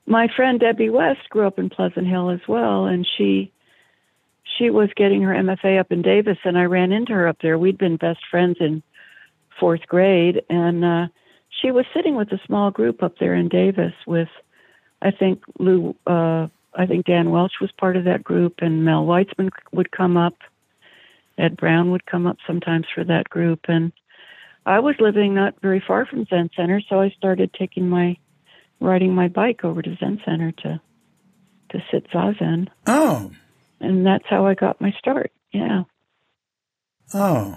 my 0.05 0.27
friend 0.33 0.59
Debbie 0.59 0.89
West 0.89 1.29
grew 1.29 1.45
up 1.45 1.59
in 1.59 1.69
Pleasant 1.69 2.07
Hill 2.07 2.29
as 2.29 2.41
well, 2.47 2.85
and 2.85 3.05
she 3.17 3.51
she 4.57 4.69
was 4.69 4.89
getting 4.95 5.21
her 5.23 5.33
MFA 5.33 5.79
up 5.79 5.91
in 5.91 6.01
Davis, 6.01 6.37
and 6.43 6.57
I 6.57 6.63
ran 6.63 6.91
into 6.91 7.13
her 7.13 7.27
up 7.27 7.37
there. 7.41 7.57
We'd 7.57 7.77
been 7.77 7.97
best 7.97 8.19
friends 8.29 8.57
in 8.59 8.83
fourth 9.61 9.87
grade, 9.87 10.41
and 10.49 10.83
uh, 10.83 11.07
she 11.61 11.71
was 11.71 11.85
sitting 11.95 12.15
with 12.15 12.29
a 12.33 12.39
small 12.45 12.71
group 12.71 13.01
up 13.01 13.17
there 13.19 13.33
in 13.35 13.47
Davis 13.47 13.93
with, 14.05 14.27
I 15.01 15.11
think 15.11 15.43
Lou, 15.57 15.95
uh, 16.05 16.47
I 16.73 16.85
think 16.87 17.05
Dan 17.05 17.29
Welch 17.31 17.53
was 17.61 17.71
part 17.71 17.95
of 17.95 18.03
that 18.05 18.23
group, 18.23 18.55
and 18.59 18.83
Mel 18.83 19.05
Weitsman 19.05 19.51
would 19.71 19.91
come 19.91 20.17
up. 20.17 20.33
Ed 21.37 21.55
Brown 21.55 21.91
would 21.91 22.05
come 22.05 22.27
up 22.27 22.37
sometimes 22.45 22.87
for 22.93 23.03
that 23.05 23.29
group, 23.29 23.61
and 23.69 23.93
I 24.65 24.79
was 24.79 24.95
living 24.99 25.33
not 25.33 25.61
very 25.61 25.83
far 25.85 26.05
from 26.05 26.25
Zen 26.25 26.49
Center, 26.55 26.81
so 26.89 26.99
I 26.99 27.09
started 27.11 27.53
taking 27.53 27.87
my 27.87 28.17
riding 28.79 29.13
my 29.13 29.27
bike 29.27 29.63
over 29.63 29.81
to 29.81 29.95
Zen 29.97 30.21
Center 30.25 30.51
to 30.63 30.81
to 31.69 31.83
sit 31.89 32.09
zazen, 32.11 32.67
Oh. 32.85 33.31
and 33.79 34.05
that's 34.05 34.25
how 34.27 34.45
I 34.45 34.55
got 34.55 34.81
my 34.81 34.91
start. 34.99 35.31
Yeah. 35.53 35.83
Oh. 37.13 37.55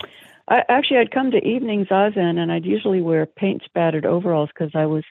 I, 0.48 0.62
actually, 0.68 0.98
I'd 0.98 1.10
come 1.10 1.30
to 1.30 1.46
evening 1.46 1.86
zazen, 1.86 2.38
and 2.38 2.52
I'd 2.52 2.66
usually 2.66 3.00
wear 3.00 3.24
paint 3.26 3.62
spattered 3.64 4.04
overalls 4.04 4.50
because 4.50 4.72
I 4.74 4.86
was 4.86 5.04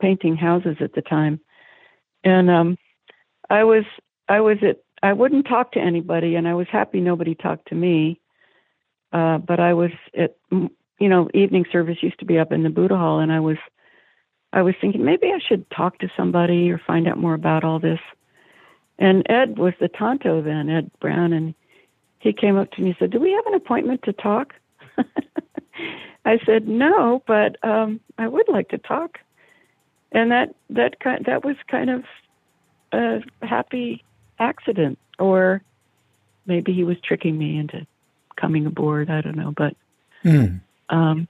painting 0.00 0.36
houses 0.36 0.76
at 0.80 0.94
the 0.94 1.02
time, 1.02 1.40
and 2.24 2.50
um, 2.50 2.78
I 3.50 3.64
was 3.64 3.84
I 4.28 4.40
was 4.40 4.58
at 4.62 4.78
I 5.02 5.12
wouldn't 5.12 5.46
talk 5.46 5.72
to 5.72 5.80
anybody, 5.80 6.36
and 6.36 6.48
I 6.48 6.54
was 6.54 6.68
happy 6.70 7.00
nobody 7.00 7.34
talked 7.34 7.68
to 7.68 7.74
me. 7.74 8.20
Uh, 9.12 9.36
but 9.38 9.60
I 9.60 9.74
was 9.74 9.90
at 10.16 10.36
you 10.50 11.08
know 11.08 11.28
evening 11.34 11.66
service 11.70 12.02
used 12.02 12.18
to 12.20 12.24
be 12.24 12.38
up 12.38 12.50
in 12.50 12.62
the 12.62 12.70
Buddha 12.70 12.96
Hall, 12.96 13.18
and 13.20 13.30
I 13.30 13.40
was 13.40 13.58
I 14.54 14.62
was 14.62 14.74
thinking 14.80 15.04
maybe 15.04 15.28
I 15.28 15.38
should 15.46 15.70
talk 15.70 15.98
to 15.98 16.08
somebody 16.16 16.70
or 16.70 16.78
find 16.78 17.06
out 17.06 17.18
more 17.18 17.34
about 17.34 17.64
all 17.64 17.78
this. 17.78 18.00
And 18.98 19.26
Ed 19.28 19.58
was 19.58 19.74
the 19.80 19.88
tanto 19.88 20.40
then, 20.40 20.70
Ed 20.70 20.90
Brown, 21.00 21.32
and 21.32 21.54
he 22.20 22.32
came 22.32 22.56
up 22.56 22.70
to 22.72 22.80
me 22.80 22.90
and 22.90 22.96
said, 22.98 23.10
"Do 23.10 23.20
we 23.20 23.32
have 23.32 23.46
an 23.46 23.54
appointment 23.54 24.02
to 24.04 24.14
talk?" 24.14 24.54
I 26.24 26.38
said, 26.46 26.68
"No, 26.68 27.22
but 27.26 27.56
um, 27.64 28.00
I 28.18 28.28
would 28.28 28.48
like 28.48 28.68
to 28.70 28.78
talk." 28.78 29.18
And 30.12 30.30
that 30.30 30.54
that 30.70 31.00
kind 31.00 31.24
that 31.26 31.44
was 31.44 31.56
kind 31.68 31.90
of 31.90 32.04
a 32.92 33.22
happy 33.42 34.04
accident, 34.38 34.98
or 35.18 35.62
maybe 36.46 36.72
he 36.72 36.84
was 36.84 36.96
tricking 37.00 37.38
me 37.38 37.58
into 37.58 37.86
coming 38.36 38.66
aboard. 38.66 39.10
I 39.10 39.20
don't 39.20 39.36
know, 39.36 39.52
but 39.56 39.74
Mm. 40.24 40.60
um, 40.88 41.26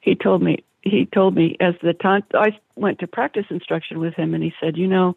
he 0.00 0.14
told 0.14 0.42
me 0.42 0.64
he 0.82 1.06
told 1.06 1.34
me 1.34 1.56
as 1.60 1.74
the 1.82 1.92
time 1.92 2.22
I 2.34 2.58
went 2.76 3.00
to 3.00 3.06
practice 3.06 3.46
instruction 3.50 3.98
with 3.98 4.14
him, 4.14 4.34
and 4.34 4.42
he 4.42 4.52
said, 4.60 4.76
you 4.76 4.86
know, 4.86 5.16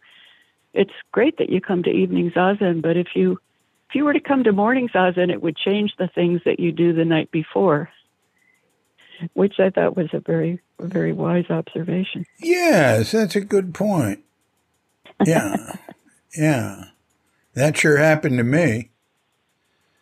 it's 0.74 0.94
great 1.12 1.38
that 1.38 1.50
you 1.50 1.62
come 1.62 1.84
to 1.84 1.90
evening 1.90 2.32
zazen, 2.32 2.82
but 2.82 2.98
if 2.98 3.16
you 3.16 3.38
if 3.92 3.96
you 3.96 4.06
were 4.06 4.14
to 4.14 4.22
come 4.22 4.46
to 4.46 4.54
morning 4.54 4.88
zazen, 4.88 5.30
it 5.30 5.42
would 5.42 5.58
change 5.58 5.96
the 6.00 6.08
things 6.08 6.40
that 6.46 6.62
you 6.62 6.72
do 6.72 6.94
the 6.94 7.04
night 7.04 7.30
before. 7.30 7.90
Which 9.34 9.60
I 9.60 9.70
thought 9.70 9.98
was 9.98 10.08
a 10.14 10.22
very 10.22 10.62
very 10.80 11.12
wise 11.12 11.50
observation. 11.50 12.26
Yes, 12.40 13.12
that's 13.12 13.36
a 13.36 13.42
good 13.42 13.74
point. 13.74 14.24
Yeah. 15.26 15.76
yeah. 16.38 16.86
That 17.54 17.78
sure 17.78 17.98
happened 17.98 18.38
to 18.38 18.46
me. 18.46 18.92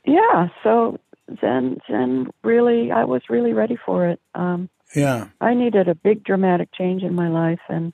Yeah, 0.06 0.50
so 0.64 1.00
Zen 1.42 1.80
Zen 1.90 2.30
really 2.44 2.92
I 2.92 3.06
was 3.06 3.24
really 3.28 3.54
ready 3.54 3.76
for 3.76 4.08
it. 4.08 4.22
Um, 4.36 4.70
Yeah. 4.96 5.30
I 5.42 5.56
needed 5.56 5.88
a 5.88 5.96
big 5.96 6.24
dramatic 6.24 6.72
change 6.74 7.02
in 7.02 7.16
my 7.16 7.30
life 7.30 7.60
and 7.68 7.92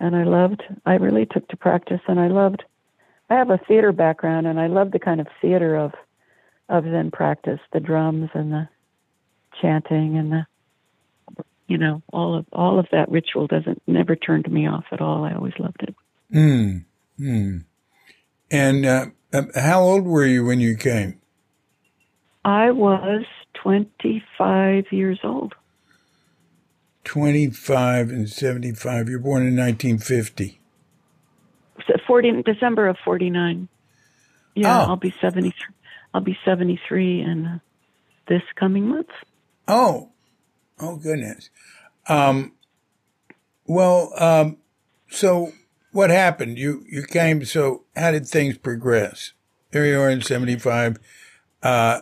and 0.00 0.16
I 0.16 0.24
loved 0.24 0.62
I 0.86 0.94
really 0.94 1.26
took 1.26 1.46
to 1.48 1.58
practice 1.58 2.00
and 2.08 2.18
I 2.18 2.28
loved 2.28 2.64
I 3.30 3.34
have 3.34 3.50
a 3.50 3.58
theater 3.58 3.92
background 3.92 4.46
and 4.46 4.58
I 4.58 4.68
love 4.68 4.90
the 4.90 4.98
kind 4.98 5.20
of 5.20 5.26
theater 5.40 5.76
of 5.76 5.92
of 6.68 6.84
Zen 6.84 7.10
practice, 7.10 7.60
the 7.72 7.80
drums 7.80 8.30
and 8.34 8.52
the 8.52 8.68
chanting 9.60 10.18
and 10.18 10.32
the 10.32 10.46
you 11.68 11.76
know, 11.76 12.02
all 12.12 12.36
of 12.36 12.46
all 12.52 12.78
of 12.78 12.86
that 12.92 13.10
ritual 13.10 13.46
doesn't 13.46 13.82
never 13.86 14.16
turned 14.16 14.50
me 14.50 14.66
off 14.66 14.84
at 14.90 15.00
all. 15.00 15.24
I 15.24 15.34
always 15.34 15.52
loved 15.58 15.82
it. 15.82 15.94
Mm. 16.32 16.84
Mm. 17.20 17.64
And 18.50 18.86
uh, 18.86 19.06
uh, 19.32 19.42
how 19.54 19.82
old 19.82 20.06
were 20.06 20.26
you 20.26 20.44
when 20.44 20.60
you 20.60 20.76
came? 20.76 21.20
I 22.44 22.70
was 22.70 23.24
25 23.62 24.84
years 24.90 25.20
old. 25.22 25.54
25 27.04 28.10
and 28.10 28.28
75. 28.28 29.08
You're 29.08 29.18
born 29.18 29.46
in 29.46 29.56
1950. 29.56 30.48
So 30.48 30.54
40 32.06 32.42
December 32.42 32.88
of 32.88 32.96
49. 33.04 33.68
Yeah, 34.54 34.82
Oh. 34.82 34.90
I'll 34.90 34.96
be 34.96 35.14
73. 35.20 35.52
I'll 36.14 36.20
be 36.20 36.38
73 36.44 37.20
in 37.22 37.46
uh, 37.46 37.58
this 38.28 38.42
coming 38.56 38.88
month. 38.88 39.08
Oh, 39.66 40.10
oh 40.80 40.96
goodness. 40.96 41.50
Um, 42.08 42.52
well, 43.66 44.12
um, 44.16 44.56
so 45.10 45.52
what 45.92 46.10
happened? 46.10 46.58
You 46.58 46.84
you 46.90 47.02
came. 47.02 47.44
So 47.44 47.84
how 47.94 48.10
did 48.12 48.26
things 48.26 48.56
progress? 48.58 49.32
There 49.70 49.84
you 49.84 50.00
are 50.00 50.08
in 50.08 50.22
'75. 50.22 50.98
Uh, 51.62 52.00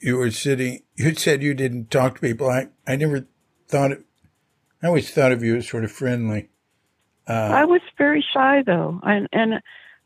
you 0.00 0.16
were 0.16 0.30
sitting. 0.30 0.82
You 0.96 1.14
said 1.14 1.42
you 1.42 1.54
didn't 1.54 1.90
talk 1.90 2.16
to 2.16 2.20
people. 2.20 2.48
I 2.48 2.68
I 2.86 2.96
never 2.96 3.26
thought 3.68 3.92
it. 3.92 4.04
I 4.82 4.88
always 4.88 5.10
thought 5.10 5.32
of 5.32 5.42
you 5.42 5.56
as 5.56 5.68
sort 5.68 5.84
of 5.84 5.90
friendly. 5.92 6.50
Uh, 7.28 7.32
I 7.32 7.64
was 7.64 7.80
very 7.96 8.24
shy 8.32 8.62
though, 8.64 9.00
and 9.02 9.28
and 9.32 9.60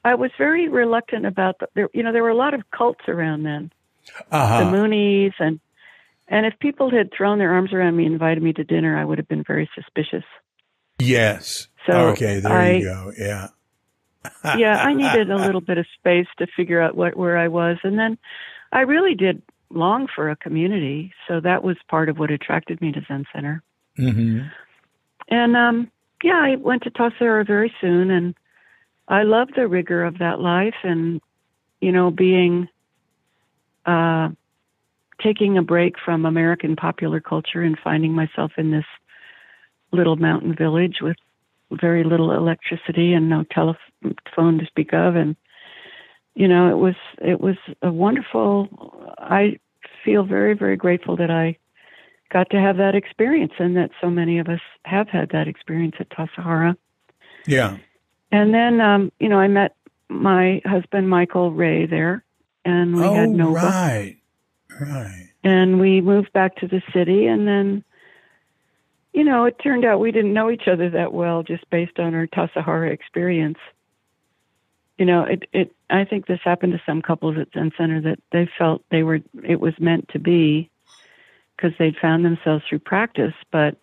I 0.05 0.15
was 0.15 0.31
very 0.37 0.69
reluctant 0.69 1.27
about 1.27 1.59
the. 1.61 1.69
There, 1.75 1.89
you 1.95 2.03
know, 2.03 2.13
there 2.13 2.23
were 2.23 2.31
a 2.31 2.37
lot 2.37 2.55
of 2.55 2.63
cults 2.71 3.05
around 3.09 3.45
then, 3.45 3.71
the 4.31 4.37
uh-huh. 4.37 4.65
Moonies, 4.65 5.33
and 5.39 5.61
and 6.29 6.47
if 6.47 6.59
people 6.59 6.91
had 6.91 7.13
thrown 7.17 7.39
their 7.39 7.53
arms 7.53 7.73
around 7.73 7.97
me, 7.97 8.05
and 8.05 8.15
invited 8.15 8.43
me 8.43 8.53
to 8.55 8.65
dinner, 8.65 8.99
I 8.99 9.05
would 9.05 9.19
have 9.19 9.29
been 9.29 9.45
very 9.45 9.71
suspicious. 9.75 10.25
Yes. 10.99 11.69
So 11.87 11.93
okay. 12.09 12.41
There 12.41 12.53
I- 12.53 12.73
you 12.73 12.85
go. 12.85 13.13
Yeah. 13.17 13.49
yeah, 14.57 14.77
I 14.77 14.95
needed 14.95 15.33
a 15.33 15.37
little 15.37 15.61
bit 15.61 15.79
of 15.79 15.87
space 15.99 16.29
to 16.39 16.47
figure 16.57 16.81
out 16.81 16.95
what 16.95 17.17
where 17.17 17.37
I 17.37 17.49
was, 17.49 17.79
and 17.83 17.99
then 17.99 18.19
I 18.73 18.81
really 18.83 19.15
did 19.15 19.43
long 19.71 20.07
for 20.15 20.31
a 20.31 20.37
community. 20.37 21.13
So 21.27 21.41
that 21.41 21.65
was 21.65 21.77
part 21.89 22.09
of 22.09 22.19
what 22.19 22.31
attracted 22.31 22.81
me 22.81 22.93
to 22.93 23.01
Zen 23.07 23.25
Center. 23.35 23.63
hmm 23.97 24.43
And 25.29 25.57
um, 25.57 25.91
yeah, 26.23 26.41
I 26.41 26.57
went 26.57 26.83
to 26.85 26.91
Tassajara 26.91 27.47
very 27.47 27.73
soon, 27.81 28.11
and 28.11 28.35
I 29.09 29.23
loved 29.23 29.53
the 29.57 29.69
rigor 29.69 30.05
of 30.05 30.19
that 30.19 30.41
life, 30.41 30.75
and 30.83 31.21
you 31.81 31.93
know, 31.93 32.11
being 32.11 32.69
uh, 33.87 34.29
taking 35.23 35.59
a 35.59 35.63
break 35.63 35.95
from 36.05 36.25
American 36.25 36.77
popular 36.77 37.21
culture 37.21 37.63
and 37.63 37.79
finding 37.83 38.13
myself 38.13 38.53
in 38.57 38.71
this 38.71 38.85
little 39.91 40.17
mountain 40.17 40.55
village 40.55 40.99
with 41.01 41.17
very 41.73 42.05
little 42.05 42.33
electricity 42.33 43.13
and 43.13 43.29
no 43.29 43.45
telephone 43.51 44.59
to 44.59 44.67
speak 44.67 44.93
of, 44.93 45.17
and 45.17 45.37
you 46.35 46.49
know, 46.49 46.71
it 46.71 46.79
was 46.79 46.95
it 47.21 47.41
was 47.41 47.57
a 47.83 47.93
wonderful. 47.93 49.15
I 49.19 49.59
feel 50.05 50.25
very 50.25 50.55
very 50.55 50.77
grateful 50.77 51.17
that 51.17 51.31
I 51.31 51.59
got 52.33 52.49
to 52.51 52.61
have 52.61 52.79
that 52.79 52.95
experience 52.95 53.53
and 53.59 53.77
that 53.77 53.91
so 54.01 54.09
many 54.09 54.39
of 54.39 54.49
us 54.49 54.61
have 54.85 55.09
had 55.09 55.31
that 55.31 55.49
experience 55.49 55.97
at 56.01 56.09
Tassajara. 56.09 56.77
Yeah. 57.47 57.77
And 58.31 58.55
then, 58.55 58.81
um, 58.81 59.13
you 59.21 59.29
know, 59.29 59.39
I 59.39 59.49
met 59.49 59.77
my 60.09 60.63
husband, 60.65 61.11
Michael 61.11 61.53
Ray, 61.53 61.87
there, 61.87 62.25
and 62.65 62.97
we 62.97 63.03
oh, 63.03 63.15
had 63.15 63.29
Nova. 63.29 63.61
right. 63.61 64.17
Right. 64.81 65.29
And 65.45 65.79
we 65.79 66.01
moved 66.01 66.33
back 66.33 66.57
to 66.57 66.69
the 66.69 66.83
city. 66.95 67.27
And 67.27 67.47
then, 67.47 67.85
you 69.13 69.25
know, 69.25 69.45
it 69.45 69.57
turned 69.63 69.85
out 69.85 70.01
we 70.01 70.13
didn't 70.13 70.33
know 70.33 70.51
each 70.51 70.67
other 70.67 70.89
that 70.91 71.13
well 71.13 71.43
just 71.43 71.69
based 71.69 71.99
on 71.99 72.15
our 72.15 72.27
Tassajara 72.27 72.91
experience. 72.91 73.59
You 74.97 75.05
know, 75.05 75.25
it, 75.25 75.43
it, 75.53 75.75
I 75.91 76.05
think 76.05 76.27
this 76.27 76.41
happened 76.43 76.73
to 76.73 76.83
some 76.87 77.03
couples 77.03 77.37
at 77.39 77.49
Zen 77.53 77.73
Center 77.77 78.01
that 78.03 78.19
they 78.31 78.49
felt 78.57 78.83
they 78.91 79.03
were, 79.03 79.21
it 79.45 79.61
was 79.61 79.75
meant 79.79 80.09
to 80.11 80.19
be 80.19 80.71
because 81.63 81.77
they'd 81.79 81.97
found 81.97 82.25
themselves 82.25 82.65
through 82.69 82.81
practice, 82.81 83.35
but 83.51 83.77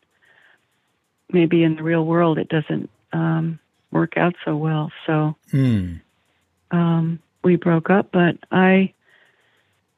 maybe 1.32 1.64
in 1.64 1.76
the 1.76 1.84
real 1.84 2.06
world 2.06 2.38
it 2.38 2.50
doesn't 2.50 2.90
um, 3.14 3.60
work 3.92 4.18
out 4.18 4.36
so 4.44 4.58
well. 4.58 4.92
So 5.06 5.36
Hmm. 5.52 5.96
um, 6.72 7.20
we 7.44 7.56
broke 7.56 7.90
up, 7.90 8.12
but 8.12 8.38
I 8.52 8.94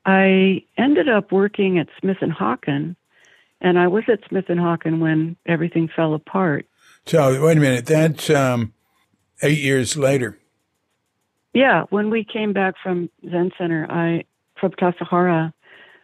I 0.05 0.63
ended 0.77 1.09
up 1.09 1.31
working 1.31 1.77
at 1.79 1.87
Smith 1.99 2.17
and 2.21 2.31
Hawken, 2.31 2.95
and 3.59 3.77
I 3.79 3.87
was 3.87 4.03
at 4.07 4.19
Smith 4.29 4.45
and 4.49 4.59
Hawken 4.59 4.99
when 4.99 5.35
everything 5.45 5.87
fell 5.87 6.13
apart. 6.13 6.65
So 7.05 7.43
wait 7.43 7.57
a 7.57 7.59
minute, 7.59 7.85
that's 7.85 8.29
um, 8.29 8.73
eight 9.41 9.59
years 9.59 9.97
later. 9.97 10.37
Yeah, 11.53 11.83
when 11.89 12.09
we 12.09 12.23
came 12.23 12.53
back 12.53 12.75
from 12.81 13.09
Zen 13.29 13.51
Center, 13.57 13.85
I 13.89 14.25
from 14.59 14.71
Tassajara, 14.71 15.51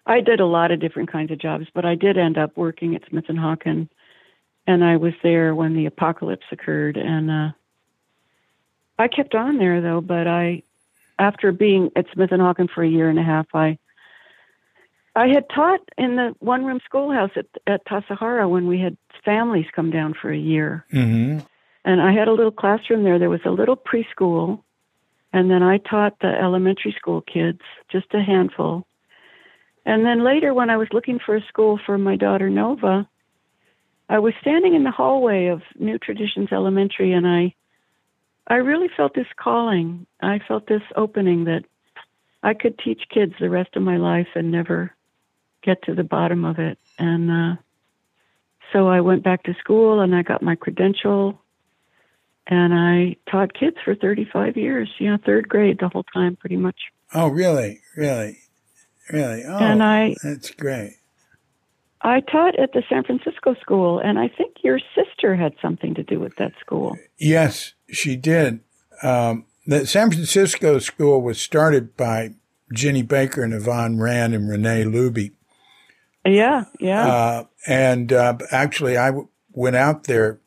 I 0.08 0.22
did 0.22 0.40
a 0.40 0.46
lot 0.46 0.72
of 0.72 0.80
different 0.80 1.12
kinds 1.12 1.32
of 1.32 1.38
jobs, 1.38 1.68
but 1.74 1.86
I 1.86 1.96
did 1.96 2.18
end 2.18 2.38
up 2.38 2.56
working 2.56 2.96
at 2.96 3.08
Smith 3.10 3.26
and 3.28 3.38
Hawken, 3.38 3.90
and 4.66 4.84
I 4.84 4.96
was 4.96 5.14
there 5.22 5.54
when 5.54 5.76
the 5.76 5.86
apocalypse 5.86 6.46
occurred, 6.50 6.96
and 6.96 7.30
uh, 7.30 7.50
I 8.98 9.10
kept 9.10 9.36
on 9.36 9.58
there 9.58 9.82
though. 9.82 10.00
But 10.00 10.28
I, 10.28 10.64
after 11.20 11.52
being 11.52 11.92
at 11.98 12.06
Smith 12.14 12.32
and 12.32 12.42
Hawken 12.42 12.70
for 12.70 12.84
a 12.84 12.90
year 12.90 13.10
and 13.10 13.20
a 13.20 13.24
half, 13.24 13.48
I 13.54 13.78
I 15.14 15.28
had 15.28 15.50
taught 15.50 15.82
in 15.98 16.16
the 16.16 16.34
one 16.40 16.64
room 16.64 16.80
schoolhouse 16.86 17.32
at 17.36 17.48
at 17.68 17.86
Tassajara 17.86 18.50
when 18.50 18.68
we 18.68 18.80
had 18.80 18.96
families 19.26 19.66
come 19.76 19.92
down 19.92 20.14
for 20.14 20.32
a 20.32 20.38
year. 20.38 20.86
Mm-hmm. 20.94 21.40
And 21.84 22.02
I 22.02 22.14
had 22.14 22.30
a 22.30 22.34
little 22.34 22.52
classroom 22.52 23.04
there. 23.04 23.20
There 23.20 23.30
was 23.30 23.46
a 23.46 23.52
little 23.52 23.78
preschool, 23.78 24.62
and 25.34 25.52
then 25.52 25.64
I 25.64 25.80
taught 25.80 26.20
the 26.20 26.28
elementary 26.28 26.94
school 26.98 27.22
kids, 27.22 27.62
just 27.92 28.14
a 28.14 28.22
handful. 28.22 28.86
And 29.88 30.06
then 30.06 30.22
later, 30.22 30.54
when 30.54 30.70
I 30.70 30.76
was 30.76 30.90
looking 30.92 31.18
for 31.18 31.38
a 31.38 31.46
school 31.48 31.80
for 31.86 31.98
my 31.98 32.18
daughter 32.18 32.50
Nova, 32.50 33.08
I 34.10 34.20
was 34.20 34.34
standing 34.42 34.76
in 34.76 34.84
the 34.84 34.92
hallway 34.92 35.46
of 35.48 35.62
New 35.80 35.98
Traditions 35.98 36.50
Elementary, 36.52 37.14
and 37.14 37.26
I, 37.26 37.56
I 38.50 38.56
really 38.56 38.90
felt 38.98 39.16
this 39.16 39.28
calling. 39.42 40.06
I 40.22 40.42
felt 40.46 40.68
this 40.68 40.82
opening 40.98 41.46
that 41.46 41.64
I 42.44 42.54
could 42.54 42.78
teach 42.80 43.02
kids 43.10 43.32
the 43.40 43.50
rest 43.50 43.78
of 43.78 43.82
my 43.82 43.96
life 43.96 44.28
and 44.36 44.52
never 44.52 44.92
get 45.64 45.82
to 45.84 45.96
the 45.96 46.04
bottom 46.04 46.44
of 46.44 46.60
it. 46.60 46.78
And 47.00 47.32
uh, 47.32 47.62
so 48.74 48.90
I 48.90 49.00
went 49.00 49.24
back 49.24 49.44
to 49.44 49.54
school, 49.54 50.02
and 50.02 50.14
I 50.14 50.22
got 50.22 50.44
my 50.44 50.56
credential, 50.56 51.40
and 52.46 52.74
I 52.74 53.16
taught 53.32 53.58
kids 53.58 53.78
for 53.86 53.96
35 53.96 54.58
years. 54.58 54.90
You 55.00 55.12
know, 55.12 55.18
third 55.26 55.48
grade 55.48 55.80
the 55.80 55.88
whole 55.88 56.04
time, 56.04 56.36
pretty 56.36 56.58
much. 56.58 56.76
Oh, 57.14 57.30
really? 57.30 57.80
Really? 57.96 58.40
Really? 59.12 59.44
Oh, 59.46 59.58
And 59.58 59.84
I- 59.84 60.16
that's 60.24 60.52
great. 60.52 60.94
I 62.02 62.20
taught 62.22 62.58
at 62.60 62.74
the 62.74 62.84
San 62.90 63.04
Francisco 63.04 63.56
school, 63.56 64.00
and 64.00 64.20
I 64.20 64.28
think 64.28 64.58
your 64.64 64.80
sister 64.96 65.36
had 65.36 65.54
something 65.62 65.96
to 65.96 66.04
do 66.04 66.20
with 66.20 66.36
that 66.38 66.54
school. 66.60 66.96
Yes, 67.18 67.74
she 67.90 68.16
did. 68.16 68.60
Um, 69.02 69.46
the 69.66 69.86
San 69.88 70.12
Francisco 70.12 70.78
school 70.80 71.22
was 71.22 71.42
started 71.42 71.98
by 71.98 72.36
Jenny 72.72 73.02
Baker 73.02 73.44
and 73.44 73.54
Yvonne 73.54 74.00
Rand 74.00 74.36
and 74.36 74.48
Renee 74.48 74.84
Luby. 74.84 75.32
Yeah, 76.26 76.66
yeah. 76.80 77.08
Uh, 77.08 77.44
and 77.66 78.14
uh, 78.14 78.38
actually, 78.52 78.96
I 78.96 79.08
w- 79.08 79.30
went 79.52 79.76
out 79.76 80.04
there 80.04 80.40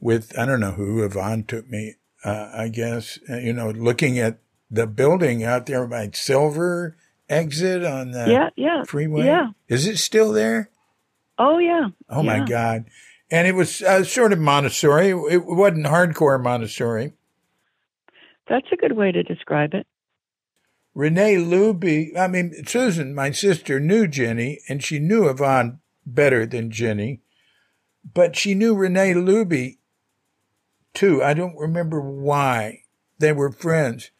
with, 0.00 0.36
I 0.38 0.46
don't 0.46 0.60
know 0.60 0.70
who, 0.72 1.02
Yvonne 1.04 1.44
took 1.44 1.68
me, 1.68 1.96
uh, 2.24 2.50
I 2.54 2.68
guess, 2.68 3.18
uh, 3.28 3.36
you 3.36 3.52
know, 3.52 3.70
looking 3.70 4.18
at 4.18 4.38
the 4.70 4.86
building 4.86 5.44
out 5.44 5.66
there 5.66 5.86
by 5.86 6.10
Silver 6.14 6.96
exit 7.32 7.84
on 7.84 8.10
the 8.10 8.26
yeah, 8.30 8.50
yeah. 8.56 8.84
freeway. 8.84 9.26
Yeah. 9.26 9.48
Is 9.68 9.86
it 9.86 9.98
still 9.98 10.32
there? 10.32 10.70
Oh, 11.38 11.58
yeah. 11.58 11.88
Oh 12.08 12.22
my 12.22 12.44
God. 12.44 12.84
And 13.30 13.48
it 13.48 13.54
was 13.54 13.82
uh, 13.82 14.04
sort 14.04 14.32
of 14.32 14.38
Montessori. 14.38 15.08
It 15.08 15.44
wasn't 15.46 15.86
hardcore 15.86 16.42
Montessori. 16.42 17.14
That's 18.48 18.66
a 18.72 18.76
good 18.76 18.92
way 18.92 19.12
to 19.12 19.22
describe 19.22 19.72
it. 19.72 19.86
Renee 20.94 21.36
Luby, 21.36 22.16
I 22.18 22.28
mean, 22.28 22.52
Susan, 22.66 23.14
my 23.14 23.30
sister, 23.30 23.80
knew 23.80 24.06
Jenny, 24.06 24.60
and 24.68 24.84
she 24.84 24.98
knew 24.98 25.28
Yvonne 25.28 25.80
better 26.04 26.44
than 26.44 26.70
Jenny, 26.70 27.22
but 28.12 28.36
she 28.36 28.54
knew 28.54 28.74
Renee 28.74 29.14
Luby 29.14 29.78
too. 30.92 31.22
I 31.22 31.32
don't 31.32 31.56
remember 31.56 32.00
why. 32.00 32.82
They 33.18 33.32
were 33.32 33.52
friends. 33.52 34.10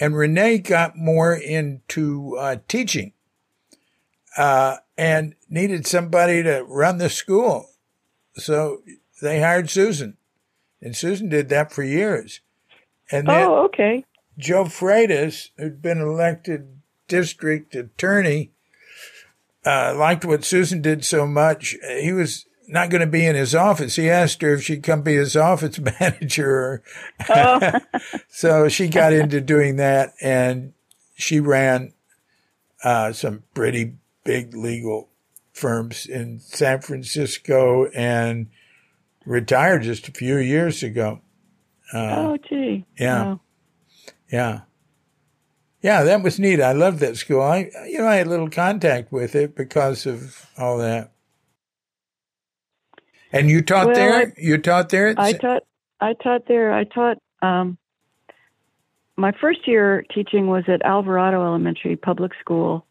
And 0.00 0.16
Renee 0.16 0.58
got 0.58 0.96
more 0.96 1.34
into 1.34 2.36
uh, 2.38 2.56
teaching 2.66 3.12
uh, 4.36 4.76
and 4.96 5.34
needed 5.48 5.86
somebody 5.86 6.42
to 6.42 6.64
run 6.66 6.98
the 6.98 7.10
school. 7.10 7.68
So 8.34 8.82
they 9.20 9.40
hired 9.40 9.68
Susan. 9.68 10.16
And 10.80 10.96
Susan 10.96 11.28
did 11.28 11.50
that 11.50 11.70
for 11.70 11.82
years. 11.82 12.40
And 13.12 13.28
then, 13.28 13.48
Oh, 13.48 13.64
okay. 13.66 14.04
Joe 14.38 14.64
Freitas, 14.64 15.50
who'd 15.58 15.82
been 15.82 16.00
elected 16.00 16.80
district 17.06 17.74
attorney, 17.74 18.52
uh, 19.66 19.94
liked 19.94 20.24
what 20.24 20.44
Susan 20.44 20.80
did 20.80 21.04
so 21.04 21.26
much. 21.26 21.76
He 22.00 22.14
was 22.14 22.46
not 22.70 22.90
going 22.90 23.00
to 23.00 23.06
be 23.06 23.26
in 23.26 23.34
his 23.34 23.54
office. 23.54 23.96
He 23.96 24.08
asked 24.08 24.42
her 24.42 24.54
if 24.54 24.62
she'd 24.62 24.82
come 24.82 25.02
be 25.02 25.16
his 25.16 25.36
office 25.36 25.78
manager. 26.00 26.82
Oh, 27.28 27.72
so 28.28 28.68
she 28.68 28.88
got 28.88 29.12
into 29.12 29.40
doing 29.40 29.76
that 29.76 30.14
and 30.20 30.72
she 31.14 31.40
ran 31.40 31.92
uh, 32.82 33.12
some 33.12 33.42
pretty 33.54 33.96
big 34.24 34.54
legal 34.54 35.08
firms 35.52 36.06
in 36.06 36.38
San 36.38 36.80
Francisco 36.80 37.86
and 37.86 38.48
retired 39.26 39.82
just 39.82 40.08
a 40.08 40.12
few 40.12 40.38
years 40.38 40.82
ago. 40.82 41.20
Uh, 41.92 42.14
oh, 42.16 42.36
gee. 42.48 42.86
yeah. 42.98 43.24
Wow. 43.24 43.40
Yeah. 44.30 44.60
Yeah, 45.82 46.02
that 46.04 46.22
was 46.22 46.38
neat. 46.38 46.60
I 46.60 46.72
loved 46.72 47.00
that 47.00 47.16
school. 47.16 47.40
I, 47.40 47.70
you 47.86 47.98
know, 47.98 48.06
I 48.06 48.16
had 48.16 48.26
little 48.26 48.50
contact 48.50 49.10
with 49.10 49.34
it 49.34 49.56
because 49.56 50.06
of 50.06 50.46
all 50.58 50.78
that. 50.78 51.12
And 53.32 53.48
you 53.48 53.62
taught 53.62 53.86
Well, 53.86 53.94
there? 53.94 54.12
I- 54.14 54.32
you 54.36 54.58
taught 54.58 54.88
there? 54.88 55.08
at 55.08 55.18
I 55.18 55.32
taught. 55.32 55.62
I 56.00 56.14
taught 56.14 56.46
there. 56.48 56.72
I 56.72 56.84
taught. 56.84 57.18
Um, 57.42 57.78
my 59.16 59.32
first 59.32 59.68
year 59.68 60.04
teaching 60.14 60.46
was 60.46 60.64
at 60.66 60.82
Alvarado 60.84 61.42
Elementary 61.44 61.96
Public 61.96 62.32
School, 62.40 62.86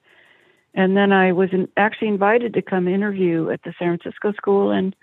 and 0.76 0.96
then 0.96 1.12
I 1.12 1.32
was 1.32 1.50
in, 1.52 1.68
actually 1.76 2.10
invited 2.10 2.54
to 2.54 2.62
come 2.62 2.88
interview 2.88 3.50
at 3.50 3.62
the 3.64 3.74
San 3.80 3.98
Francisco 3.98 4.32
school, 4.34 4.70
and 4.72 4.96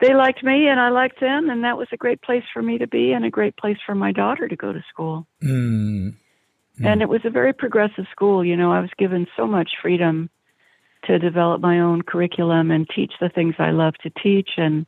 they 0.00 0.14
liked 0.14 0.42
me, 0.44 0.68
and 0.68 0.78
I 0.80 0.90
liked 0.90 1.20
them, 1.20 1.50
and 1.50 1.64
that 1.64 1.76
was 1.76 1.88
a 1.92 1.96
great 1.96 2.22
place 2.22 2.44
for 2.52 2.62
me 2.62 2.78
to 2.78 2.86
be, 2.86 3.12
and 3.12 3.24
a 3.24 3.30
great 3.30 3.56
place 3.56 3.78
for 3.84 3.94
my 3.94 4.12
daughter 4.12 4.46
to 4.48 4.56
go 4.56 4.72
to 4.72 4.82
school. 4.88 5.26
Mm, 5.42 6.14
And 6.84 7.02
it 7.02 7.08
was 7.08 7.20
a 7.24 7.30
very 7.30 7.52
progressive 7.52 8.06
school. 8.10 8.44
You 8.44 8.56
know, 8.56 8.72
I 8.72 8.80
was 8.80 8.90
given 8.98 9.26
so 9.36 9.46
much 9.46 9.72
freedom 9.82 10.28
to 11.06 11.18
develop 11.18 11.60
my 11.60 11.80
own 11.80 12.02
curriculum 12.02 12.70
and 12.70 12.88
teach 12.88 13.12
the 13.20 13.28
things 13.28 13.54
I 13.58 13.70
love 13.70 13.94
to 14.02 14.10
teach 14.10 14.50
and 14.56 14.86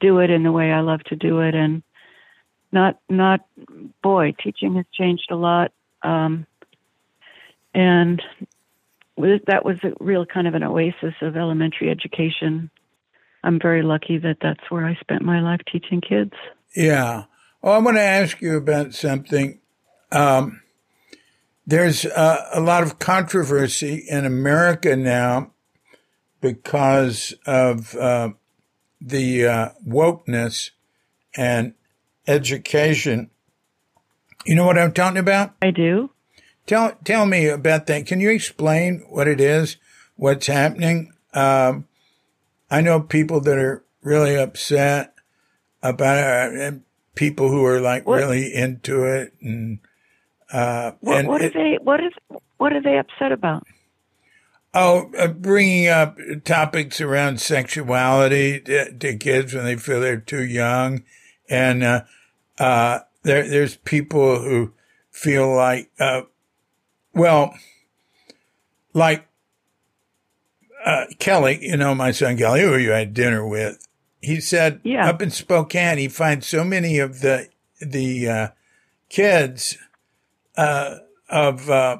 do 0.00 0.18
it 0.18 0.30
in 0.30 0.42
the 0.42 0.52
way 0.52 0.72
I 0.72 0.80
love 0.80 1.02
to 1.04 1.16
do 1.16 1.40
it. 1.40 1.54
And 1.54 1.82
not, 2.72 2.98
not, 3.08 3.40
boy, 4.02 4.34
teaching 4.42 4.74
has 4.76 4.86
changed 4.92 5.30
a 5.30 5.36
lot. 5.36 5.72
Um, 6.02 6.46
and 7.74 8.20
that 9.16 9.64
was 9.64 9.76
a 9.84 9.92
real 10.00 10.26
kind 10.26 10.48
of 10.48 10.54
an 10.54 10.64
oasis 10.64 11.14
of 11.20 11.36
elementary 11.36 11.90
education. 11.90 12.70
I'm 13.44 13.58
very 13.60 13.82
lucky 13.82 14.18
that 14.18 14.38
that's 14.40 14.70
where 14.70 14.86
I 14.86 14.96
spent 15.00 15.22
my 15.22 15.40
life 15.40 15.60
teaching 15.70 16.00
kids. 16.00 16.32
yeah. 16.74 17.24
Oh, 17.64 17.70
I 17.70 17.78
want 17.78 17.96
to 17.96 18.02
ask 18.02 18.40
you 18.40 18.56
about 18.56 18.92
something. 18.92 19.60
Um, 20.10 20.62
there's 21.66 22.04
uh, 22.04 22.48
a 22.52 22.60
lot 22.60 22.82
of 22.82 22.98
controversy 22.98 24.04
in 24.08 24.24
America 24.24 24.96
now 24.96 25.52
because 26.40 27.34
of 27.46 27.94
uh, 27.96 28.30
the 29.00 29.46
uh, 29.46 29.68
wokeness 29.86 30.70
and 31.36 31.74
education. 32.26 33.30
You 34.44 34.56
know 34.56 34.66
what 34.66 34.78
I'm 34.78 34.92
talking 34.92 35.18
about? 35.18 35.54
I 35.62 35.70
do. 35.70 36.10
Tell 36.66 36.92
tell 37.04 37.26
me 37.26 37.48
about 37.48 37.86
that. 37.86 38.06
Can 38.06 38.20
you 38.20 38.30
explain 38.30 39.04
what 39.08 39.28
it 39.28 39.40
is? 39.40 39.76
What's 40.16 40.46
happening? 40.46 41.12
Um, 41.32 41.86
I 42.70 42.80
know 42.80 43.00
people 43.00 43.40
that 43.40 43.58
are 43.58 43.84
really 44.02 44.36
upset 44.36 45.14
about 45.82 46.52
it, 46.54 46.80
people 47.14 47.48
who 47.48 47.64
are 47.64 47.80
like 47.80 48.06
What- 48.06 48.18
really 48.18 48.52
into 48.54 49.04
it, 49.04 49.34
and 49.40 49.78
uh, 50.52 50.92
What, 51.00 51.24
what 51.26 51.42
it- 51.42 51.56
are 51.56 51.58
they? 51.58 51.78
What 51.82 52.00
is? 52.04 52.12
What 52.58 52.72
are 52.72 52.82
they 52.82 52.98
upset 52.98 53.32
about? 53.32 53.66
oh, 54.74 55.10
uh, 55.18 55.28
bringing 55.28 55.86
up 55.88 56.16
topics 56.44 56.98
around 57.00 57.38
sexuality 57.40 58.58
to, 58.60 58.90
to 58.98 59.16
kids 59.18 59.52
when 59.52 59.64
they 59.64 59.76
feel 59.76 60.00
they're 60.00 60.16
too 60.16 60.42
young, 60.44 61.02
and 61.50 61.82
uh, 61.82 62.02
uh, 62.58 63.00
there 63.22 63.46
there's 63.48 63.76
people 63.78 64.40
who 64.40 64.72
feel 65.10 65.54
like, 65.54 65.90
uh, 66.00 66.22
well, 67.14 67.54
like 68.94 69.26
uh, 70.84 71.04
Kelly, 71.18 71.58
you 71.62 71.76
know, 71.76 71.94
my 71.94 72.10
son 72.10 72.36
Kelly, 72.36 72.62
who 72.62 72.76
you 72.76 72.90
had 72.90 73.14
dinner 73.14 73.46
with, 73.46 73.86
he 74.20 74.40
said 74.40 74.80
Yeah. 74.84 75.08
up 75.08 75.20
in 75.22 75.30
Spokane, 75.30 75.98
he 75.98 76.08
finds 76.08 76.46
so 76.46 76.64
many 76.64 76.98
of 76.98 77.20
the 77.20 77.48
the 77.80 78.28
uh, 78.28 78.48
kids 79.08 79.76
uh, 80.56 80.96
of 81.28 81.70
uh, 81.70 81.98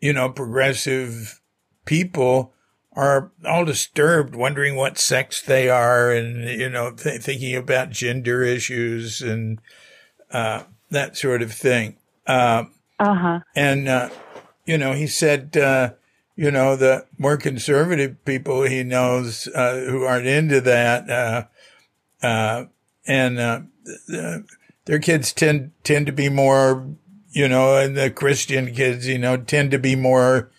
you 0.00 0.12
know, 0.12 0.28
progressive 0.28 1.40
people 1.84 2.52
are 2.92 3.30
all 3.46 3.64
disturbed, 3.64 4.34
wondering 4.34 4.76
what 4.76 4.98
sex 4.98 5.40
they 5.40 5.68
are, 5.68 6.10
and 6.12 6.48
you 6.48 6.68
know, 6.68 6.92
th- 6.92 7.22
thinking 7.22 7.54
about 7.54 7.90
gender 7.90 8.42
issues 8.42 9.22
and 9.22 9.60
uh, 10.30 10.64
that 10.90 11.16
sort 11.16 11.42
of 11.42 11.52
thing. 11.52 11.96
Uh 12.98 13.14
huh. 13.14 13.40
And 13.54 13.88
uh, 13.88 14.10
you 14.66 14.78
know, 14.78 14.92
he 14.92 15.06
said, 15.06 15.56
uh, 15.56 15.92
you 16.36 16.50
know, 16.50 16.76
the 16.76 17.06
more 17.18 17.36
conservative 17.36 18.24
people 18.24 18.62
he 18.62 18.82
knows 18.82 19.48
uh, 19.48 19.84
who 19.88 20.04
aren't 20.04 20.26
into 20.26 20.60
that, 20.60 21.10
uh, 21.10 21.44
uh, 22.24 22.64
and 23.06 23.38
uh, 23.38 23.60
the, 24.06 24.44
their 24.84 24.98
kids 24.98 25.32
tend 25.32 25.72
tend 25.84 26.06
to 26.06 26.12
be 26.12 26.28
more, 26.28 26.86
you 27.30 27.48
know, 27.48 27.76
and 27.76 27.96
the 27.96 28.10
Christian 28.10 28.74
kids, 28.74 29.06
you 29.06 29.18
know, 29.18 29.36
tend 29.36 29.70
to 29.70 29.78
be 29.78 29.96
more 29.96 30.50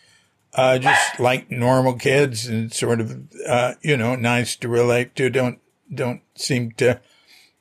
uh, 0.53 0.77
just 0.77 1.19
like 1.19 1.49
normal 1.51 1.93
kids 1.93 2.47
and 2.47 2.73
sort 2.73 2.99
of, 3.01 3.17
uh, 3.47 3.73
you 3.81 3.97
know, 3.97 4.15
nice 4.15 4.55
to 4.57 4.67
relate 4.67 5.15
to. 5.15 5.29
Don't 5.29 5.59
don't 5.93 6.21
seem 6.35 6.71
to 6.73 6.99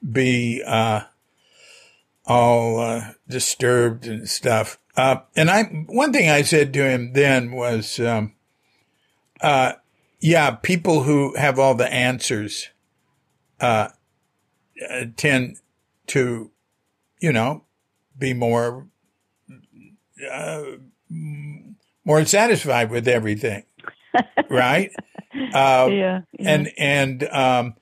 be 0.08 0.62
uh, 0.66 1.02
all 2.26 2.80
uh, 2.80 3.12
disturbed 3.28 4.06
and 4.06 4.28
stuff. 4.28 4.78
Uh, 4.96 5.16
and 5.36 5.50
I, 5.50 5.64
one 5.64 6.12
thing 6.12 6.28
I 6.28 6.42
said 6.42 6.72
to 6.74 6.88
him 6.88 7.12
then 7.12 7.52
was, 7.52 7.98
um, 8.00 8.34
uh, 9.40 9.72
yeah, 10.20 10.50
people 10.50 11.04
who 11.04 11.34
have 11.36 11.58
all 11.58 11.74
the 11.74 11.92
answers, 11.92 12.68
tend 15.16 15.56
to, 16.06 16.50
you 17.20 17.32
know, 17.32 17.64
be 18.18 18.34
more, 18.34 18.86
uh, 20.24 20.64
more 22.04 22.24
satisfied 22.24 22.90
with 22.90 23.08
everything. 23.08 23.64
right? 24.50 24.90
Uh, 25.32 25.88
yeah, 25.90 25.90
yeah, 25.90 26.20
And, 26.38 26.72
and, 26.76 27.24
um, 27.28 27.74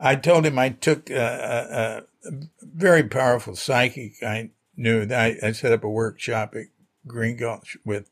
I 0.00 0.14
told 0.16 0.46
him 0.46 0.58
I 0.58 0.70
took 0.70 1.10
a, 1.10 2.04
a, 2.24 2.28
a 2.28 2.32
very 2.62 3.02
powerful 3.02 3.56
psychic 3.56 4.22
I 4.22 4.50
knew 4.76 5.04
that 5.06 5.20
I, 5.42 5.48
I, 5.48 5.52
set 5.52 5.72
up 5.72 5.82
a 5.82 5.90
workshop 5.90 6.54
at 6.54 6.66
Green 7.06 7.36
Gulch 7.36 7.76
with 7.84 8.10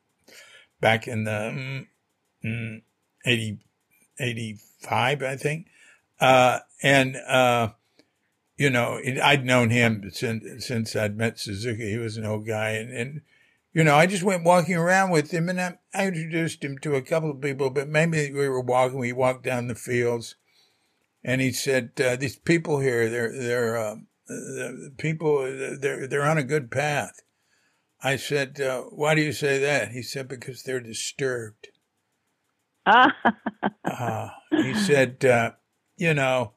back 0.81 1.07
in 1.07 1.25
the 1.25 1.31
mm, 1.31 1.87
mm, 2.45 2.83
80, 3.25 3.59
85, 4.19 5.23
I 5.23 5.37
think. 5.37 5.67
Uh, 6.19 6.61
and, 6.83 7.17
uh, 7.17 7.69
you 8.57 8.71
know, 8.71 8.99
it, 9.03 9.21
I'd 9.21 9.45
known 9.45 9.71
him 9.71 10.11
since, 10.13 10.67
since 10.67 10.97
I'd 10.97 11.17
met 11.17 11.39
Suzuki. 11.39 11.91
He 11.91 11.99
was 11.99 12.17
an 12.17 12.25
old 12.25 12.47
guy. 12.47 12.71
And, 12.71 12.93
and 12.93 13.21
you 13.77 13.85
know, 13.85 13.95
I 13.95 14.07
just 14.07 14.23
went 14.23 14.45
walking 14.45 14.75
around 14.75 15.11
with 15.11 15.31
him 15.31 15.49
and 15.51 15.61
I, 15.61 15.79
I 15.95 16.07
introduced 16.07 16.65
him 16.65 16.79
to 16.79 16.95
a 16.95 17.03
couple 17.03 17.31
of 17.31 17.41
people, 17.41 17.69
but 17.69 17.89
maybe 17.89 18.33
we 18.33 18.49
were 18.49 18.63
walking, 18.63 18.99
we 18.99 19.13
walked 19.13 19.45
down 19.45 19.67
the 19.67 19.75
fields 19.75 20.37
and 21.23 21.41
he 21.41 21.53
said, 21.53 21.91
uh, 22.03 22.17
these 22.17 22.37
people 22.37 22.81
here, 22.81 23.11
they're, 23.11 23.33
they're, 23.39 23.77
uh, 23.77 23.97
the 24.29 24.93
people 24.97 25.43
they're 25.81 26.07
they're 26.07 26.29
on 26.29 26.39
a 26.39 26.45
good 26.45 26.71
path. 26.71 27.21
I 28.03 28.17
said, 28.17 28.61
uh, 28.61 28.83
"Why 28.83 29.15
do 29.15 29.23
you 29.23 29.33
say 29.33 29.59
that?" 29.59 29.93
He 29.93 30.03
said, 30.03 30.29
"Because 30.29 30.63
they're 30.63 30.81
disturbed." 30.81 31.69
uh, 32.87 34.29
he 34.51 34.75
said, 34.75 35.25
uh, 35.25 35.53
"You 35.97 36.15
know, 36.15 36.55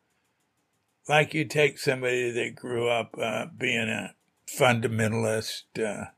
like 1.07 1.33
you 1.33 1.45
take 1.45 1.77
somebody 1.77 2.31
that 2.31 2.55
grew 2.55 2.87
up 2.87 3.15
uh, 3.21 3.45
being 3.57 3.89
a 3.89 4.15
fundamentalist, 4.47 5.63
uh, 5.79 6.11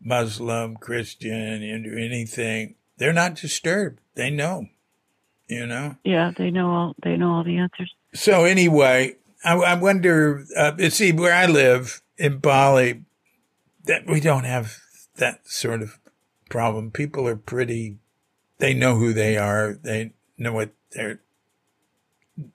Muslim, 0.00 0.76
Christian, 0.76 1.62
into 1.62 1.96
anything, 1.96 2.76
they're 2.96 3.12
not 3.12 3.34
disturbed. 3.34 4.00
They 4.14 4.30
know." 4.30 4.68
You 5.48 5.66
know. 5.66 5.96
Yeah, 6.04 6.32
they 6.36 6.50
know 6.50 6.70
all. 6.70 6.94
They 7.02 7.16
know 7.16 7.36
all 7.36 7.44
the 7.44 7.56
answers. 7.56 7.94
So 8.12 8.44
anyway, 8.44 9.16
I, 9.44 9.54
I 9.54 9.74
wonder, 9.74 10.44
uh, 10.56 10.76
see, 10.90 11.12
where 11.12 11.32
I 11.32 11.46
live 11.46 12.02
in 12.16 12.38
Bali, 12.38 13.04
that 13.84 14.06
we 14.06 14.20
don't 14.20 14.44
have 14.44 14.76
that 15.16 15.46
sort 15.48 15.82
of 15.82 15.98
problem. 16.50 16.90
People 16.90 17.26
are 17.26 17.36
pretty, 17.36 17.96
they 18.58 18.74
know 18.74 18.96
who 18.96 19.12
they 19.12 19.36
are. 19.36 19.78
They 19.82 20.12
know 20.36 20.52
what 20.52 20.72
they're, 20.92 21.20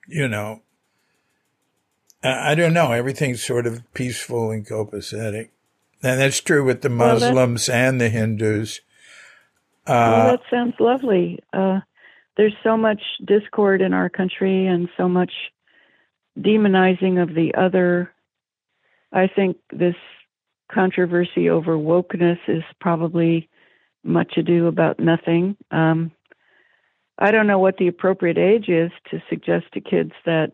you 0.06 0.28
know, 0.28 0.62
I 2.22 2.54
don't 2.54 2.72
know. 2.72 2.92
Everything's 2.92 3.42
sort 3.42 3.66
of 3.66 3.82
peaceful 3.92 4.50
and 4.50 4.66
copacetic. 4.66 5.50
And 6.04 6.20
that's 6.20 6.40
true 6.40 6.62
with 6.62 6.82
the 6.82 6.90
Muslims 6.90 7.68
well, 7.68 7.76
and 7.76 7.98
the 7.98 8.10
Hindus. 8.10 8.82
Uh, 9.86 9.92
well, 9.92 10.30
that 10.32 10.40
sounds 10.50 10.74
lovely. 10.78 11.38
Uh, 11.50 11.80
there's 12.36 12.54
so 12.62 12.76
much 12.76 13.00
discord 13.24 13.80
in 13.80 13.94
our 13.94 14.10
country 14.10 14.66
and 14.66 14.90
so 14.98 15.08
much 15.08 15.32
demonizing 16.38 17.22
of 17.22 17.34
the 17.34 17.54
other. 17.56 18.12
I 19.12 19.28
think 19.28 19.56
this 19.72 19.94
controversy 20.70 21.48
over 21.48 21.74
wokeness 21.74 22.38
is 22.48 22.62
probably 22.80 23.48
much 24.02 24.34
ado 24.36 24.66
about 24.66 25.00
nothing. 25.00 25.56
Um, 25.70 26.12
I 27.18 27.30
don't 27.30 27.46
know 27.46 27.60
what 27.60 27.78
the 27.78 27.88
appropriate 27.88 28.36
age 28.36 28.68
is 28.68 28.90
to 29.10 29.22
suggest 29.30 29.66
to 29.72 29.80
kids 29.80 30.12
that 30.26 30.52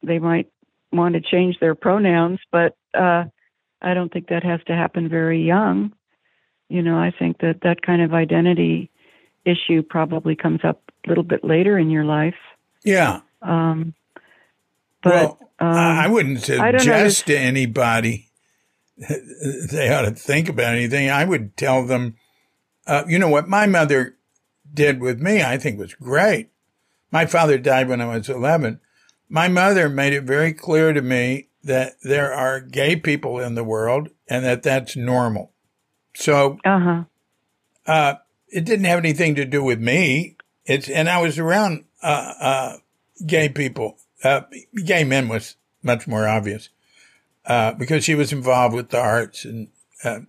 they 0.00 0.20
might 0.20 0.48
want 0.92 1.14
to 1.14 1.20
change 1.20 1.56
their 1.58 1.74
pronouns, 1.74 2.38
but 2.52 2.76
uh, 2.94 3.24
I 3.82 3.94
don't 3.94 4.12
think 4.12 4.28
that 4.28 4.44
has 4.44 4.60
to 4.66 4.74
happen 4.74 5.08
very 5.08 5.42
young. 5.42 5.92
You 6.68 6.82
know, 6.82 6.96
I 6.96 7.12
think 7.16 7.38
that 7.38 7.60
that 7.62 7.82
kind 7.82 8.00
of 8.00 8.14
identity 8.14 8.90
issue 9.44 9.82
probably 9.82 10.36
comes 10.36 10.60
up 10.64 10.80
a 11.04 11.08
little 11.08 11.24
bit 11.24 11.44
later 11.44 11.78
in 11.78 11.90
your 11.90 12.04
life. 12.04 12.36
Yeah. 12.84 13.20
Um, 13.42 13.94
but 15.02 15.12
well, 15.12 15.38
um, 15.58 15.74
I 15.74 16.08
wouldn't 16.08 16.40
suggest 16.40 17.28
I 17.28 17.32
to 17.32 17.38
anybody 17.38 18.30
they 19.70 19.92
ought 19.92 20.02
to 20.02 20.12
think 20.12 20.48
about 20.48 20.74
anything. 20.74 21.10
I 21.10 21.24
would 21.24 21.56
tell 21.56 21.86
them, 21.86 22.16
uh, 22.86 23.04
you 23.06 23.18
know 23.18 23.28
what 23.28 23.48
my 23.48 23.66
mother 23.66 24.16
did 24.72 25.00
with 25.00 25.20
me, 25.20 25.42
I 25.42 25.58
think 25.58 25.78
was 25.78 25.94
great. 25.94 26.50
My 27.10 27.26
father 27.26 27.58
died 27.58 27.88
when 27.88 28.00
I 28.00 28.06
was 28.06 28.28
11. 28.28 28.80
My 29.28 29.48
mother 29.48 29.88
made 29.88 30.12
it 30.12 30.24
very 30.24 30.52
clear 30.52 30.92
to 30.92 31.02
me 31.02 31.48
that 31.64 31.96
there 32.02 32.32
are 32.32 32.60
gay 32.60 32.96
people 32.96 33.38
in 33.38 33.54
the 33.54 33.64
world 33.64 34.10
and 34.28 34.44
that 34.44 34.62
that's 34.62 34.96
normal. 34.96 35.52
So, 36.14 36.58
uh-huh. 36.64 37.04
uh, 37.86 38.14
it 38.48 38.64
didn't 38.64 38.84
have 38.84 38.98
anything 38.98 39.34
to 39.36 39.44
do 39.44 39.62
with 39.62 39.80
me. 39.80 40.36
It's, 40.66 40.88
and 40.88 41.08
I 41.08 41.22
was 41.22 41.38
around, 41.38 41.84
uh, 42.02 42.34
uh, 42.40 42.76
gay 43.26 43.48
people 43.48 43.98
uh, 44.22 44.42
gay 44.84 45.04
men 45.04 45.28
was 45.28 45.56
much 45.82 46.06
more 46.06 46.28
obvious 46.28 46.68
uh, 47.46 47.72
because 47.72 48.04
she 48.04 48.14
was 48.14 48.32
involved 48.32 48.74
with 48.74 48.90
the 48.90 49.00
arts 49.00 49.44
and 49.44 49.68
uh, 50.04 50.20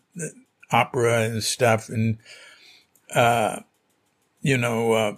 opera 0.72 1.22
and 1.24 1.44
stuff, 1.44 1.90
and 1.90 2.18
uh, 3.14 3.60
you 4.42 4.58
know, 4.58 4.94
uh, 4.94 5.16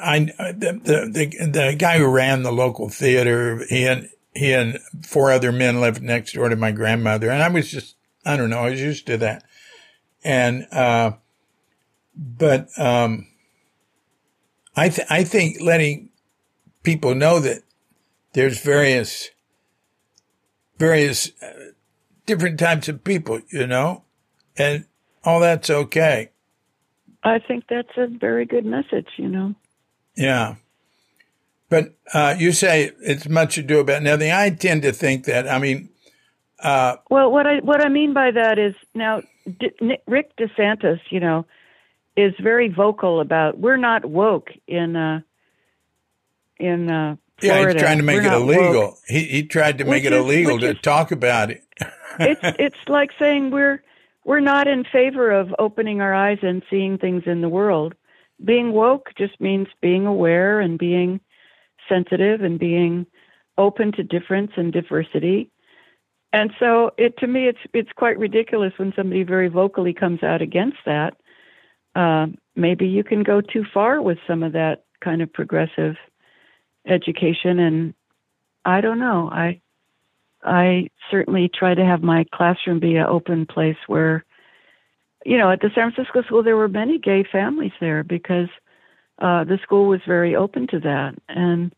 I 0.00 0.20
the, 0.20 0.80
the 0.82 1.50
the 1.50 1.76
guy 1.78 1.98
who 1.98 2.06
ran 2.06 2.42
the 2.42 2.52
local 2.52 2.88
theater, 2.88 3.64
he 3.68 3.86
and 3.86 4.08
he 4.34 4.52
and 4.52 4.78
four 5.04 5.30
other 5.32 5.52
men 5.52 5.80
lived 5.80 6.02
next 6.02 6.32
door 6.34 6.48
to 6.48 6.56
my 6.56 6.72
grandmother, 6.72 7.30
and 7.30 7.42
I 7.42 7.48
was 7.48 7.70
just 7.70 7.96
I 8.24 8.36
don't 8.36 8.50
know, 8.50 8.60
I 8.60 8.70
was 8.70 8.80
used 8.80 9.06
to 9.06 9.16
that, 9.18 9.44
and 10.22 10.66
uh, 10.72 11.12
but 12.14 12.68
um, 12.78 13.26
I 14.76 14.88
th- 14.88 15.08
I 15.10 15.24
think 15.24 15.60
letting 15.60 16.10
people 16.82 17.14
know 17.14 17.40
that 17.40 17.62
there's 18.32 18.60
various, 18.60 19.30
various 20.78 21.30
uh, 21.42 21.72
different 22.26 22.58
types 22.58 22.88
of 22.88 23.02
people, 23.04 23.40
you 23.50 23.66
know, 23.66 24.04
and 24.56 24.86
all 25.24 25.40
that's 25.40 25.70
okay. 25.70 26.30
I 27.22 27.38
think 27.38 27.64
that's 27.68 27.96
a 27.96 28.06
very 28.06 28.46
good 28.46 28.64
message, 28.64 29.08
you 29.16 29.28
know. 29.28 29.54
Yeah. 30.16 30.56
But 31.70 31.94
uh, 32.12 32.34
you 32.36 32.52
say 32.52 32.90
it's 33.00 33.28
much 33.28 33.56
ado 33.56 33.78
about 33.78 34.02
nothing. 34.02 34.32
I 34.32 34.50
tend 34.50 34.82
to 34.82 34.92
think 34.92 35.24
that. 35.24 35.48
I 35.48 35.58
mean, 35.58 35.88
uh, 36.58 36.96
well, 37.08 37.30
what 37.30 37.46
I 37.46 37.60
what 37.60 37.80
I 37.80 37.88
mean 37.88 38.12
by 38.12 38.32
that 38.32 38.58
is 38.58 38.74
now 38.92 39.22
D- 39.58 39.98
Rick 40.06 40.36
DeSantis, 40.36 41.00
you 41.10 41.20
know, 41.20 41.46
is 42.16 42.34
very 42.40 42.68
vocal 42.68 43.20
about 43.20 43.56
we're 43.58 43.76
not 43.76 44.04
woke 44.04 44.50
in 44.66 44.96
uh, 44.96 45.20
in 46.58 46.90
uh, 46.90 47.16
Florida. 47.38 47.62
Yeah, 47.62 47.72
he's 47.72 47.82
trying 47.82 47.98
to 47.98 48.04
make 48.04 48.22
We're 48.22 48.32
it 48.32 48.32
illegal. 48.32 48.98
He 49.06 49.24
he 49.24 49.42
tried 49.44 49.78
to 49.78 49.84
make 49.84 50.04
it 50.04 50.12
is, 50.12 50.18
illegal 50.18 50.58
to 50.58 50.70
is, 50.70 50.80
talk 50.82 51.12
about 51.12 51.52
it. 51.52 51.62
it's 52.18 52.40
it's 52.58 52.88
like 52.88 53.12
saying 53.16 53.52
we're 53.52 53.80
we're 54.24 54.40
not 54.40 54.66
in 54.66 54.84
favor 54.84 55.30
of 55.30 55.54
opening 55.60 56.00
our 56.00 56.12
eyes 56.12 56.38
and 56.42 56.62
seeing 56.68 56.98
things 56.98 57.22
in 57.26 57.40
the 57.42 57.48
world. 57.48 57.94
Being 58.44 58.72
woke 58.72 59.10
just 59.16 59.40
means 59.40 59.68
being 59.80 60.06
aware 60.06 60.60
and 60.60 60.78
being 60.78 61.20
sensitive 61.90 62.40
and 62.40 62.58
being 62.58 63.06
open 63.58 63.92
to 63.92 64.02
difference 64.02 64.52
and 64.56 64.72
diversity. 64.72 65.50
and 66.32 66.50
so 66.58 66.92
it 66.96 67.12
to 67.18 67.26
me 67.26 67.48
it's 67.48 67.64
it's 67.74 67.92
quite 68.02 68.18
ridiculous 68.18 68.72
when 68.78 68.92
somebody 68.96 69.24
very 69.24 69.48
vocally 69.48 69.92
comes 69.92 70.22
out 70.22 70.40
against 70.40 70.78
that. 70.86 71.12
Uh, 71.94 72.26
maybe 72.54 72.86
you 72.86 73.02
can 73.04 73.22
go 73.22 73.40
too 73.40 73.64
far 73.74 74.00
with 74.00 74.18
some 74.28 74.42
of 74.42 74.52
that 74.52 74.84
kind 75.00 75.20
of 75.22 75.32
progressive 75.32 75.96
education, 76.86 77.58
and 77.58 77.94
I 78.64 78.80
don't 78.80 79.00
know. 79.00 79.28
I 79.30 79.60
I 80.42 80.88
certainly 81.10 81.50
try 81.52 81.74
to 81.74 81.84
have 81.84 82.02
my 82.02 82.24
classroom 82.32 82.80
be 82.80 82.96
an 82.96 83.06
open 83.06 83.44
place 83.44 83.76
where, 83.88 84.24
you 85.26 85.36
know, 85.36 85.50
at 85.50 85.60
the 85.60 85.70
San 85.74 85.92
Francisco 85.92 86.22
school 86.22 86.42
there 86.42 86.56
were 86.56 86.68
many 86.68 86.98
gay 86.98 87.24
families 87.30 87.76
there 87.80 88.02
because 88.04 88.48
uh, 89.18 89.44
the 89.44 89.58
school 89.62 89.86
was 89.86 90.00
very 90.06 90.34
open 90.34 90.66
to 90.68 90.80
that. 90.80 91.14
And 91.28 91.74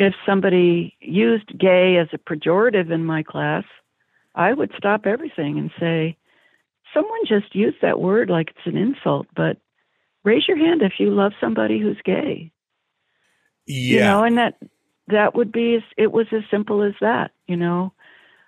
if 0.00 0.14
somebody 0.26 0.96
used 1.00 1.58
gay 1.58 1.96
as 1.96 2.08
a 2.12 2.18
pejorative 2.18 2.90
in 2.90 3.04
my 3.04 3.22
class, 3.22 3.64
I 4.34 4.52
would 4.52 4.72
stop 4.76 5.06
everything 5.06 5.58
and 5.58 5.70
say, 5.78 6.16
someone 6.94 7.20
just 7.26 7.54
used 7.54 7.78
that 7.82 8.00
word 8.00 8.30
like 8.30 8.50
it's 8.50 8.66
an 8.66 8.76
insult, 8.76 9.26
but 9.34 9.58
raise 10.24 10.46
your 10.46 10.56
hand 10.56 10.82
if 10.82 10.94
you 10.98 11.10
love 11.10 11.32
somebody 11.40 11.80
who's 11.80 12.00
gay. 12.04 12.52
Yeah. 13.66 13.94
You 13.94 14.00
know, 14.00 14.24
and 14.24 14.38
that 14.38 14.54
that 15.08 15.34
would 15.34 15.52
be 15.52 15.78
it 15.96 16.12
was 16.12 16.26
as 16.32 16.42
simple 16.50 16.82
as 16.82 16.94
that, 17.00 17.32
you 17.46 17.56
know. 17.56 17.92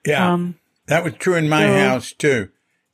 Yeah. 0.06 0.32
Um, 0.32 0.56
that 0.86 1.04
was 1.04 1.14
true 1.14 1.34
in 1.34 1.48
my 1.48 1.66
so, 1.66 1.78
house 1.78 2.12
too. 2.12 2.48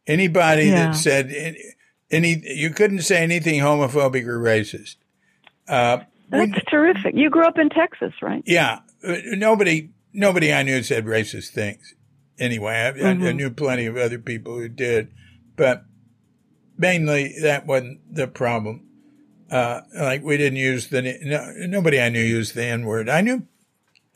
Anybody 0.06 0.66
yeah. 0.66 0.86
that 0.86 0.96
said 0.96 1.30
any, 1.30 1.62
any, 2.10 2.42
you 2.54 2.70
couldn't 2.70 3.02
say 3.02 3.22
anything 3.22 3.60
homophobic 3.60 4.26
or 4.26 4.38
racist. 4.38 4.96
Uh, 5.66 5.98
That's 6.30 6.52
we, 6.52 6.60
terrific. 6.70 7.14
You 7.14 7.30
grew 7.30 7.46
up 7.46 7.58
in 7.58 7.70
Texas, 7.70 8.12
right? 8.22 8.42
Yeah. 8.46 8.80
Uh, 9.02 9.16
nobody, 9.24 9.90
nobody 10.12 10.52
I 10.52 10.62
knew 10.62 10.82
said 10.82 11.06
racist 11.06 11.50
things. 11.50 11.94
Anyway, 12.38 12.72
I, 12.72 12.92
mm-hmm. 12.92 13.06
I, 13.06 13.10
I 13.10 13.14
mm-hmm. 13.14 13.36
knew 13.36 13.50
plenty 13.50 13.86
of 13.86 13.96
other 13.96 14.18
people 14.18 14.56
who 14.56 14.68
did, 14.68 15.12
but 15.56 15.84
mainly 16.76 17.34
that 17.42 17.66
wasn't 17.66 18.14
the 18.14 18.28
problem. 18.28 18.84
Uh, 19.50 19.80
like 19.94 20.22
we 20.22 20.36
didn't 20.36 20.58
use 20.58 20.88
the 20.88 21.00
no, 21.22 21.52
nobody 21.66 22.00
I 22.00 22.10
knew 22.10 22.22
used 22.22 22.54
the 22.54 22.64
N 22.64 22.84
word. 22.84 23.08
I 23.08 23.22
knew 23.22 23.46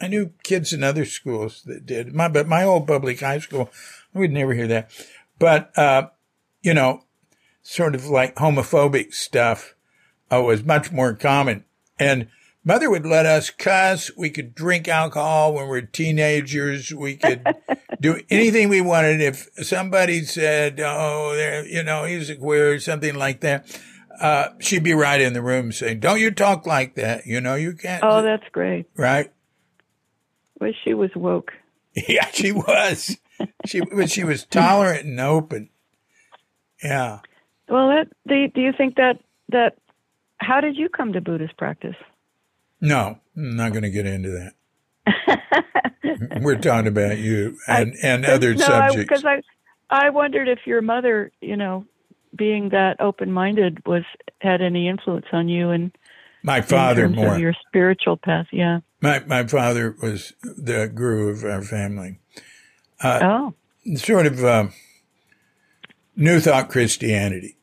I 0.00 0.08
knew 0.08 0.32
kids 0.42 0.72
in 0.72 0.84
other 0.84 1.06
schools 1.06 1.62
that 1.64 1.86
did. 1.86 2.14
My 2.14 2.28
but 2.28 2.46
my 2.46 2.64
old 2.64 2.86
public 2.86 3.20
high 3.20 3.38
school, 3.38 3.70
we'd 4.12 4.30
never 4.30 4.52
hear 4.52 4.66
that. 4.66 4.90
But 5.38 5.76
uh, 5.78 6.08
you 6.60 6.74
know, 6.74 7.04
sort 7.62 7.94
of 7.94 8.06
like 8.06 8.36
homophobic 8.36 9.14
stuff 9.14 9.74
uh, 10.30 10.42
was 10.42 10.64
much 10.64 10.92
more 10.92 11.14
common. 11.14 11.64
And 12.02 12.28
mother 12.64 12.90
would 12.90 13.06
let 13.06 13.26
us 13.26 13.50
cuss. 13.50 14.10
We 14.16 14.30
could 14.30 14.54
drink 14.54 14.88
alcohol 14.88 15.54
when 15.54 15.64
we 15.64 15.70
were 15.70 15.82
teenagers. 15.82 16.92
We 16.92 17.16
could 17.16 17.46
do 18.00 18.20
anything 18.30 18.68
we 18.68 18.80
wanted. 18.80 19.20
If 19.20 19.48
somebody 19.62 20.22
said, 20.22 20.80
"Oh, 20.80 21.64
you 21.66 21.82
know, 21.82 22.04
he's 22.04 22.30
a 22.30 22.36
queer," 22.36 22.74
or 22.74 22.80
something 22.80 23.14
like 23.14 23.40
that 23.40 23.66
uh, 24.22 24.50
she'd 24.60 24.84
be 24.84 24.94
right 24.94 25.20
in 25.20 25.32
the 25.32 25.42
room 25.42 25.72
saying, 25.72 26.00
"Don't 26.00 26.20
you 26.20 26.30
talk 26.30 26.64
like 26.64 26.94
that? 26.94 27.26
You 27.26 27.40
know, 27.40 27.56
you 27.56 27.74
can't." 27.74 28.04
Oh, 28.04 28.22
that's 28.22 28.48
great. 28.52 28.86
Right. 28.96 29.32
Well, 30.60 30.72
she 30.84 30.94
was 30.94 31.10
woke. 31.14 31.52
Yeah, 32.08 32.26
she 32.32 32.52
was. 32.52 33.18
she, 33.66 33.80
but 33.80 34.10
she 34.10 34.24
was 34.24 34.46
tolerant 34.46 35.04
and 35.04 35.20
open. 35.20 35.68
Yeah. 36.82 37.18
Well, 37.68 37.88
that, 37.88 38.08
do, 38.26 38.48
do 38.48 38.62
you 38.62 38.72
think 38.72 38.96
that 38.96 39.18
that 39.50 39.76
how 40.42 40.60
did 40.60 40.76
you 40.76 40.88
come 40.88 41.12
to 41.12 41.20
Buddhist 41.20 41.56
practice? 41.56 41.96
No, 42.80 43.18
I'm 43.36 43.56
not 43.56 43.72
going 43.72 43.82
to 43.82 43.90
get 43.90 44.06
into 44.06 44.30
that. 44.30 44.52
We're 46.42 46.56
talking 46.56 46.88
about 46.88 47.18
you 47.18 47.56
and, 47.66 47.94
I, 48.02 48.06
and 48.06 48.26
other 48.26 48.54
no, 48.54 48.64
subjects. 48.64 49.08
Because 49.08 49.24
I, 49.24 49.42
I, 49.90 50.06
I 50.06 50.10
wondered 50.10 50.48
if 50.48 50.60
your 50.66 50.82
mother, 50.82 51.30
you 51.40 51.56
know, 51.56 51.86
being 52.34 52.70
that 52.70 53.00
open-minded 53.00 53.86
was 53.86 54.04
had 54.40 54.62
any 54.62 54.88
influence 54.88 55.26
on 55.32 55.48
you 55.48 55.70
and 55.70 55.96
my 56.42 56.60
father 56.60 57.08
more 57.08 57.38
your 57.38 57.54
spiritual 57.68 58.16
path 58.16 58.46
yeah 58.50 58.80
my 59.00 59.20
my 59.26 59.46
father 59.46 59.94
was 60.02 60.32
the 60.42 60.90
guru 60.92 61.28
of 61.28 61.44
our 61.44 61.62
family 61.62 62.18
uh, 63.00 63.20
oh 63.22 63.54
sort 63.96 64.26
of 64.26 64.42
uh, 64.44 64.66
new 66.16 66.40
thought 66.40 66.68
christianity 66.68 67.56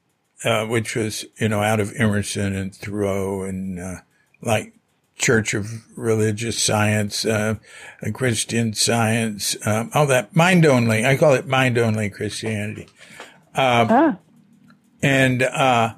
uh, 0.43 0.65
which 0.65 0.95
was 0.95 1.25
you 1.39 1.49
know 1.49 1.61
out 1.61 1.79
of 1.79 1.93
emerson 1.97 2.55
and 2.55 2.75
thoreau 2.75 3.43
and 3.43 3.79
uh, 3.79 3.95
like 4.41 4.73
church 5.15 5.53
of 5.53 5.67
religious 5.97 6.61
science 6.61 7.25
uh, 7.25 7.55
christian 8.13 8.73
science 8.73 9.57
um, 9.65 9.89
all 9.93 10.07
that 10.07 10.35
mind 10.35 10.65
only 10.65 11.05
i 11.05 11.17
call 11.17 11.33
it 11.33 11.47
mind 11.47 11.77
only 11.77 12.09
christianity 12.09 12.87
uh, 13.55 13.85
ah 13.89 14.19
and, 15.01 15.43
uh, 15.43 15.93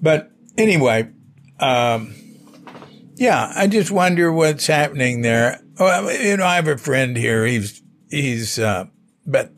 but 0.00 0.30
anyway, 0.56 1.10
um, 1.58 2.14
yeah, 3.14 3.52
I 3.54 3.66
just 3.66 3.90
wonder 3.90 4.32
what's 4.32 4.66
happening 4.66 5.22
there. 5.22 5.60
Well, 5.78 6.12
you 6.12 6.36
know, 6.36 6.46
I 6.46 6.56
have 6.56 6.68
a 6.68 6.78
friend 6.78 7.16
here. 7.16 7.44
He's, 7.44 7.82
he's, 8.10 8.58
uh, 8.58 8.86
but 9.26 9.52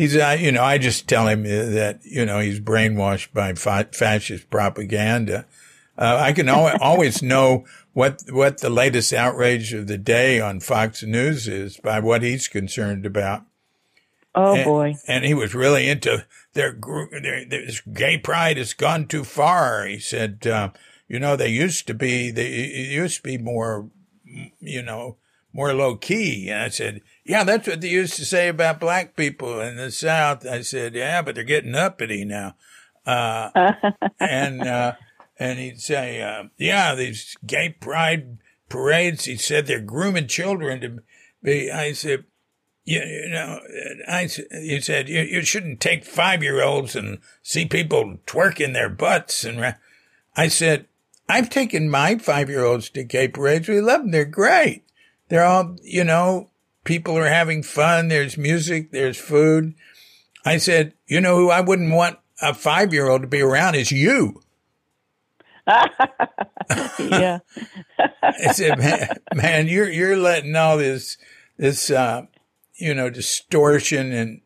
he's, 0.00 0.16
uh, 0.16 0.36
you 0.38 0.50
know, 0.50 0.62
I 0.62 0.78
just 0.78 1.06
tell 1.06 1.28
him 1.28 1.42
that, 1.42 2.00
you 2.04 2.24
know, 2.24 2.40
he's 2.40 2.58
brainwashed 2.58 3.32
by 3.34 3.52
fa- 3.52 3.88
fascist 3.92 4.48
propaganda. 4.48 5.46
Uh, 5.98 6.16
I 6.18 6.32
can 6.32 6.48
al- 6.48 6.78
always 6.80 7.22
know 7.22 7.64
what, 7.92 8.22
what 8.30 8.58
the 8.58 8.70
latest 8.70 9.12
outrage 9.12 9.74
of 9.74 9.86
the 9.86 9.98
day 9.98 10.40
on 10.40 10.60
Fox 10.60 11.02
News 11.02 11.46
is 11.46 11.76
by 11.76 12.00
what 12.00 12.22
he's 12.22 12.48
concerned 12.48 13.04
about. 13.04 13.44
Oh 14.34 14.54
and, 14.54 14.64
boy! 14.64 14.94
And 15.08 15.24
he 15.24 15.34
was 15.34 15.56
really 15.56 15.88
into 15.88 16.24
their, 16.52 16.78
their 17.10 17.44
this 17.44 17.80
gay 17.80 18.16
pride 18.16 18.58
has 18.58 18.74
gone 18.74 19.08
too 19.08 19.24
far. 19.24 19.84
He 19.86 19.98
said, 19.98 20.46
uh, 20.46 20.70
you 21.08 21.18
know, 21.18 21.34
they 21.34 21.48
used 21.48 21.88
to 21.88 21.94
be 21.94 22.30
they 22.30 22.48
used 22.48 23.16
to 23.16 23.22
be 23.24 23.38
more, 23.38 23.90
you 24.60 24.82
know, 24.82 25.16
more 25.52 25.74
low 25.74 25.96
key. 25.96 26.48
And 26.48 26.62
I 26.62 26.68
said, 26.68 27.00
yeah, 27.30 27.44
that's 27.44 27.68
what 27.68 27.80
they 27.80 27.90
used 27.90 28.16
to 28.16 28.24
say 28.24 28.48
about 28.48 28.80
black 28.80 29.14
people 29.14 29.60
in 29.60 29.76
the 29.76 29.92
South. 29.92 30.44
I 30.44 30.62
said, 30.62 30.96
yeah, 30.96 31.22
but 31.22 31.36
they're 31.36 31.44
getting 31.44 31.76
uppity 31.76 32.24
now. 32.24 32.56
Uh, 33.06 33.72
and 34.20 34.62
uh, 34.62 34.94
and 35.38 35.60
he'd 35.60 35.80
say, 35.80 36.20
uh, 36.20 36.48
yeah, 36.58 36.96
these 36.96 37.36
gay 37.46 37.68
pride 37.68 38.38
parades. 38.68 39.26
He 39.26 39.36
said 39.36 39.68
they're 39.68 39.80
grooming 39.80 40.26
children 40.26 40.80
to 40.80 40.98
be. 41.40 41.70
I 41.70 41.92
said, 41.92 42.24
you, 42.84 42.98
you 42.98 43.28
know, 43.30 43.60
I, 44.08 44.28
you 44.50 44.80
said 44.80 45.08
you, 45.08 45.20
you 45.20 45.42
shouldn't 45.42 45.78
take 45.78 46.04
five 46.04 46.42
year 46.42 46.64
olds 46.64 46.96
and 46.96 47.18
see 47.44 47.64
people 47.64 48.18
twerking 48.26 48.72
their 48.72 48.88
butts. 48.88 49.44
And 49.44 49.76
I 50.36 50.48
said, 50.48 50.88
I've 51.28 51.48
taken 51.48 51.88
my 51.88 52.18
five 52.18 52.50
year 52.50 52.64
olds 52.64 52.90
to 52.90 53.04
gay 53.04 53.28
parades. 53.28 53.68
We 53.68 53.80
love 53.80 54.00
them. 54.00 54.10
They're 54.10 54.24
great. 54.24 54.82
They're 55.28 55.46
all, 55.46 55.76
you 55.84 56.02
know, 56.02 56.49
people 56.90 57.16
are 57.16 57.28
having 57.28 57.62
fun. 57.62 58.08
There's 58.08 58.36
music. 58.36 58.90
There's 58.90 59.16
food. 59.16 59.74
I 60.44 60.56
said, 60.56 60.92
you 61.06 61.20
know 61.20 61.36
who 61.36 61.48
I 61.48 61.60
wouldn't 61.60 61.94
want 61.94 62.18
a 62.42 62.52
five 62.52 62.92
year 62.92 63.08
old 63.08 63.22
to 63.22 63.28
be 63.28 63.42
around 63.42 63.76
is 63.76 63.92
you. 63.92 64.42
yeah. 66.98 67.38
I 68.20 68.52
said, 68.52 68.76
man, 68.80 69.08
man, 69.36 69.68
you're, 69.68 69.88
you're 69.88 70.16
letting 70.16 70.56
all 70.56 70.78
this, 70.78 71.16
this, 71.56 71.92
uh, 71.92 72.26
you 72.74 72.92
know, 72.92 73.08
distortion 73.08 74.10
and 74.10 74.40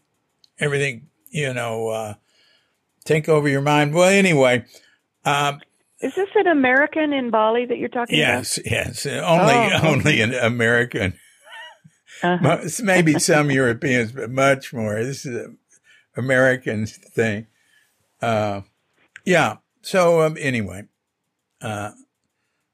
everything, 0.59 1.09
you 1.31 1.55
know, 1.55 1.89
uh, 1.89 2.15
take 3.07 3.27
over 3.27 3.49
your 3.49 3.63
mind. 3.63 3.95
Well, 3.95 4.11
anyway. 4.11 4.67
Um, 5.25 5.63
is 6.01 6.15
this 6.15 6.29
an 6.35 6.49
American 6.49 7.15
in 7.15 7.31
Bali 7.31 7.65
that 7.65 7.79
you're 7.79 7.89
talking 7.89 8.19
yes, 8.19 8.59
about? 8.59 8.71
Yes, 8.71 9.07
yes. 9.07 9.25
Only, 9.25 9.55
oh, 9.55 9.95
only 9.95 10.21
an 10.21 10.35
American. 10.35 11.19
Uh-huh. 12.23 12.59
Maybe 12.83 13.19
some 13.19 13.51
Europeans, 13.51 14.13
but 14.13 14.31
much 14.31 14.73
more. 14.73 15.03
This 15.03 15.27
is 15.27 15.37
an 15.37 15.59
American 16.17 16.87
thing. 16.87 17.47
Uh, 18.23 18.63
yeah. 19.25 19.57
So, 19.83 20.23
um, 20.23 20.37
anyway, 20.41 20.85
uh, 21.61 21.91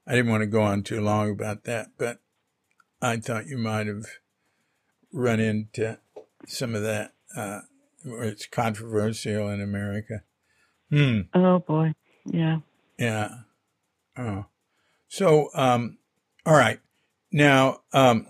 I 0.07 0.15
didn't 0.15 0.31
want 0.31 0.41
to 0.41 0.47
go 0.47 0.61
on 0.61 0.83
too 0.83 1.01
long 1.01 1.31
about 1.31 1.63
that, 1.65 1.91
but 1.97 2.19
I 3.01 3.17
thought 3.17 3.47
you 3.47 3.57
might 3.57 3.87
have 3.87 4.05
run 5.11 5.39
into 5.39 5.99
some 6.47 6.75
of 6.75 6.81
that 6.83 7.13
uh, 7.35 7.61
where 8.03 8.23
it's 8.23 8.45
controversial 8.45 9.49
in 9.49 9.61
America. 9.61 10.23
Hmm. 10.89 11.21
Oh 11.33 11.59
boy, 11.59 11.93
yeah, 12.25 12.59
yeah. 12.97 13.29
Oh, 14.17 14.45
so 15.07 15.49
um, 15.53 15.97
all 16.45 16.55
right. 16.55 16.79
Now, 17.31 17.81
um, 17.93 18.27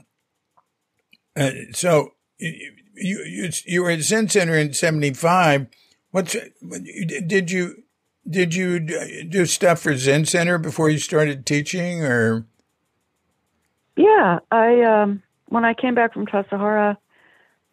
uh, 1.42 1.52
so 1.74 2.14
you, 2.38 2.72
you 2.96 3.50
you 3.66 3.84
were 3.84 3.92
at 3.92 4.02
Zen 4.02 4.30
Center 4.30 4.56
in 4.56 4.74
'75. 4.74 5.68
What's 6.12 6.36
did 7.28 7.52
you 7.52 7.84
did 8.30 8.54
you 8.54 8.80
do 8.80 9.46
stuff 9.46 9.80
for 9.80 9.96
Zen 9.96 10.26
Center 10.26 10.58
before 10.58 10.89
you 10.89 10.98
started 10.98 11.46
teaching, 11.46 12.04
or? 12.04 12.46
Yeah, 13.96 14.39
I 14.52 14.82
um, 14.82 15.24
when 15.48 15.66
I 15.66 15.74
came 15.74 15.96
back 15.96 16.14
from 16.14 16.26
Tassajara, 16.26 16.98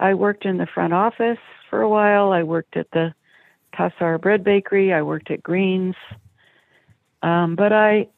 I 0.01 0.15
worked 0.15 0.45
in 0.45 0.59
the 0.59 0.67
front 0.67 0.93
office 0.93 1.39
for 1.71 1.81
a 1.81 1.89
while. 1.89 2.33
I 2.33 2.43
worked 2.43 2.77
at 2.77 2.91
the 2.93 3.15
Tassajara 3.75 4.21
Bread 4.21 4.45
Bakery. 4.45 4.93
I 4.93 5.03
worked 5.03 5.31
at 5.31 5.43
Greens. 5.43 5.95
Um, 7.23 7.57
but 7.57 7.73
I, 7.73 8.09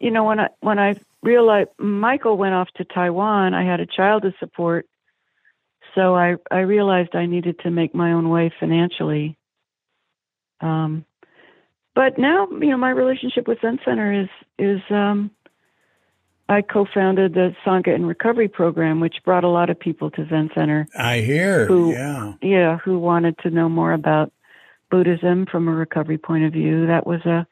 you 0.00 0.10
know, 0.10 0.24
when 0.24 0.40
I 0.40 0.48
when 0.60 0.78
I 0.78 0.96
realized 1.24 1.70
Michael 1.78 2.36
went 2.36 2.54
off 2.54 2.68
to 2.76 2.84
Taiwan, 2.84 3.54
I 3.54 3.64
had 3.64 3.80
a 3.80 3.86
child 3.86 4.22
to 4.22 4.32
support, 4.38 4.86
so 5.94 6.14
I 6.14 6.36
I 6.50 6.60
realized 6.60 7.14
I 7.14 7.26
needed 7.26 7.58
to 7.60 7.70
make 7.70 7.94
my 7.94 8.12
own 8.12 8.28
way 8.28 8.52
financially. 8.60 9.36
Um, 10.60 11.04
but 11.94 12.18
now, 12.18 12.48
you 12.50 12.70
know, 12.70 12.76
my 12.76 12.90
relationship 12.90 13.48
with 13.48 13.58
Zen 13.60 13.78
Center 13.84 14.22
is 14.22 14.28
is 14.58 14.80
um, 14.90 15.30
I 16.48 16.60
co-founded 16.62 17.34
the 17.34 17.54
Sangha 17.64 17.94
and 17.94 18.06
Recovery 18.06 18.48
program, 18.48 19.00
which 19.00 19.16
brought 19.24 19.44
a 19.44 19.48
lot 19.48 19.70
of 19.70 19.80
people 19.80 20.10
to 20.12 20.28
Zen 20.28 20.50
Center. 20.54 20.86
I 20.98 21.20
hear, 21.20 21.66
who, 21.66 21.92
yeah, 21.92 22.34
yeah, 22.42 22.78
who 22.78 22.98
wanted 22.98 23.38
to 23.38 23.50
know 23.50 23.68
more 23.68 23.92
about 23.92 24.32
Buddhism 24.90 25.46
from 25.50 25.68
a 25.68 25.72
recovery 25.72 26.18
point 26.18 26.44
of 26.44 26.52
view. 26.52 26.86
That 26.86 27.06
was 27.06 27.24
a 27.24 27.46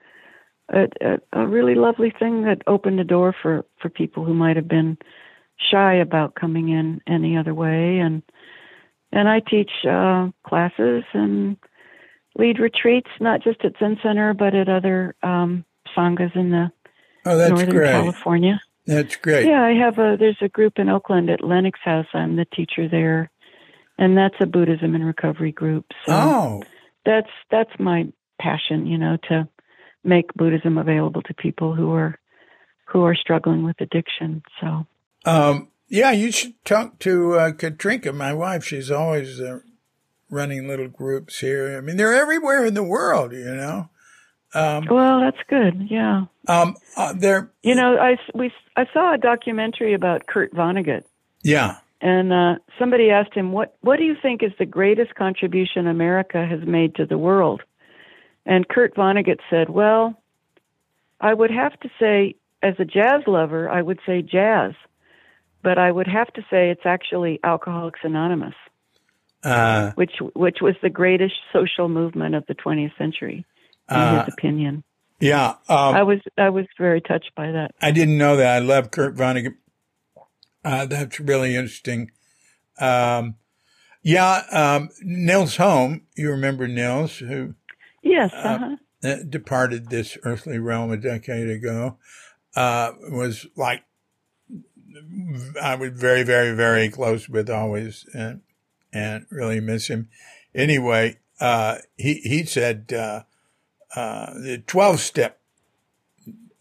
a, 0.72 1.18
a 1.32 1.46
really 1.46 1.74
lovely 1.74 2.12
thing 2.18 2.44
that 2.44 2.62
opened 2.66 2.98
the 2.98 3.04
door 3.04 3.34
for 3.40 3.64
for 3.80 3.88
people 3.88 4.24
who 4.24 4.34
might 4.34 4.56
have 4.56 4.68
been 4.68 4.98
shy 5.70 5.94
about 5.94 6.34
coming 6.34 6.68
in 6.68 7.00
any 7.06 7.36
other 7.36 7.54
way. 7.54 7.98
And 7.98 8.22
and 9.12 9.28
I 9.28 9.40
teach 9.40 9.70
uh, 9.88 10.28
classes 10.46 11.04
and 11.12 11.56
lead 12.36 12.58
retreats, 12.58 13.10
not 13.20 13.42
just 13.42 13.64
at 13.64 13.74
Zen 13.78 13.98
Center, 14.02 14.34
but 14.34 14.54
at 14.54 14.68
other 14.68 15.14
um, 15.22 15.64
sanghas 15.96 16.34
in 16.34 16.50
the 16.50 16.72
oh, 17.26 17.36
that's 17.36 17.50
Northern 17.50 17.70
great. 17.70 17.90
California. 17.90 18.60
That's 18.86 19.16
great. 19.16 19.46
Yeah, 19.46 19.62
I 19.62 19.74
have 19.74 19.98
a. 19.98 20.16
There's 20.18 20.38
a 20.40 20.48
group 20.48 20.78
in 20.78 20.88
Oakland 20.88 21.30
at 21.30 21.44
Lennox 21.44 21.78
House. 21.84 22.06
I'm 22.14 22.36
the 22.36 22.46
teacher 22.46 22.88
there, 22.88 23.30
and 23.98 24.16
that's 24.16 24.34
a 24.40 24.46
Buddhism 24.46 24.94
and 24.94 25.06
recovery 25.06 25.52
group. 25.52 25.86
So 26.06 26.12
oh, 26.12 26.62
that's 27.04 27.30
that's 27.50 27.70
my 27.78 28.08
passion. 28.40 28.86
You 28.86 28.98
know, 28.98 29.18
to 29.28 29.48
make 30.04 30.32
Buddhism 30.34 30.78
available 30.78 31.22
to 31.22 31.34
people 31.34 31.74
who 31.74 31.92
are 31.92 32.18
who 32.86 33.04
are 33.04 33.14
struggling 33.14 33.64
with 33.64 33.80
addiction. 33.80 34.42
So, 34.60 34.86
um, 35.24 35.68
yeah, 35.88 36.10
you 36.12 36.30
should 36.30 36.62
talk 36.64 36.98
to 37.00 37.34
uh, 37.34 37.52
Katrinka, 37.52 38.14
my 38.14 38.34
wife. 38.34 38.64
She's 38.64 38.90
always 38.90 39.40
uh, 39.40 39.60
running 40.30 40.68
little 40.68 40.88
groups 40.88 41.38
here. 41.40 41.76
I 41.76 41.80
mean, 41.80 41.96
they're 41.96 42.14
everywhere 42.14 42.64
in 42.64 42.74
the 42.74 42.82
world. 42.82 43.32
You 43.32 43.54
know. 43.54 43.88
Um, 44.54 44.86
well, 44.90 45.20
that's 45.20 45.38
good. 45.48 45.88
Yeah. 45.90 46.24
Um, 46.46 46.76
uh, 46.96 47.14
there. 47.14 47.50
You 47.62 47.74
know, 47.74 47.96
I 47.96 48.16
we 48.34 48.52
I 48.76 48.86
saw 48.92 49.14
a 49.14 49.18
documentary 49.18 49.94
about 49.94 50.26
Kurt 50.26 50.52
Vonnegut. 50.54 51.04
Yeah. 51.42 51.78
And 52.00 52.32
uh, 52.32 52.54
somebody 52.78 53.10
asked 53.10 53.34
him, 53.34 53.52
"What 53.52 53.76
What 53.80 53.96
do 53.96 54.04
you 54.04 54.16
think 54.20 54.42
is 54.42 54.52
the 54.58 54.66
greatest 54.66 55.14
contribution 55.14 55.86
America 55.86 56.44
has 56.44 56.60
made 56.66 56.96
to 56.96 57.06
the 57.06 57.16
world?" 57.16 57.62
And 58.44 58.68
Kurt 58.68 58.94
Vonnegut 58.94 59.38
said, 59.50 59.68
"Well, 59.68 60.20
I 61.20 61.32
would 61.32 61.50
have 61.50 61.78
to 61.80 61.88
say, 62.00 62.36
as 62.62 62.74
a 62.78 62.84
jazz 62.84 63.22
lover, 63.26 63.68
I 63.68 63.82
would 63.82 64.00
say 64.04 64.22
jazz, 64.22 64.72
but 65.62 65.78
I 65.78 65.90
would 65.90 66.08
have 66.08 66.32
to 66.34 66.42
say 66.50 66.70
it's 66.70 66.86
actually 66.86 67.38
Alcoholics 67.44 68.00
Anonymous, 68.02 68.54
uh, 69.44 69.92
which 69.92 70.16
which 70.34 70.58
was 70.60 70.74
the 70.82 70.90
greatest 70.90 71.34
social 71.52 71.88
movement 71.88 72.34
of 72.34 72.44
the 72.46 72.54
20th 72.54 72.96
century." 72.98 73.44
in 73.90 73.96
uh, 73.96 74.24
his 74.24 74.34
opinion. 74.34 74.84
Yeah, 75.20 75.50
um, 75.68 75.94
I 75.94 76.02
was 76.02 76.18
I 76.36 76.50
was 76.50 76.66
very 76.78 77.00
touched 77.00 77.32
by 77.36 77.52
that. 77.52 77.72
I 77.80 77.92
didn't 77.92 78.18
know 78.18 78.36
that. 78.36 78.56
I 78.56 78.58
love 78.58 78.90
Kurt 78.90 79.14
Vonnegut. 79.14 79.54
Uh, 80.64 80.86
that's 80.86 81.20
really 81.20 81.54
interesting. 81.54 82.10
Um, 82.80 83.36
yeah, 84.02 84.42
um, 84.50 84.90
Nils 85.00 85.56
Holm. 85.56 86.02
You 86.16 86.30
remember 86.30 86.66
Nils, 86.66 87.18
who 87.18 87.54
yes 88.12 88.32
uh, 88.34 88.76
uh-huh. 89.02 89.16
departed 89.28 89.90
this 89.90 90.16
earthly 90.24 90.58
realm 90.58 90.90
a 90.90 90.96
decade 90.96 91.48
ago. 91.48 91.96
Uh, 92.54 92.92
was 93.10 93.46
like 93.56 93.82
I 95.60 95.74
was 95.74 95.90
very, 95.94 96.22
very, 96.22 96.54
very 96.54 96.88
close 96.88 97.28
with 97.28 97.48
always, 97.48 98.06
and 98.14 98.42
and 98.92 99.26
really 99.30 99.60
miss 99.60 99.88
him. 99.88 100.08
Anyway, 100.54 101.18
uh, 101.40 101.78
he 101.96 102.14
he 102.16 102.44
said 102.44 102.92
uh, 102.92 103.22
uh, 103.94 104.34
the 104.34 104.62
12 104.66 105.00
step 105.00 105.40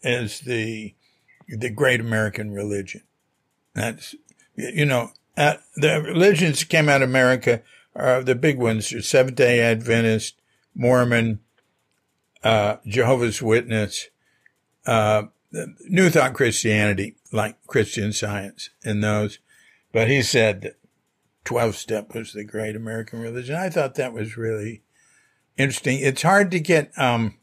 is 0.02 0.40
the, 0.40 0.94
the 1.48 1.70
great 1.70 2.00
American 2.00 2.52
religion. 2.52 3.02
That's, 3.74 4.14
you 4.54 4.84
know, 4.84 5.10
uh, 5.36 5.54
the 5.76 6.02
religions 6.02 6.60
that 6.60 6.68
came 6.68 6.88
out 6.88 7.02
of 7.02 7.08
America 7.08 7.62
are 7.94 8.22
the 8.22 8.34
big 8.34 8.58
ones, 8.58 8.92
Seventh 9.06 9.36
day 9.36 9.60
Adventist, 9.60 10.41
Mormon, 10.74 11.40
uh, 12.42 12.76
Jehovah's 12.86 13.42
Witness, 13.42 14.08
uh, 14.86 15.24
New 15.88 16.10
Thought 16.10 16.34
Christianity, 16.34 17.16
like 17.30 17.56
Christian 17.66 18.12
Science 18.12 18.70
and 18.84 19.02
those. 19.02 19.38
But 19.92 20.08
he 20.08 20.22
said 20.22 20.74
12 21.44 21.76
step 21.76 22.14
was 22.14 22.32
the 22.32 22.44
great 22.44 22.76
American 22.76 23.20
religion. 23.20 23.56
I 23.56 23.68
thought 23.68 23.96
that 23.96 24.12
was 24.12 24.36
really 24.36 24.82
interesting. 25.56 25.98
It's 26.00 26.22
hard 26.22 26.50
to 26.52 26.60
get 26.60 26.92
um, 26.96 27.34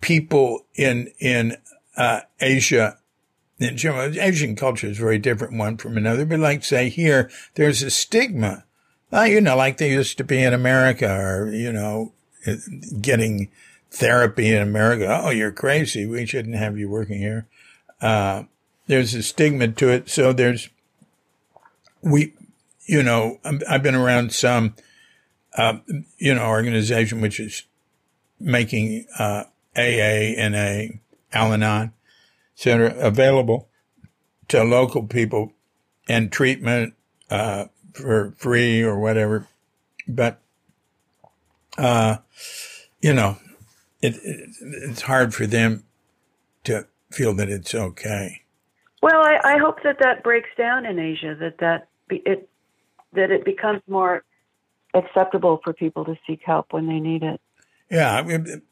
people 0.00 0.66
in 0.74 1.12
in 1.18 1.56
uh, 1.96 2.20
Asia. 2.40 2.98
In 3.58 3.76
general, 3.76 4.16
Asian 4.20 4.54
culture 4.54 4.86
is 4.86 4.98
very 4.98 5.18
different 5.18 5.58
one 5.58 5.78
from 5.78 5.96
another. 5.96 6.24
But 6.24 6.38
like 6.38 6.64
say 6.64 6.88
here, 6.88 7.28
there's 7.54 7.82
a 7.82 7.90
stigma. 7.90 8.64
Well, 9.10 9.26
you 9.26 9.40
know, 9.40 9.56
like 9.56 9.78
they 9.78 9.90
used 9.90 10.18
to 10.18 10.24
be 10.24 10.42
in 10.42 10.52
America, 10.52 11.10
or 11.10 11.52
you 11.52 11.72
know, 11.72 12.12
getting 13.00 13.50
therapy 13.90 14.48
in 14.54 14.62
America. 14.62 15.20
Oh, 15.22 15.30
you're 15.30 15.52
crazy. 15.52 16.06
We 16.06 16.26
shouldn't 16.26 16.56
have 16.56 16.78
you 16.78 16.88
working 16.88 17.18
here. 17.18 17.46
Uh, 18.00 18.44
there's 18.86 19.14
a 19.14 19.22
stigma 19.22 19.68
to 19.68 19.88
it. 19.88 20.08
So 20.08 20.32
there's, 20.32 20.68
we, 22.02 22.34
you 22.86 23.02
know, 23.02 23.38
I've 23.68 23.82
been 23.82 23.94
around 23.94 24.32
some 24.32 24.74
uh, 25.58 25.78
you 26.18 26.34
know, 26.34 26.46
organization 26.46 27.20
which 27.20 27.40
is 27.40 27.64
making 28.38 29.06
uh, 29.18 29.44
AA, 29.76 30.32
NA, 30.36 30.98
Al-Anon 31.32 31.92
Center 32.54 32.86
available 32.86 33.68
to 34.48 34.62
local 34.62 35.02
people 35.02 35.52
and 36.08 36.30
treatment 36.30 36.94
uh, 37.30 37.66
for 37.92 38.32
free 38.36 38.82
or 38.82 38.98
whatever. 38.98 39.46
But, 40.06 40.40
uh, 41.76 42.18
you 43.00 43.12
know, 43.12 43.38
it, 44.00 44.16
it, 44.16 44.50
it's 44.60 45.02
hard 45.02 45.34
for 45.34 45.46
them 45.46 45.84
to 46.64 46.86
feel 47.10 47.34
that 47.34 47.48
it's 47.48 47.74
okay. 47.74 48.42
Well, 49.02 49.20
I, 49.20 49.38
I 49.44 49.58
hope 49.58 49.82
that 49.84 49.98
that 50.00 50.22
breaks 50.22 50.50
down 50.56 50.84
in 50.84 50.98
Asia. 50.98 51.36
That 51.38 51.58
that 51.58 51.88
be, 52.08 52.16
it 52.26 52.48
that 53.12 53.30
it 53.30 53.44
becomes 53.44 53.80
more 53.86 54.24
acceptable 54.94 55.60
for 55.62 55.72
people 55.72 56.04
to 56.04 56.16
seek 56.26 56.40
help 56.44 56.72
when 56.72 56.86
they 56.86 56.98
need 56.98 57.22
it. 57.22 57.40
Yeah, 57.90 58.16
I 58.16 58.22
mean, 58.22 58.62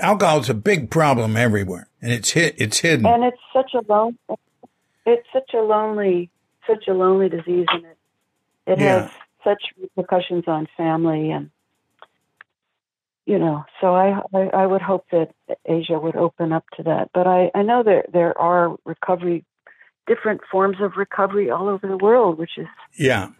alcohol 0.00 0.40
is 0.40 0.48
a 0.48 0.54
big 0.54 0.90
problem 0.90 1.36
everywhere, 1.36 1.88
and 2.00 2.12
it's 2.12 2.30
hit. 2.30 2.54
It's 2.58 2.78
hidden, 2.78 3.06
and 3.06 3.24
it's 3.24 3.40
such 3.52 3.74
a 3.74 3.82
lone. 3.90 4.18
It's 5.04 5.26
such 5.32 5.52
a 5.54 5.60
lonely, 5.60 6.30
such 6.66 6.88
a 6.88 6.92
lonely 6.92 7.28
disease, 7.28 7.66
and 7.70 7.84
it 7.84 7.97
it 8.68 8.78
yeah. 8.78 9.02
has 9.02 9.10
such 9.44 9.62
repercussions 9.80 10.44
on 10.46 10.68
family 10.76 11.30
and 11.30 11.50
you 13.26 13.38
know. 13.38 13.64
So 13.80 13.94
I, 13.94 14.20
I 14.34 14.40
I 14.54 14.66
would 14.66 14.82
hope 14.82 15.06
that 15.10 15.34
Asia 15.66 15.98
would 15.98 16.16
open 16.16 16.52
up 16.52 16.64
to 16.76 16.82
that, 16.84 17.10
but 17.12 17.26
I 17.26 17.50
I 17.54 17.62
know 17.62 17.82
that 17.82 18.12
there 18.12 18.36
are 18.38 18.76
recovery, 18.84 19.44
different 20.06 20.42
forms 20.50 20.76
of 20.80 20.92
recovery 20.96 21.50
all 21.50 21.68
over 21.68 21.86
the 21.86 21.98
world, 21.98 22.38
which 22.38 22.56
is 22.56 22.66
yeah 22.98 23.30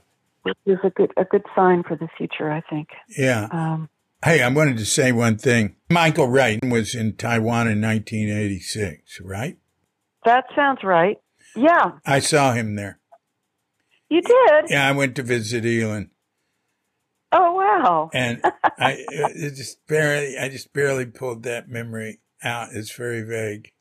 which 0.43 0.59
is 0.67 0.79
a 0.85 0.91
good 0.91 1.13
a 1.17 1.25
good 1.25 1.45
sign 1.55 1.83
for 1.83 1.97
the 1.97 2.09
future, 2.17 2.51
I 2.51 2.63
think. 2.63 2.89
Yeah. 3.17 3.49
Um, 3.51 3.89
hey, 4.25 4.43
I 4.43 4.49
wanted 4.49 4.79
to 4.79 4.87
say 4.87 5.13
one 5.13 5.37
thing. 5.37 5.77
Michael 5.91 6.29
Wright 6.29 6.59
was 6.65 6.95
in 6.95 7.17
Taiwan 7.17 7.69
in 7.69 7.81
1986, 7.81 9.21
right? 9.23 9.59
That 10.25 10.45
sounds 10.55 10.81
right. 10.83 11.19
Yeah. 11.55 11.93
I 12.07 12.19
saw 12.19 12.53
him 12.53 12.77
there. 12.77 12.98
You 14.09 14.23
did? 14.23 14.71
Yeah, 14.71 14.89
I 14.89 14.93
went 14.93 15.17
to 15.17 15.23
visit 15.23 15.65
Elin. 15.65 16.11
Oh 17.31 17.55
wow! 17.55 18.11
And 18.15 18.41
I 18.79 19.05
just 19.35 19.87
barely, 19.87 20.39
I 20.39 20.49
just 20.49 20.73
barely 20.73 21.05
pulled 21.05 21.43
that 21.43 21.69
memory 21.69 22.21
out. 22.43 22.69
It's 22.73 22.91
very 22.95 23.23
vague. 23.23 23.73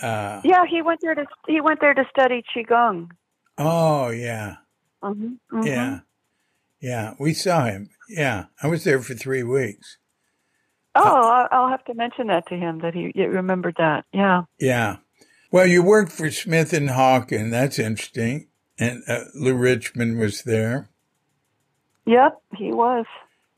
Uh, 0.00 0.40
yeah, 0.44 0.64
he 0.68 0.80
went 0.80 1.00
there 1.02 1.14
to 1.14 1.26
he 1.48 1.60
went 1.60 1.80
there 1.80 1.94
to 1.94 2.04
study 2.10 2.44
qigong. 2.54 3.10
Oh 3.58 4.10
yeah, 4.10 4.56
Mm-hmm, 5.02 5.56
mm-hmm. 5.56 5.66
Yeah. 5.66 6.00
Yeah. 6.80 7.14
We 7.18 7.34
saw 7.34 7.64
him. 7.64 7.90
Yeah. 8.08 8.46
I 8.62 8.68
was 8.68 8.84
there 8.84 9.00
for 9.00 9.14
three 9.14 9.42
weeks. 9.42 9.98
Oh, 10.94 11.02
uh, 11.02 11.48
I'll 11.50 11.68
have 11.68 11.84
to 11.86 11.94
mention 11.94 12.26
that 12.26 12.46
to 12.48 12.56
him 12.56 12.80
that 12.80 12.94
he 12.94 13.12
remembered 13.24 13.76
that. 13.78 14.04
Yeah. 14.12 14.42
Yeah. 14.58 14.96
Well, 15.50 15.66
you 15.66 15.82
worked 15.82 16.12
for 16.12 16.30
Smith 16.30 16.72
and 16.72 16.90
Hawken. 16.90 17.50
That's 17.50 17.78
interesting. 17.78 18.48
And 18.78 19.02
uh, 19.06 19.24
Lew 19.34 19.54
Richmond 19.54 20.18
was 20.18 20.42
there. 20.42 20.88
Yep, 22.06 22.42
he 22.56 22.72
was. 22.72 23.06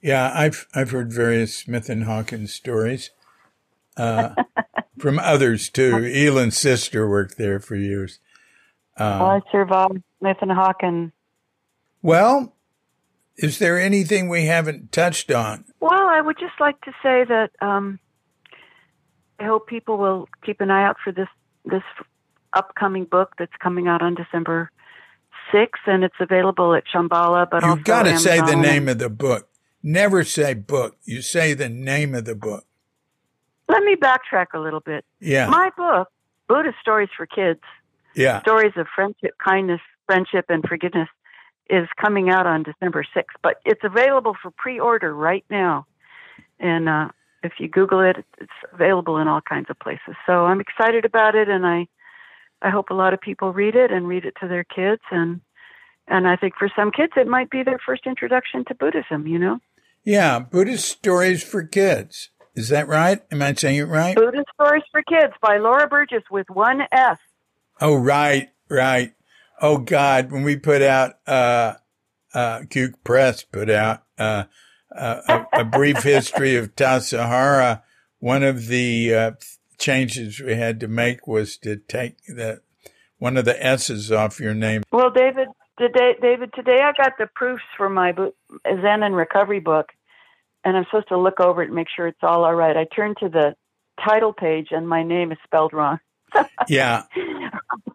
Yeah, 0.03 0.33
I've 0.35 0.67
I've 0.75 0.91
heard 0.91 1.13
various 1.13 1.57
Smith 1.57 1.89
and 1.89 2.05
Hawkins 2.05 2.53
stories 2.53 3.11
uh, 3.97 4.35
from 4.99 5.19
others 5.19 5.71
too. 5.71 6.05
Elon's 6.05 6.59
sister 6.59 7.09
worked 7.09 7.39
there 7.39 7.59
for 7.59 7.77
years. 7.77 8.19
Uh, 8.99 9.41
I 9.41 9.41
survived 9.51 10.03
Smith 10.19 10.37
and 10.43 10.53
Hawkins. 10.53 11.13
Well, 12.03 12.55
is 13.37 13.59
there 13.59 13.81
anything 13.81 14.29
we 14.29 14.45
haven't 14.45 14.93
touched 14.93 15.31
on? 15.31 15.65
Well, 15.81 16.07
I 16.07 16.21
would 16.21 16.39
just 16.39 16.61
like 16.61 16.81
to 16.83 16.93
say 17.03 17.25
that 17.25 17.51
um, 17.61 17.99
I 19.41 19.45
hope 19.45 19.67
people 19.67 19.97
will 19.97 20.29
keep 20.45 20.61
an 20.61 20.71
eye 20.71 20.85
out 20.85 20.97
for 21.03 21.13
this 21.13 21.29
this 21.65 21.83
upcoming 22.53 23.05
book 23.05 23.33
that's 23.39 23.57
coming 23.61 23.89
out 23.89 24.03
on 24.03 24.15
December 24.15 24.71
6th, 25.55 25.87
and 25.87 26.05
it's 26.05 26.17
available 26.19 26.75
at 26.75 26.85
Shambhala. 26.93 27.49
But 27.51 27.65
you've 27.65 27.85
got 27.85 28.05
to 28.05 28.19
say 28.19 28.41
the 28.41 28.57
name 28.57 28.89
of 28.89 28.99
the 28.99 29.09
book. 29.09 29.49
Never 29.83 30.25
say 30.25 30.55
book. 30.55 30.97
You 31.05 31.23
say 31.23 31.55
the 31.55 31.69
name 31.69 32.15
of 32.15 32.25
the 32.25 32.35
book. 32.35 32.65
Let 33.69 33.83
me 33.83 33.97
backtrack 33.97 34.47
a 34.55 34.59
little 34.59 34.81
bit. 34.81 35.05
Yeah. 35.21 35.49
My 35.49 35.71
book, 35.77 36.09
Buddhist 36.49 36.77
Stories 36.81 37.09
for 37.17 37.27
Kids. 37.27 37.61
Yeah. 38.15 38.41
Stories 38.43 38.73
of 38.77 38.87
friendship, 38.95 39.33
kindness, 39.45 39.81
friendship, 40.07 40.47
and 40.49 40.63
forgiveness 40.65 41.09
is 41.71 41.89
coming 42.01 42.31
out 42.31 42.47
on 42.47 42.63
December 42.63 43.05
6th, 43.17 43.25
but 43.43 43.57
it's 43.65 43.81
available 43.83 44.37
for 44.41 44.51
pre-order 44.51 45.15
right 45.15 45.45
now. 45.51 45.87
And 46.61 46.89
uh, 46.89 47.09
if 47.43 47.55
you 47.59 47.69
Google 47.69 48.01
it, 48.01 48.17
it's 48.39 48.53
available 48.73 49.19
in 49.19 49.29
all 49.29 49.41
kinds 49.41 49.67
of 49.71 49.79
places. 49.79 50.15
So 50.27 50.45
I'm 50.45 50.61
excited 50.61 51.05
about 51.05 51.35
it, 51.35 51.49
and 51.49 51.67
I 51.67 51.87
I 52.63 52.71
hope 52.71 52.91
a 52.91 52.95
lot 52.95 53.15
of 53.15 53.21
people 53.21 53.53
read 53.53 53.75
it 53.75 53.91
and 53.91 54.09
read 54.09 54.25
it 54.25 54.35
to 54.41 54.49
their 54.49 54.65
kids, 54.65 55.03
and 55.11 55.41
and 56.09 56.27
I 56.27 56.37
think 56.37 56.55
for 56.59 56.71
some 56.77 56.91
kids 56.91 57.13
it 57.17 57.27
might 57.27 57.51
be 57.51 57.63
their 57.63 57.81
first 57.85 58.07
introduction 58.07 58.65
to 58.69 58.75
Buddhism. 58.75 59.27
You 59.27 59.39
know. 59.39 59.59
Yeah, 60.05 60.39
Buddhist 60.39 60.89
stories 60.89 61.43
for 61.43 61.63
kids. 61.63 62.31
Is 62.55 62.69
that 62.69 62.87
right? 62.87 63.21
Am 63.33 63.43
I 63.43 63.53
saying 63.55 63.77
it 63.77 63.85
right? 63.85 64.15
Buddhist 64.15 64.47
Stories 64.55 64.85
for 64.93 65.03
Kids 65.03 65.33
by 65.43 65.59
Laura 65.59 65.89
Burges 65.89 66.23
with 66.31 66.49
one 66.49 66.83
S. 66.93 67.19
Oh, 67.81 67.97
right, 67.97 68.51
right. 68.69 69.13
Oh 69.61 69.79
God, 69.79 70.31
when 70.31 70.45
we 70.45 70.57
put 70.57 70.81
out, 70.81 71.15
uh, 71.27 71.75
uh, 72.33 72.61
Cuke 72.61 72.95
Press 73.03 73.43
put 73.43 73.71
out, 73.71 74.05
uh, 74.19 74.45
uh, 74.95 75.45
a, 75.55 75.61
a, 75.61 75.65
brief 75.65 76.03
history 76.03 76.55
of 76.55 76.77
Tassajara, 76.77 77.83
one 78.21 78.45
of 78.45 78.69
the, 78.69 79.15
uh, 79.15 79.31
changes 79.79 80.41
we 80.41 80.55
had 80.55 80.81
to 80.81 80.89
make 80.89 81.27
was 81.27 81.57
to 81.59 81.77
take 81.77 82.17
the, 82.27 82.61
one 83.19 83.37
of 83.37 83.45
the 83.45 83.65
S's 83.65 84.11
off 84.13 84.41
your 84.41 84.55
name. 84.55 84.83
Well, 84.93 85.11
David, 85.11 85.49
today, 85.79 86.15
David, 86.21 86.53
today 86.55 86.81
I 86.81 86.93
got 86.93 87.13
the 87.19 87.29
proofs 87.35 87.65
for 87.77 87.89
my 87.89 88.13
Zen 88.13 89.03
and 89.03 89.17
Recovery 89.17 89.61
book, 89.61 89.91
and 90.65 90.77
I'm 90.77 90.85
supposed 90.85 91.09
to 91.09 91.19
look 91.19 91.41
over 91.41 91.63
it 91.63 91.67
and 91.67 91.75
make 91.75 91.89
sure 91.95 92.07
it's 92.07 92.19
all 92.23 92.45
all 92.45 92.55
right. 92.55 92.77
I 92.77 92.87
turned 92.95 93.17
to 93.21 93.29
the 93.29 93.55
title 94.03 94.33
page, 94.33 94.69
and 94.71 94.89
my 94.89 95.03
name 95.03 95.33
is 95.33 95.39
spelled 95.45 95.73
wrong. 95.73 95.99
yeah. 96.69 97.05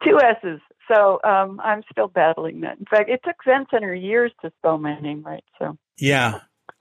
Two 0.04 0.20
S's. 0.20 0.62
So 0.92 1.20
um, 1.24 1.62
I'm 1.64 1.84
still 1.92 2.08
battling 2.08 2.62
that. 2.62 2.80
In 2.80 2.86
fact, 2.86 3.10
it 3.10 3.22
took 3.24 3.36
Zen 3.46 3.66
Center 3.70 3.94
years 3.94 4.32
to 4.42 4.52
spell 4.58 4.78
my 4.78 5.00
name 5.00 5.22
right. 5.24 5.44
So 5.60 5.78
yeah, 5.98 6.40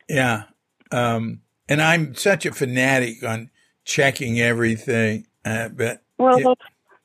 yeah. 0.09 0.45
Um, 0.91 1.41
and 1.69 1.83
I'm 1.83 2.15
such 2.15 2.47
a 2.47 2.53
fanatic 2.53 3.23
on 3.23 3.51
checking 3.89 4.39
everything. 4.39 5.27
Uh, 5.45 5.71
but 5.71 6.03
well, 6.19 6.39
that's 6.39 6.61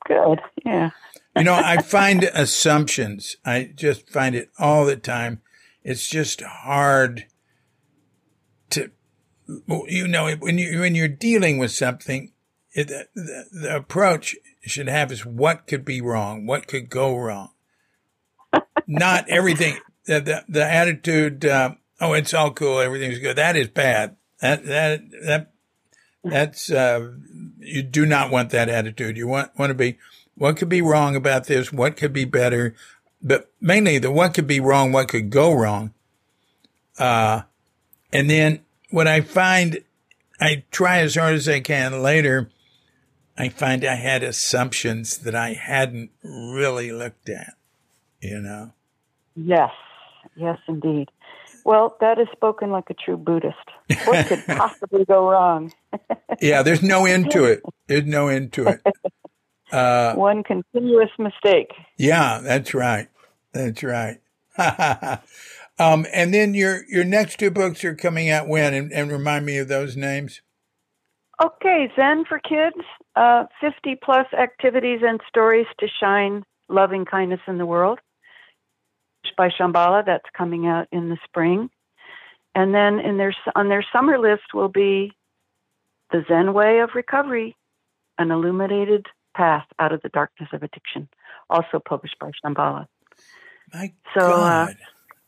good. 0.06 0.40
Yeah. 0.64 0.90
you 1.36 1.44
know, 1.44 1.54
I 1.54 1.78
find 1.78 2.22
assumptions. 2.34 3.36
I 3.44 3.72
just 3.74 4.08
find 4.08 4.36
it 4.36 4.50
all 4.58 4.84
the 4.84 4.96
time. 4.96 5.40
It's 5.82 6.08
just 6.08 6.42
hard 6.42 7.24
to, 8.70 8.90
you 9.88 10.06
know, 10.06 10.30
when 10.36 10.58
you 10.58 10.78
when 10.80 10.94
you're 10.94 11.08
dealing 11.08 11.58
with 11.58 11.72
something, 11.72 12.32
it, 12.72 12.88
the, 12.88 13.46
the 13.50 13.76
approach 13.76 14.36
should 14.62 14.88
have 14.88 15.10
is 15.10 15.26
what 15.26 15.66
could 15.66 15.84
be 15.84 16.00
wrong, 16.00 16.46
what 16.46 16.66
could 16.66 16.88
go 16.88 17.16
wrong. 17.16 17.50
Not 18.86 19.28
everything. 19.28 19.78
The 20.06 20.20
the, 20.20 20.44
the 20.48 20.64
attitude. 20.64 21.46
Uh, 21.46 21.74
oh, 22.00 22.12
it's 22.12 22.34
all 22.34 22.52
cool. 22.52 22.80
Everything's 22.80 23.18
good. 23.18 23.36
That 23.36 23.56
is 23.56 23.68
bad. 23.68 24.16
That 24.40 24.64
that 24.66 25.00
that 25.24 25.53
that's 26.24 26.70
uh, 26.70 27.12
you 27.58 27.82
do 27.82 28.06
not 28.06 28.30
want 28.30 28.50
that 28.50 28.68
attitude. 28.68 29.16
You 29.16 29.26
want 29.26 29.56
want 29.58 29.70
to 29.70 29.74
be 29.74 29.98
what 30.34 30.56
could 30.56 30.68
be 30.68 30.82
wrong 30.82 31.16
about 31.16 31.44
this? 31.44 31.72
What 31.72 31.96
could 31.96 32.12
be 32.12 32.24
better? 32.24 32.74
But 33.22 33.50
mainly 33.60 33.98
the 33.98 34.10
what 34.10 34.34
could 34.34 34.46
be 34.46 34.60
wrong, 34.60 34.92
what 34.92 35.08
could 35.08 35.30
go 35.30 35.52
wrong. 35.52 35.92
Uh, 36.98 37.42
and 38.12 38.30
then 38.30 38.60
what 38.90 39.08
I 39.08 39.20
find, 39.20 39.82
I 40.40 40.64
try 40.70 40.98
as 40.98 41.16
hard 41.16 41.34
as 41.34 41.48
I 41.48 41.60
can 41.60 42.02
later 42.02 42.50
I 43.36 43.48
find 43.48 43.84
I 43.84 43.96
had 43.96 44.22
assumptions 44.22 45.18
that 45.18 45.34
I 45.34 45.54
hadn't 45.54 46.10
really 46.22 46.92
looked 46.92 47.28
at, 47.28 47.54
you 48.20 48.38
know? 48.38 48.72
Yes, 49.34 49.72
yes, 50.36 50.58
indeed. 50.68 51.08
Well, 51.64 51.96
that 52.00 52.20
is 52.20 52.28
spoken 52.32 52.70
like 52.70 52.90
a 52.90 52.94
true 52.94 53.16
Buddhist. 53.16 53.56
What 54.04 54.26
could 54.26 54.44
possibly 54.46 55.04
go 55.04 55.30
wrong? 55.30 55.72
yeah, 56.40 56.62
there's 56.62 56.82
no 56.82 57.04
end 57.04 57.30
to 57.32 57.44
it. 57.44 57.62
There's 57.86 58.06
no 58.06 58.28
end 58.28 58.52
to 58.54 58.68
it. 58.68 58.80
Uh, 59.70 60.14
One 60.14 60.42
continuous 60.42 61.10
mistake. 61.18 61.72
Yeah, 61.96 62.40
that's 62.42 62.74
right. 62.74 63.08
That's 63.52 63.82
right. 63.82 64.20
um, 65.78 66.06
and 66.12 66.32
then 66.32 66.54
your 66.54 66.84
your 66.88 67.04
next 67.04 67.38
two 67.38 67.50
books 67.50 67.84
are 67.84 67.94
coming 67.94 68.30
out 68.30 68.48
when? 68.48 68.72
And, 68.72 68.92
and 68.92 69.10
remind 69.10 69.44
me 69.46 69.58
of 69.58 69.68
those 69.68 69.96
names. 69.96 70.40
Okay, 71.42 71.90
Zen 71.96 72.24
for 72.28 72.38
Kids 72.38 72.86
uh, 73.16 73.44
50 73.60 73.96
plus 74.02 74.26
activities 74.32 75.00
and 75.02 75.20
stories 75.28 75.66
to 75.80 75.86
shine 76.00 76.44
loving 76.68 77.04
kindness 77.04 77.40
in 77.46 77.58
the 77.58 77.66
world 77.66 77.98
by 79.36 79.48
Shambhala. 79.48 80.04
That's 80.04 80.24
coming 80.36 80.66
out 80.66 80.86
in 80.92 81.08
the 81.08 81.18
spring. 81.24 81.70
And 82.54 82.74
then 82.74 83.00
in 83.00 83.16
their, 83.16 83.34
on 83.54 83.68
their 83.68 83.84
summer 83.92 84.18
list 84.18 84.54
will 84.54 84.68
be 84.68 85.12
The 86.12 86.24
Zen 86.28 86.54
Way 86.54 86.80
of 86.80 86.90
Recovery, 86.94 87.56
an 88.18 88.30
illuminated 88.30 89.06
path 89.34 89.66
out 89.78 89.92
of 89.92 90.02
the 90.02 90.08
darkness 90.08 90.48
of 90.52 90.62
addiction, 90.62 91.08
also 91.50 91.80
published 91.86 92.16
by 92.20 92.30
Shambhala. 92.44 92.86
My 93.72 93.92
so, 94.16 94.20
uh, 94.20 94.66
God. 94.66 94.70
Uh, 94.70 94.74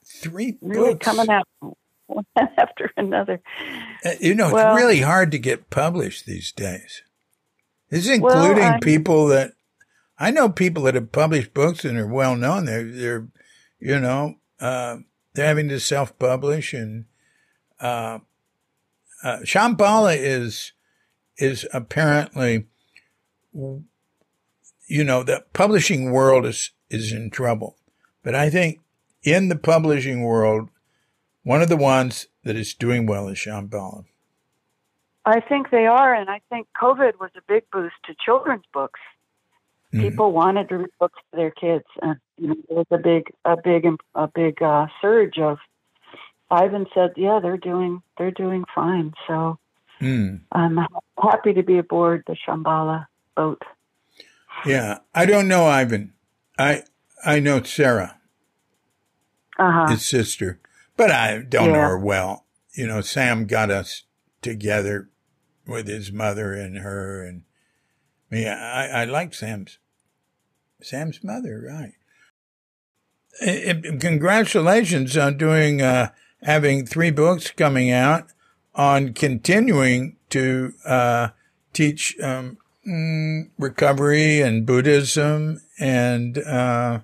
Three 0.09 0.57
really 0.63 0.93
books. 0.93 1.05
coming 1.05 1.29
out 1.29 1.49
one 2.07 2.25
after 2.37 2.93
another. 2.97 3.41
Uh, 4.05 4.11
you 4.21 4.37
know, 4.37 4.53
well, 4.53 4.73
it's 4.73 4.81
really 4.81 5.01
hard 5.01 5.33
to 5.33 5.39
get 5.39 5.69
published 5.69 6.27
these 6.27 6.53
days. 6.53 7.03
This 7.91 8.05
is 8.05 8.11
including 8.11 8.59
well, 8.59 8.79
people 8.81 9.27
that 9.29 9.55
I 10.19 10.31
know 10.31 10.49
people 10.49 10.85
that 10.85 10.95
have 10.95 11.13
published 11.13 11.55
books 11.55 11.85
and 11.85 11.99
are 11.99 12.07
well 12.07 12.37
known. 12.37 12.65
They're, 12.65 12.85
they're, 12.85 13.29
you 13.79 14.01
know, 14.01 14.37
uh, 14.61 14.99
they're 15.35 15.47
having 15.47 15.69
to 15.69 15.81
self 15.81 16.19
publish 16.19 16.73
and, 16.73 17.05
uh, 17.81 18.19
uh, 19.23 19.39
Shambhala 19.43 20.17
is, 20.19 20.73
is 21.39 21.67
apparently, 21.73 22.67
you 23.53 25.05
know, 25.05 25.23
the 25.23 25.45
publishing 25.53 26.13
world 26.13 26.47
is, 26.47 26.71
is 26.91 27.13
in 27.13 27.31
trouble. 27.31 27.77
But 28.23 28.35
I 28.35 28.51
think 28.51 28.81
in 29.23 29.49
the 29.49 29.57
publishing 29.57 30.23
world, 30.23 30.69
one 31.43 31.63
of 31.63 31.69
the 31.69 31.77
ones 31.77 32.27
that 32.45 32.57
is 32.57 32.75
doing 32.75 33.07
well 33.07 33.29
is 33.29 33.39
Shambhala. 33.39 34.05
I 35.25 35.41
think 35.41 35.71
they 35.71 35.87
are, 35.87 36.15
and 36.15 36.31
I 36.31 36.41
think 36.49 36.69
COVID 36.81 37.19
was 37.19 37.31
a 37.37 37.41
big 37.49 37.65
boost 37.73 37.97
to 38.05 38.15
children's 38.25 38.65
books. 38.73 39.01
Mm-hmm. 39.93 40.09
People 40.09 40.33
wanted 40.33 40.69
to 40.69 40.79
read 40.79 40.91
books 41.01 41.19
to 41.31 41.37
their 41.37 41.51
kids, 41.51 41.85
and 42.01 42.17
you 42.39 42.49
know, 42.49 42.57
there 42.69 42.77
was 42.79 42.87
a 42.93 42.99
big, 42.99 43.33
a 43.45 43.57
big, 43.57 43.87
a 44.15 44.29
big 44.29 44.63
uh, 44.63 44.87
surge 45.01 45.39
of. 45.39 45.59
Ivan 46.51 46.87
said, 46.95 47.13
"Yeah, 47.17 47.41
they're 47.43 47.57
doing, 47.57 48.03
they're 48.19 48.31
doing 48.31 48.65
fine." 48.75 49.13
So 49.27 49.59
mm. 50.01 50.41
I'm 50.53 50.79
happy 51.23 51.55
to 51.55 51.63
be 51.63 51.79
aboard 51.79 52.25
the 52.27 52.37
Shambhala 52.47 53.07
boat. 53.35 53.63
Yeah, 54.65 54.99
I 55.15 55.27
don't 55.27 55.49
know 55.49 55.67
Ivan. 55.67 56.13
I 56.59 56.83
I 57.25 57.41
know 57.41 57.63
Sarah, 57.63 58.19
uh-huh. 59.59 59.89
his 59.89 60.07
sister, 60.07 60.61
but 60.97 61.11
I 61.11 61.39
don't 61.39 61.71
yeah. 61.71 61.73
know 61.73 61.81
her 61.81 61.99
well. 61.99 62.47
You 62.75 62.87
know, 62.87 63.01
Sam 63.01 63.47
got 63.47 63.71
us 63.71 64.05
together 64.43 65.11
with 65.67 65.89
his 65.89 66.13
mother 66.13 66.53
and 66.53 66.79
her 66.79 67.25
and 67.25 67.43
me. 68.31 68.47
I, 68.47 69.03
I 69.03 69.05
like 69.05 69.35
Sam's 69.35 69.79
Sam's 70.83 71.25
mother, 71.25 71.65
right? 71.69 71.95
It, 73.41 73.85
it, 73.85 74.01
congratulations 74.01 75.17
on 75.17 75.37
doing 75.37 75.83
uh, 75.83 76.11
having 76.47 76.87
three 76.87 77.11
books 77.11 77.51
coming 77.51 77.91
out 77.91 78.29
on 78.73 79.13
continuing 79.13 80.17
to 80.31 80.73
uh, 80.85 81.29
teach 81.73 82.17
um, 82.23 82.57
mm, 82.87 83.51
recovery 83.59 84.41
and 84.41 84.65
Buddhism 84.65 85.61
and 85.81 86.39
uh, 86.39 87.01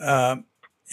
uh, 0.00 0.36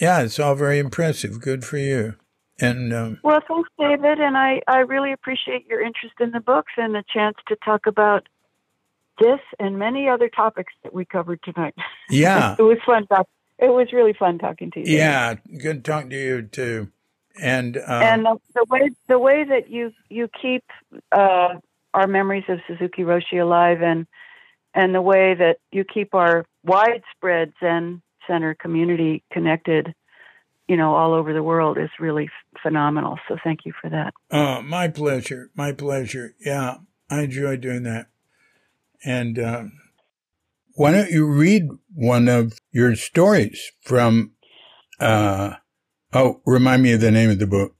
yeah, 0.00 0.20
it's 0.20 0.38
all 0.38 0.54
very 0.54 0.78
impressive. 0.78 1.40
Good 1.40 1.64
for 1.64 1.78
you. 1.78 2.14
And 2.60 2.92
um, 2.92 3.18
well, 3.24 3.40
thanks, 3.46 3.68
David, 3.78 4.20
and 4.20 4.36
I 4.36 4.60
I 4.68 4.78
really 4.78 5.12
appreciate 5.12 5.66
your 5.66 5.80
interest 5.80 6.14
in 6.20 6.30
the 6.30 6.40
books 6.40 6.72
and 6.76 6.94
the 6.94 7.04
chance 7.12 7.36
to 7.48 7.56
talk 7.64 7.86
about 7.86 8.28
this 9.20 9.40
and 9.58 9.78
many 9.78 10.08
other 10.08 10.28
topics 10.28 10.72
that 10.84 10.94
we 10.94 11.04
covered 11.04 11.40
tonight. 11.42 11.74
Yeah, 12.10 12.56
it 12.58 12.62
was 12.62 12.78
fun. 12.86 13.06
Talk- 13.06 13.28
it 13.58 13.72
was 13.72 13.88
really 13.92 14.12
fun 14.12 14.38
talking 14.38 14.70
to 14.72 14.80
you. 14.80 14.96
Yeah, 14.96 15.34
good 15.60 15.84
talking 15.84 16.10
to 16.10 16.16
you 16.16 16.42
too. 16.42 16.88
And 17.40 17.76
uh, 17.76 18.00
and 18.02 18.24
the, 18.24 18.36
the, 18.54 18.66
way 18.68 18.90
the 19.08 19.18
way 19.18 19.44
that 19.44 19.70
you 19.70 19.92
you 20.08 20.28
keep 20.40 20.64
uh, 21.12 21.54
our 21.94 22.06
memories 22.06 22.44
of 22.48 22.58
Suzuki 22.66 23.02
Roshi 23.02 23.40
alive, 23.40 23.82
and 23.82 24.06
and 24.74 24.94
the 24.94 25.02
way 25.02 25.34
that 25.34 25.58
you 25.70 25.84
keep 25.84 26.14
our 26.14 26.44
widespread 26.64 27.52
Zen 27.60 28.02
Center 28.26 28.54
community 28.54 29.24
connected, 29.32 29.94
you 30.68 30.76
know, 30.76 30.94
all 30.94 31.14
over 31.14 31.32
the 31.32 31.42
world 31.42 31.78
is 31.78 31.90
really 31.98 32.24
f- 32.24 32.60
phenomenal. 32.62 33.18
So 33.28 33.36
thank 33.42 33.60
you 33.64 33.72
for 33.80 33.88
that. 33.90 34.12
Uh, 34.30 34.60
my 34.62 34.88
pleasure. 34.88 35.50
My 35.54 35.72
pleasure. 35.72 36.34
Yeah, 36.40 36.78
I 37.10 37.22
enjoy 37.22 37.56
doing 37.56 37.84
that. 37.84 38.08
And 39.04 39.38
uh, 39.38 39.64
why 40.74 40.92
don't 40.92 41.10
you 41.10 41.26
read 41.26 41.68
one 41.94 42.28
of 42.28 42.58
your 42.72 42.96
stories 42.96 43.70
from? 43.82 44.32
Uh, 45.00 45.54
oh, 46.12 46.40
remind 46.46 46.82
me 46.82 46.92
of 46.92 47.00
the 47.00 47.10
name 47.10 47.30
of 47.30 47.38
the 47.38 47.46
book. 47.46 47.74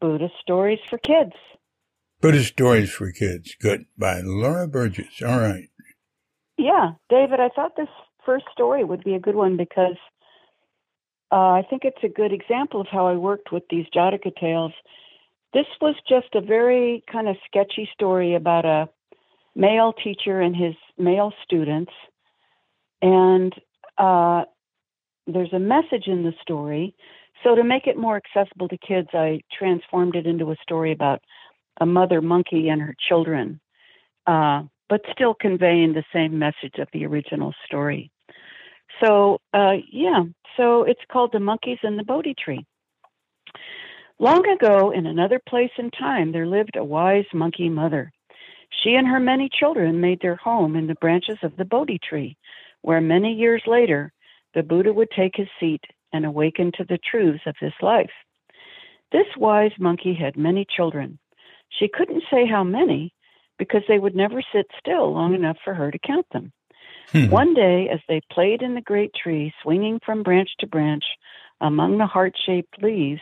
Buddhist 0.00 0.34
Stories 0.40 0.80
for 0.90 0.98
Kids. 0.98 1.32
Buddhist 2.20 2.52
Stories 2.52 2.90
for 2.90 3.10
Kids. 3.12 3.54
Good. 3.60 3.86
By 3.96 4.20
Laura 4.22 4.66
Burges. 4.68 5.22
All 5.22 5.40
right. 5.40 5.68
Yeah, 6.58 6.92
David, 7.08 7.40
I 7.40 7.48
thought 7.48 7.76
this 7.76 7.88
first 8.24 8.44
story 8.52 8.84
would 8.84 9.02
be 9.04 9.14
a 9.14 9.20
good 9.20 9.34
one 9.34 9.56
because 9.56 9.96
uh, 11.32 11.36
I 11.36 11.62
think 11.68 11.82
it's 11.84 12.04
a 12.04 12.08
good 12.08 12.32
example 12.32 12.80
of 12.80 12.86
how 12.90 13.06
I 13.06 13.14
worked 13.14 13.52
with 13.52 13.64
these 13.70 13.86
Jataka 13.94 14.36
tales. 14.38 14.72
This 15.54 15.66
was 15.80 15.94
just 16.08 16.34
a 16.34 16.40
very 16.40 17.02
kind 17.10 17.28
of 17.28 17.36
sketchy 17.46 17.88
story 17.94 18.34
about 18.34 18.64
a 18.64 18.88
male 19.54 19.92
teacher 19.92 20.40
and 20.40 20.54
his 20.54 20.74
male 20.98 21.32
students. 21.44 21.92
And 23.00 23.52
uh, 23.98 24.44
there's 25.26 25.52
a 25.52 25.58
message 25.58 26.06
in 26.06 26.22
the 26.22 26.32
story. 26.42 26.94
So, 27.42 27.54
to 27.54 27.64
make 27.64 27.86
it 27.86 27.96
more 27.96 28.16
accessible 28.16 28.68
to 28.68 28.78
kids, 28.78 29.08
I 29.12 29.40
transformed 29.56 30.14
it 30.16 30.26
into 30.26 30.50
a 30.50 30.56
story 30.62 30.92
about 30.92 31.22
a 31.80 31.86
mother 31.86 32.20
monkey 32.20 32.68
and 32.68 32.80
her 32.80 32.94
children, 33.08 33.60
uh, 34.26 34.62
but 34.88 35.00
still 35.12 35.34
conveying 35.34 35.92
the 35.92 36.04
same 36.12 36.38
message 36.38 36.78
of 36.78 36.88
the 36.92 37.06
original 37.06 37.52
story. 37.66 38.10
So, 39.02 39.40
uh, 39.52 39.76
yeah, 39.90 40.24
so 40.56 40.84
it's 40.84 41.00
called 41.10 41.30
The 41.32 41.40
Monkeys 41.40 41.78
and 41.82 41.98
the 41.98 42.04
Bodhi 42.04 42.34
Tree. 42.34 42.64
Long 44.18 44.46
ago, 44.48 44.92
in 44.92 45.06
another 45.06 45.40
place 45.48 45.72
and 45.78 45.92
time, 45.92 46.30
there 46.30 46.46
lived 46.46 46.76
a 46.76 46.84
wise 46.84 47.24
monkey 47.34 47.68
mother. 47.68 48.12
She 48.70 48.94
and 48.94 49.06
her 49.08 49.18
many 49.18 49.48
children 49.48 50.00
made 50.00 50.20
their 50.20 50.36
home 50.36 50.76
in 50.76 50.86
the 50.86 50.94
branches 50.94 51.38
of 51.42 51.56
the 51.56 51.64
Bodhi 51.64 51.98
tree, 51.98 52.36
where 52.82 53.00
many 53.00 53.32
years 53.34 53.62
later 53.66 54.12
the 54.54 54.62
Buddha 54.62 54.92
would 54.92 55.10
take 55.10 55.34
his 55.36 55.48
seat 55.58 55.82
and 56.12 56.24
awaken 56.24 56.72
to 56.76 56.84
the 56.84 56.98
truths 56.98 57.42
of 57.46 57.54
this 57.60 57.74
life. 57.80 58.10
This 59.12 59.26
wise 59.36 59.72
monkey 59.78 60.14
had 60.14 60.36
many 60.36 60.66
children. 60.74 61.18
She 61.78 61.88
couldn't 61.88 62.24
say 62.30 62.46
how 62.46 62.64
many 62.64 63.12
because 63.58 63.82
they 63.88 63.98
would 63.98 64.16
never 64.16 64.42
sit 64.52 64.66
still 64.78 65.12
long 65.12 65.34
enough 65.34 65.56
for 65.64 65.74
her 65.74 65.90
to 65.90 65.98
count 65.98 66.26
them. 66.32 66.52
Hmm. 67.10 67.30
One 67.30 67.54
day, 67.54 67.88
as 67.92 68.00
they 68.08 68.20
played 68.30 68.62
in 68.62 68.74
the 68.74 68.80
great 68.80 69.12
tree, 69.14 69.52
swinging 69.62 70.00
from 70.04 70.22
branch 70.22 70.48
to 70.60 70.66
branch 70.66 71.04
among 71.60 71.98
the 71.98 72.06
heart 72.06 72.34
shaped 72.44 72.82
leaves, 72.82 73.20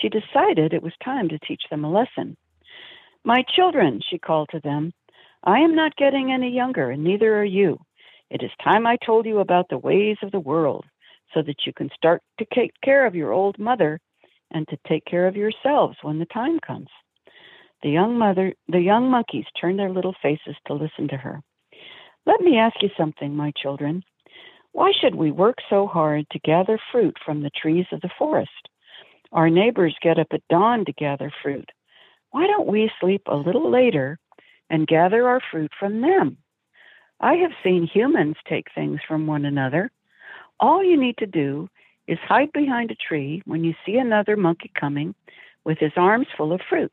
she 0.00 0.08
decided 0.08 0.72
it 0.72 0.82
was 0.82 0.92
time 1.04 1.28
to 1.28 1.38
teach 1.38 1.62
them 1.70 1.84
a 1.84 1.90
lesson. 1.90 2.36
My 3.24 3.44
children, 3.54 4.00
she 4.08 4.18
called 4.18 4.48
to 4.52 4.60
them, 4.60 4.92
I 5.44 5.58
am 5.60 5.74
not 5.74 5.96
getting 5.96 6.32
any 6.32 6.50
younger, 6.50 6.90
and 6.90 7.04
neither 7.04 7.38
are 7.38 7.44
you. 7.44 7.78
It 8.30 8.42
is 8.42 8.50
time 8.62 8.86
I 8.86 8.96
told 9.04 9.26
you 9.26 9.40
about 9.40 9.68
the 9.68 9.78
ways 9.78 10.16
of 10.22 10.30
the 10.30 10.40
world 10.40 10.84
so 11.34 11.42
that 11.42 11.66
you 11.66 11.72
can 11.72 11.90
start 11.94 12.22
to 12.38 12.46
take 12.54 12.72
care 12.82 13.06
of 13.06 13.14
your 13.14 13.32
old 13.32 13.58
mother 13.58 14.00
and 14.50 14.66
to 14.68 14.78
take 14.88 15.04
care 15.04 15.26
of 15.26 15.36
yourselves 15.36 15.96
when 16.02 16.18
the 16.18 16.26
time 16.26 16.58
comes. 16.66 16.88
The 17.82 17.90
young 17.90 18.18
mother, 18.18 18.52
the 18.68 18.80
young 18.80 19.10
monkeys 19.10 19.46
turned 19.58 19.78
their 19.78 19.90
little 19.90 20.14
faces 20.22 20.56
to 20.66 20.74
listen 20.74 21.08
to 21.08 21.16
her. 21.16 21.40
Let 22.26 22.40
me 22.40 22.58
ask 22.58 22.76
you 22.82 22.90
something, 22.96 23.34
my 23.34 23.52
children. 23.60 24.02
Why 24.72 24.92
should 25.00 25.14
we 25.14 25.30
work 25.30 25.56
so 25.68 25.86
hard 25.86 26.26
to 26.30 26.38
gather 26.40 26.78
fruit 26.92 27.16
from 27.24 27.42
the 27.42 27.50
trees 27.50 27.86
of 27.92 28.00
the 28.02 28.10
forest? 28.18 28.50
Our 29.32 29.48
neighbors 29.48 29.96
get 30.02 30.18
up 30.18 30.28
at 30.32 30.46
dawn 30.50 30.84
to 30.84 30.92
gather 30.92 31.32
fruit. 31.42 31.68
Why 32.30 32.46
don't 32.46 32.68
we 32.68 32.90
sleep 33.00 33.22
a 33.26 33.36
little 33.36 33.70
later 33.70 34.18
and 34.68 34.86
gather 34.86 35.26
our 35.26 35.40
fruit 35.50 35.70
from 35.78 36.00
them? 36.00 36.38
I 37.20 37.34
have 37.34 37.50
seen 37.64 37.86
humans 37.92 38.36
take 38.48 38.66
things 38.74 39.00
from 39.06 39.26
one 39.26 39.44
another. 39.44 39.90
All 40.60 40.84
you 40.84 41.00
need 41.00 41.16
to 41.18 41.26
do 41.26 41.68
is 42.06 42.18
hide 42.22 42.52
behind 42.52 42.90
a 42.90 43.08
tree 43.08 43.42
when 43.46 43.64
you 43.64 43.72
see 43.86 43.96
another 43.96 44.36
monkey 44.36 44.70
coming 44.78 45.14
with 45.64 45.78
his 45.78 45.92
arms 45.96 46.26
full 46.36 46.52
of 46.52 46.60
fruit. 46.68 46.92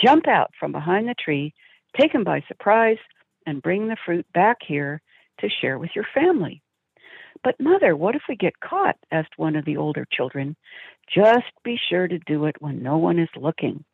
Jump 0.00 0.28
out 0.28 0.52
from 0.58 0.70
behind 0.70 1.08
the 1.08 1.14
tree, 1.14 1.52
take 1.98 2.14
him 2.14 2.22
by 2.22 2.42
surprise, 2.46 2.98
and 3.44 3.60
bring 3.60 3.88
the 3.88 3.96
fruit 4.06 4.24
back 4.32 4.58
here 4.64 5.02
to 5.40 5.48
share 5.60 5.78
with 5.78 5.90
your 5.96 6.06
family. 6.14 6.62
But, 7.42 7.58
Mother, 7.58 7.96
what 7.96 8.14
if 8.14 8.22
we 8.28 8.36
get 8.36 8.60
caught? 8.60 8.96
asked 9.10 9.36
one 9.36 9.56
of 9.56 9.64
the 9.64 9.76
older 9.76 10.06
children. 10.12 10.54
Just 11.12 11.52
be 11.64 11.76
sure 11.90 12.06
to 12.06 12.20
do 12.20 12.44
it 12.44 12.56
when 12.60 12.84
no 12.84 12.98
one 12.98 13.18
is 13.18 13.28
looking, 13.36 13.84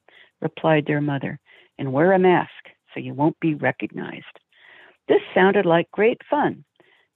replied 0.42 0.84
their 0.86 1.00
mother, 1.00 1.40
and 1.78 1.94
wear 1.94 2.12
a 2.12 2.18
mask 2.18 2.50
so 2.92 3.00
you 3.00 3.14
won't 3.14 3.40
be 3.40 3.54
recognized. 3.54 4.24
This 5.08 5.22
sounded 5.34 5.64
like 5.64 5.90
great 5.92 6.20
fun, 6.28 6.64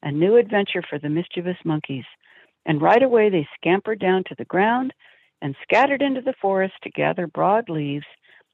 a 0.03 0.11
new 0.11 0.36
adventure 0.36 0.82
for 0.88 0.98
the 0.98 1.09
mischievous 1.09 1.57
monkeys, 1.64 2.05
and 2.66 2.82
right 2.82 3.03
away 3.03 3.30
they 3.30 3.48
scampered 3.55 4.01
down 4.01 4.24
to 4.24 4.35
the 4.36 4.44
ground 4.44 4.93
and 5.40 5.56
scattered 5.62 6.02
into 6.02 6.20
the 6.20 6.35
forest 6.40 6.74
to 6.82 6.90
gather 6.90 7.27
broad 7.27 7.68
leaves 7.68 8.06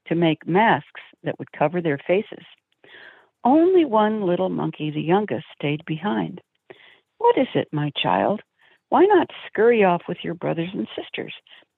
to 0.07 0.15
make 0.15 0.47
masks 0.47 1.01
that 1.23 1.37
would 1.37 1.51
cover 1.51 1.81
their 1.81 1.99
faces. 2.07 2.45
Only 3.43 3.85
one 3.85 4.23
little 4.23 4.49
monkey, 4.49 4.91
the 4.91 5.01
youngest, 5.01 5.45
stayed 5.57 5.85
behind. 5.85 6.41
What 7.19 7.37
is 7.37 7.47
it, 7.53 7.67
my 7.71 7.91
child? 8.01 8.41
Why 8.89 9.05
not 9.05 9.29
scurry 9.47 9.83
off 9.83 10.01
with 10.07 10.17
your 10.23 10.33
brothers 10.33 10.69
and 10.73 10.87
sisters 10.97 11.33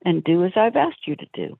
and 0.05 0.23
do 0.23 0.45
as 0.45 0.53
I've 0.55 0.75
asked 0.75 1.05
you 1.05 1.15
to 1.17 1.25
do? 1.33 1.57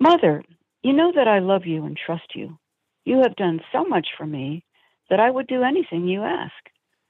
Mother, 0.00 0.42
you 0.82 0.92
know 0.92 1.12
that 1.14 1.28
I 1.28 1.38
love 1.38 1.66
you 1.66 1.84
and 1.86 1.96
trust 1.96 2.34
you. 2.34 2.58
You 3.04 3.18
have 3.22 3.36
done 3.36 3.60
so 3.72 3.84
much 3.84 4.08
for 4.18 4.26
me 4.26 4.64
that 5.10 5.20
I 5.20 5.30
would 5.30 5.46
do 5.46 5.62
anything 5.62 6.06
you 6.06 6.22
ask. 6.22 6.52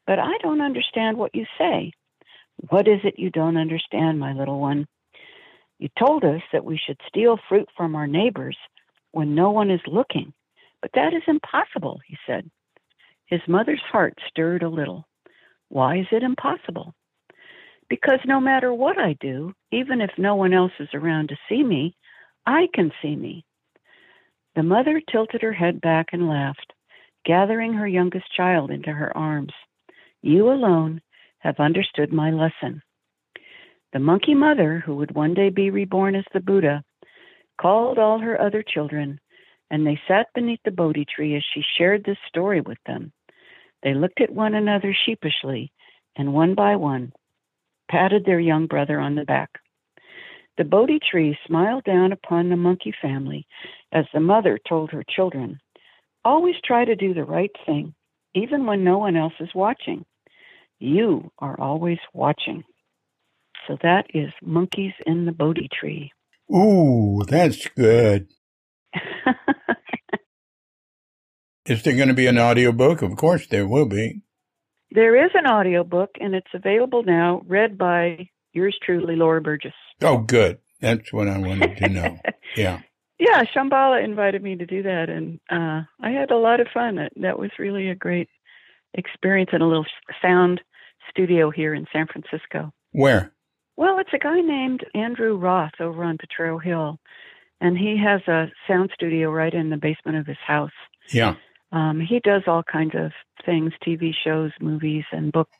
But 0.06 0.18
I 0.18 0.38
don't 0.42 0.60
understand 0.60 1.16
what 1.16 1.34
you 1.34 1.46
say. 1.58 1.92
What 2.68 2.88
is 2.88 3.00
it 3.04 3.18
you 3.18 3.30
don't 3.30 3.56
understand, 3.56 4.18
my 4.18 4.32
little 4.32 4.60
one? 4.60 4.86
You 5.78 5.88
told 5.98 6.24
us 6.24 6.42
that 6.52 6.64
we 6.64 6.78
should 6.78 7.00
steal 7.08 7.38
fruit 7.48 7.68
from 7.76 7.94
our 7.94 8.06
neighbors 8.06 8.56
when 9.12 9.34
no 9.34 9.50
one 9.50 9.70
is 9.70 9.80
looking. 9.86 10.32
But 10.80 10.92
that 10.94 11.14
is 11.14 11.22
impossible, 11.26 12.00
he 12.06 12.16
said. 12.26 12.50
His 13.26 13.40
mother's 13.48 13.82
heart 13.90 14.18
stirred 14.28 14.62
a 14.62 14.68
little. 14.68 15.06
Why 15.68 15.98
is 15.98 16.06
it 16.12 16.22
impossible? 16.22 16.94
Because 17.88 18.20
no 18.26 18.40
matter 18.40 18.72
what 18.72 18.98
I 18.98 19.16
do, 19.20 19.54
even 19.70 20.00
if 20.00 20.10
no 20.18 20.34
one 20.34 20.52
else 20.52 20.72
is 20.80 20.88
around 20.92 21.28
to 21.28 21.36
see 21.48 21.62
me, 21.62 21.96
I 22.46 22.68
can 22.74 22.90
see 23.00 23.14
me. 23.14 23.44
The 24.54 24.62
mother 24.62 25.00
tilted 25.10 25.42
her 25.42 25.52
head 25.52 25.80
back 25.80 26.08
and 26.12 26.28
laughed, 26.28 26.72
gathering 27.24 27.72
her 27.74 27.86
youngest 27.86 28.26
child 28.36 28.70
into 28.70 28.92
her 28.92 29.16
arms. 29.16 29.52
You 30.22 30.50
alone 30.50 31.00
have 31.40 31.58
understood 31.58 32.12
my 32.12 32.30
lesson. 32.30 32.82
The 33.92 33.98
monkey 33.98 34.34
mother, 34.34 34.82
who 34.84 34.96
would 34.96 35.14
one 35.14 35.34
day 35.34 35.50
be 35.50 35.70
reborn 35.70 36.14
as 36.14 36.24
the 36.32 36.40
Buddha, 36.40 36.82
called 37.60 37.98
all 37.98 38.18
her 38.18 38.40
other 38.40 38.62
children, 38.62 39.20
and 39.70 39.86
they 39.86 40.00
sat 40.08 40.28
beneath 40.34 40.60
the 40.64 40.70
Bodhi 40.70 41.04
tree 41.04 41.36
as 41.36 41.44
she 41.52 41.62
shared 41.76 42.04
this 42.04 42.18
story 42.28 42.60
with 42.60 42.78
them. 42.86 43.12
They 43.82 43.94
looked 43.94 44.20
at 44.20 44.30
one 44.30 44.54
another 44.54 44.94
sheepishly, 45.04 45.72
and 46.16 46.32
one 46.32 46.54
by 46.54 46.76
one 46.76 47.12
patted 47.90 48.24
their 48.24 48.40
young 48.40 48.66
brother 48.66 48.98
on 48.98 49.14
the 49.14 49.24
back. 49.24 49.50
The 50.58 50.64
Bodhi 50.64 50.98
tree 51.10 51.36
smiled 51.46 51.84
down 51.84 52.12
upon 52.12 52.48
the 52.48 52.56
monkey 52.56 52.92
family 53.02 53.46
as 53.92 54.04
the 54.12 54.20
mother 54.20 54.58
told 54.68 54.90
her 54.90 55.04
children, 55.08 55.58
Always 56.24 56.54
try 56.64 56.84
to 56.84 56.94
do 56.94 57.14
the 57.14 57.24
right 57.24 57.50
thing, 57.66 57.94
even 58.34 58.66
when 58.66 58.84
no 58.84 58.98
one 58.98 59.16
else 59.16 59.32
is 59.40 59.48
watching. 59.54 60.04
You 60.78 61.30
are 61.38 61.58
always 61.58 61.98
watching. 62.12 62.64
So 63.66 63.76
that 63.82 64.06
is 64.14 64.32
Monkeys 64.42 64.92
in 65.06 65.26
the 65.26 65.32
Bodhi 65.32 65.68
Tree. 65.72 66.12
Ooh, 66.52 67.22
that's 67.26 67.66
good. 67.68 68.28
is 71.66 71.82
there 71.82 71.96
going 71.96 72.08
to 72.08 72.14
be 72.14 72.26
an 72.26 72.38
audiobook? 72.38 73.02
Of 73.02 73.16
course 73.16 73.46
there 73.46 73.66
will 73.66 73.86
be. 73.86 74.22
There 74.90 75.24
is 75.24 75.30
an 75.34 75.46
audiobook 75.46 76.10
and 76.20 76.34
it's 76.34 76.50
available 76.52 77.02
now, 77.02 77.42
read 77.46 77.78
by 77.78 78.28
yours 78.52 78.78
truly, 78.84 79.16
Laura 79.16 79.40
Burges. 79.40 79.72
Oh, 80.02 80.18
good. 80.18 80.58
That's 80.80 81.12
what 81.12 81.28
I 81.28 81.38
wanted 81.38 81.76
to 81.78 81.88
know. 81.88 82.18
yeah. 82.56 82.80
Yeah, 83.22 83.44
Shambhala 83.44 84.02
invited 84.02 84.42
me 84.42 84.56
to 84.56 84.66
do 84.66 84.82
that, 84.82 85.08
and 85.08 85.38
uh, 85.48 85.82
I 86.00 86.10
had 86.10 86.32
a 86.32 86.36
lot 86.36 86.58
of 86.58 86.66
fun. 86.74 86.96
That, 86.96 87.12
that 87.14 87.38
was 87.38 87.52
really 87.56 87.88
a 87.88 87.94
great 87.94 88.28
experience 88.94 89.50
in 89.52 89.62
a 89.62 89.68
little 89.68 89.86
sound 90.20 90.60
studio 91.08 91.48
here 91.48 91.72
in 91.72 91.86
San 91.92 92.08
Francisco. 92.08 92.72
Where? 92.90 93.32
Well, 93.76 94.00
it's 94.00 94.12
a 94.12 94.18
guy 94.18 94.40
named 94.40 94.84
Andrew 94.96 95.36
Roth 95.36 95.80
over 95.80 96.02
on 96.02 96.18
Potrero 96.18 96.58
Hill, 96.58 96.98
and 97.60 97.78
he 97.78 97.96
has 97.96 98.22
a 98.26 98.50
sound 98.66 98.90
studio 98.92 99.30
right 99.30 99.54
in 99.54 99.70
the 99.70 99.76
basement 99.76 100.18
of 100.18 100.26
his 100.26 100.42
house. 100.44 100.72
Yeah. 101.12 101.36
Um, 101.70 102.00
he 102.00 102.18
does 102.18 102.42
all 102.48 102.64
kinds 102.64 102.96
of 102.96 103.12
things, 103.46 103.72
TV 103.86 104.10
shows, 104.24 104.50
movies, 104.60 105.04
and 105.12 105.30
books. 105.30 105.56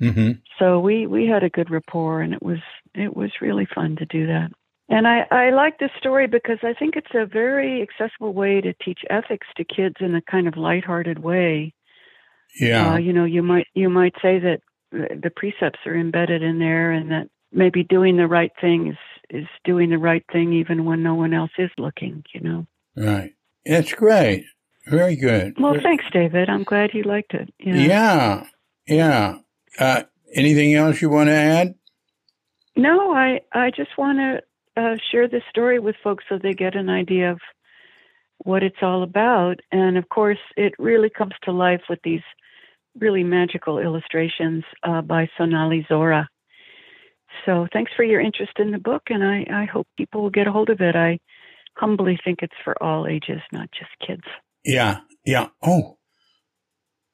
Mm-hmm. 0.00 0.30
So 0.58 0.80
we 0.80 1.06
we 1.06 1.26
had 1.26 1.42
a 1.42 1.50
good 1.50 1.70
rapport, 1.70 2.22
and 2.22 2.32
it 2.32 2.42
was 2.42 2.60
it 2.94 3.14
was 3.14 3.32
really 3.42 3.68
fun 3.74 3.96
to 3.96 4.06
do 4.06 4.28
that. 4.28 4.50
And 4.92 5.08
I 5.08 5.26
I 5.30 5.50
like 5.50 5.78
this 5.78 5.90
story 5.98 6.26
because 6.26 6.58
I 6.62 6.74
think 6.74 6.96
it's 6.96 7.14
a 7.14 7.24
very 7.24 7.80
accessible 7.80 8.34
way 8.34 8.60
to 8.60 8.74
teach 8.74 9.00
ethics 9.08 9.46
to 9.56 9.64
kids 9.64 9.96
in 10.00 10.14
a 10.14 10.20
kind 10.20 10.46
of 10.46 10.58
lighthearted 10.58 11.18
way. 11.18 11.72
Yeah. 12.60 12.92
Uh, 12.92 12.98
you 12.98 13.14
know, 13.14 13.24
you 13.24 13.42
might 13.42 13.66
you 13.72 13.88
might 13.88 14.14
say 14.20 14.38
that 14.38 14.60
the 14.92 15.32
precepts 15.34 15.78
are 15.86 15.96
embedded 15.96 16.42
in 16.42 16.58
there, 16.58 16.92
and 16.92 17.10
that 17.10 17.28
maybe 17.50 17.82
doing 17.82 18.18
the 18.18 18.26
right 18.26 18.52
thing 18.60 18.88
is 18.88 18.98
is 19.30 19.48
doing 19.64 19.88
the 19.88 19.98
right 19.98 20.24
thing 20.30 20.52
even 20.52 20.84
when 20.84 21.02
no 21.02 21.14
one 21.14 21.32
else 21.32 21.52
is 21.56 21.70
looking. 21.78 22.22
You 22.34 22.40
know. 22.40 22.66
Right. 22.94 23.32
It's 23.64 23.94
great. 23.94 24.44
Very 24.86 25.16
good. 25.16 25.54
Well, 25.58 25.80
thanks, 25.82 26.04
David. 26.12 26.50
I'm 26.50 26.64
glad 26.64 26.90
you 26.92 27.04
liked 27.04 27.32
it. 27.32 27.48
Yeah. 27.58 27.76
Yeah. 27.76 28.46
Yeah. 28.86 29.38
Uh, 29.78 30.02
anything 30.34 30.74
else 30.74 31.00
you 31.00 31.08
want 31.08 31.28
to 31.28 31.34
add? 31.34 31.76
No, 32.76 33.14
I 33.14 33.40
I 33.54 33.70
just 33.70 33.96
want 33.96 34.18
to 34.18 34.42
uh, 34.76 34.96
share 35.10 35.28
this 35.28 35.42
story 35.50 35.78
with 35.78 35.96
folks 36.02 36.24
so 36.28 36.38
they 36.38 36.52
get 36.52 36.76
an 36.76 36.88
idea 36.88 37.32
of 37.32 37.40
what 38.38 38.62
it's 38.62 38.82
all 38.82 39.02
about. 39.02 39.60
And 39.70 39.96
of 39.96 40.08
course, 40.08 40.38
it 40.56 40.74
really 40.78 41.10
comes 41.10 41.34
to 41.44 41.52
life 41.52 41.82
with 41.88 42.00
these 42.04 42.22
really 42.98 43.24
magical 43.24 43.78
illustrations 43.78 44.64
uh, 44.82 45.02
by 45.02 45.28
Sonali 45.36 45.86
Zohra. 45.90 46.26
So 47.46 47.66
thanks 47.72 47.92
for 47.96 48.04
your 48.04 48.20
interest 48.20 48.52
in 48.58 48.70
the 48.70 48.78
book, 48.78 49.04
and 49.08 49.24
I, 49.24 49.46
I 49.50 49.64
hope 49.64 49.86
people 49.96 50.22
will 50.22 50.30
get 50.30 50.46
a 50.46 50.52
hold 50.52 50.68
of 50.68 50.80
it. 50.80 50.94
I 50.94 51.18
humbly 51.76 52.18
think 52.22 52.40
it's 52.42 52.52
for 52.62 52.80
all 52.82 53.06
ages, 53.06 53.40
not 53.52 53.70
just 53.72 53.90
kids. 54.06 54.24
Yeah. 54.64 55.00
Yeah. 55.24 55.48
Oh, 55.62 55.98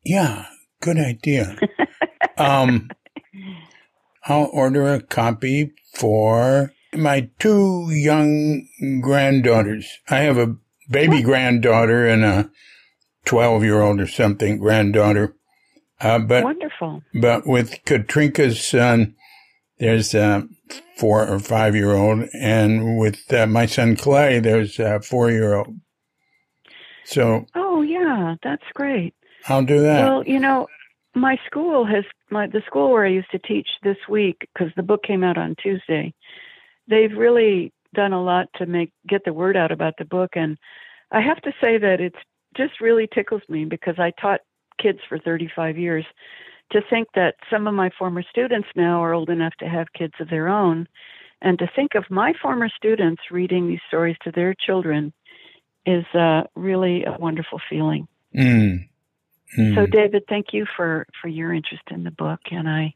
yeah. 0.05 0.47
Good 0.81 0.99
idea. 0.99 1.57
um, 2.37 2.91
I'll 4.25 4.51
order 4.53 4.93
a 4.93 5.01
copy 5.01 5.73
for 5.95 6.73
my 6.95 7.31
two 7.39 7.91
young 7.91 8.67
granddaughters. 9.03 9.99
I 10.09 10.21
have 10.21 10.39
a 10.39 10.57
baby 10.91 11.23
granddaughter 11.23 12.07
and 12.07 12.25
a 12.25 12.51
12 13.25 13.65
year 13.65 13.81
old 13.81 14.01
or 14.01 14.07
something 14.07 14.59
granddaughter. 14.59 15.35
Uh, 16.01 16.19
but, 16.19 16.45
Wonderful. 16.45 17.03
but 17.21 17.47
with 17.47 17.85
Katrinka's 17.85 18.65
son, 18.65 19.17
there's 19.79 20.15
a 20.15 20.47
four 20.97 21.27
or 21.27 21.39
five 21.39 21.75
year 21.75 21.95
old. 21.95 22.29
And 22.33 22.99
with 22.99 23.33
uh, 23.33 23.47
my 23.47 23.67
son 23.67 23.97
Clay, 23.97 24.39
there's 24.41 24.79
a 24.79 25.01
four 25.01 25.31
year 25.31 25.55
old. 25.55 25.77
So 27.05 27.47
Oh, 27.55 27.83
yeah, 27.83 28.37
that's 28.43 28.65
great. 28.75 29.15
I'll 29.49 29.65
do 29.65 29.81
that. 29.81 30.05
Well, 30.09 30.27
you 30.27 30.39
know, 30.39 30.69
my 31.15 31.39
school 31.47 31.85
has 31.87 32.05
my 32.31 32.47
the 32.47 32.63
school 32.67 32.91
where 32.93 33.05
I 33.05 33.11
used 33.11 33.31
to 33.33 33.39
teach 33.39 33.69
this 33.83 33.97
week 34.09 34.37
because 34.53 34.73
the 34.77 34.83
book 34.83 35.03
came 35.03 35.25
out 35.25 35.39
on 35.39 35.57
Tuesday. 35.63 36.13
They've 36.89 37.17
really 37.17 37.73
done 37.95 38.13
a 38.13 38.23
lot 38.23 38.49
to 38.57 38.67
make 38.67 38.93
get 39.09 39.25
the 39.25 39.33
word 39.33 39.57
out 39.57 39.73
about 39.73 39.95
the 39.99 40.05
book, 40.05 40.31
and 40.35 40.59
I 41.11 41.21
have 41.21 41.41
to 41.43 41.53
say 41.61 41.79
that 41.79 42.01
it's 42.01 42.19
just 42.57 42.81
really 42.81 43.09
tickles 43.13 43.43
me 43.49 43.65
because 43.65 43.99
I 43.99 44.13
taught 44.21 44.41
kids 44.81 45.01
for 45.09 45.19
35 45.19 45.79
years. 45.79 46.05
To 46.73 46.83
think 46.91 47.09
that 47.15 47.37
some 47.51 47.67
of 47.67 47.73
my 47.73 47.91
former 47.99 48.23
students 48.23 48.69
now 48.77 49.03
are 49.03 49.15
old 49.15 49.31
enough 49.31 49.55
to 49.61 49.67
have 49.67 49.87
kids 49.95 50.13
of 50.21 50.29
their 50.29 50.49
own, 50.49 50.87
and 51.41 51.59
to 51.61 51.71
think 51.75 51.95
of 51.95 52.05
my 52.11 52.35
former 52.43 52.69
students 52.69 53.23
reading 53.31 53.69
these 53.69 53.81
stories 53.89 54.17
to 54.25 54.31
their 54.31 54.55
children 54.55 55.13
is 55.87 56.05
uh, 56.15 56.43
really 56.55 57.05
a 57.05 57.17
wonderful 57.19 57.59
feeling. 57.71 58.07
Mm. 58.37 58.87
Mm. 59.59 59.75
So, 59.75 59.87
David, 59.87 60.25
thank 60.29 60.53
you 60.53 60.67
for 60.77 61.07
for 61.23 61.29
your 61.29 61.55
interest 61.55 61.85
in 61.91 62.05
the 62.05 62.11
book, 62.11 62.41
and 62.51 62.69
I 62.69 62.95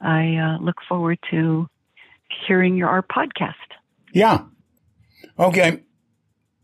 I 0.00 0.36
uh, 0.36 0.58
look 0.62 0.76
forward 0.86 1.18
to 1.30 1.68
hearing 2.46 2.76
your 2.76 2.88
our 2.88 3.02
podcast. 3.02 3.54
yeah. 4.12 4.42
Okay. 5.38 5.82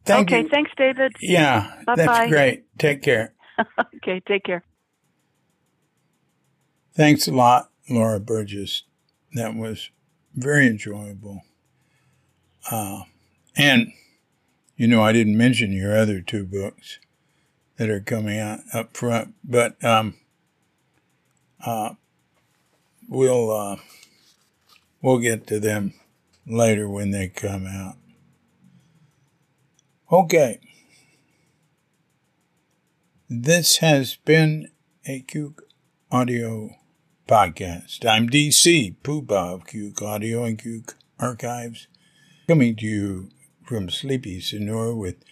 Thank 0.04 0.28
okay, 0.30 0.42
you. 0.42 0.48
thanks, 0.48 0.70
David. 0.76 1.12
Yeah, 1.20 1.82
Bye-bye. 1.84 2.04
that's 2.04 2.30
great. 2.30 2.78
Take 2.78 3.02
care. 3.02 3.34
okay, 3.96 4.22
take 4.26 4.44
care. 4.44 4.62
Thanks 6.94 7.26
a 7.26 7.32
lot, 7.32 7.70
Laura 7.90 8.20
Burges. 8.20 8.84
That 9.34 9.54
was 9.56 9.90
very 10.34 10.66
enjoyable. 10.68 11.42
Uh, 12.70 13.02
and, 13.56 13.92
you 14.76 14.86
know, 14.86 15.02
I 15.02 15.12
didn't 15.12 15.36
mention 15.36 15.72
your 15.72 15.96
other 15.96 16.20
two 16.20 16.44
books 16.44 17.00
that 17.76 17.90
are 17.90 18.00
coming 18.00 18.38
out 18.38 18.60
up 18.72 18.96
front, 18.96 19.34
but 19.42 19.82
um, 19.84 20.14
uh, 21.64 21.94
we'll 23.08 23.50
uh, 23.50 23.76
we'll 25.06 25.18
get 25.18 25.46
to 25.46 25.60
them 25.60 25.94
later 26.48 26.88
when 26.88 27.12
they 27.12 27.28
come 27.28 27.64
out. 27.64 27.94
Okay. 30.10 30.58
This 33.30 33.76
has 33.76 34.16
been 34.24 34.68
a 35.06 35.22
Cuke 35.22 35.60
Audio 36.10 36.70
podcast. 37.28 38.04
I'm 38.04 38.28
DC 38.28 38.96
Poobah 39.04 39.54
of 39.54 39.66
Cuke 39.66 40.02
Audio 40.02 40.42
and 40.42 40.58
Cuke 40.58 40.94
Archives, 41.20 41.86
coming 42.48 42.74
to 42.74 42.84
you 42.84 43.28
from 43.64 43.88
Sleepy 43.88 44.40
Sonora 44.40 44.96
with 44.96 45.22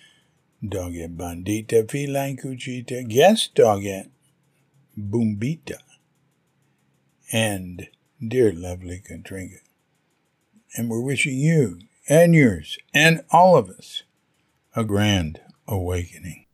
Doggett 0.65 1.17
Bandita, 1.17 1.91
Feline 1.91 2.37
Cuchita, 2.37 3.09
Guest 3.09 3.57
Doggett, 3.57 4.09
Boombita, 4.97 5.79
and 7.33 7.89
dear 8.25 8.53
lovely 8.53 9.03
Katrinka 9.05 9.64
and 10.77 10.89
we're 10.89 11.01
wishing 11.01 11.39
you 11.39 11.79
and 12.09 12.35
yours 12.35 12.79
and 12.93 13.23
all 13.31 13.57
of 13.57 13.71
us 13.71 14.03
a 14.75 14.85
grand 14.85 15.41
awakening. 15.67 16.47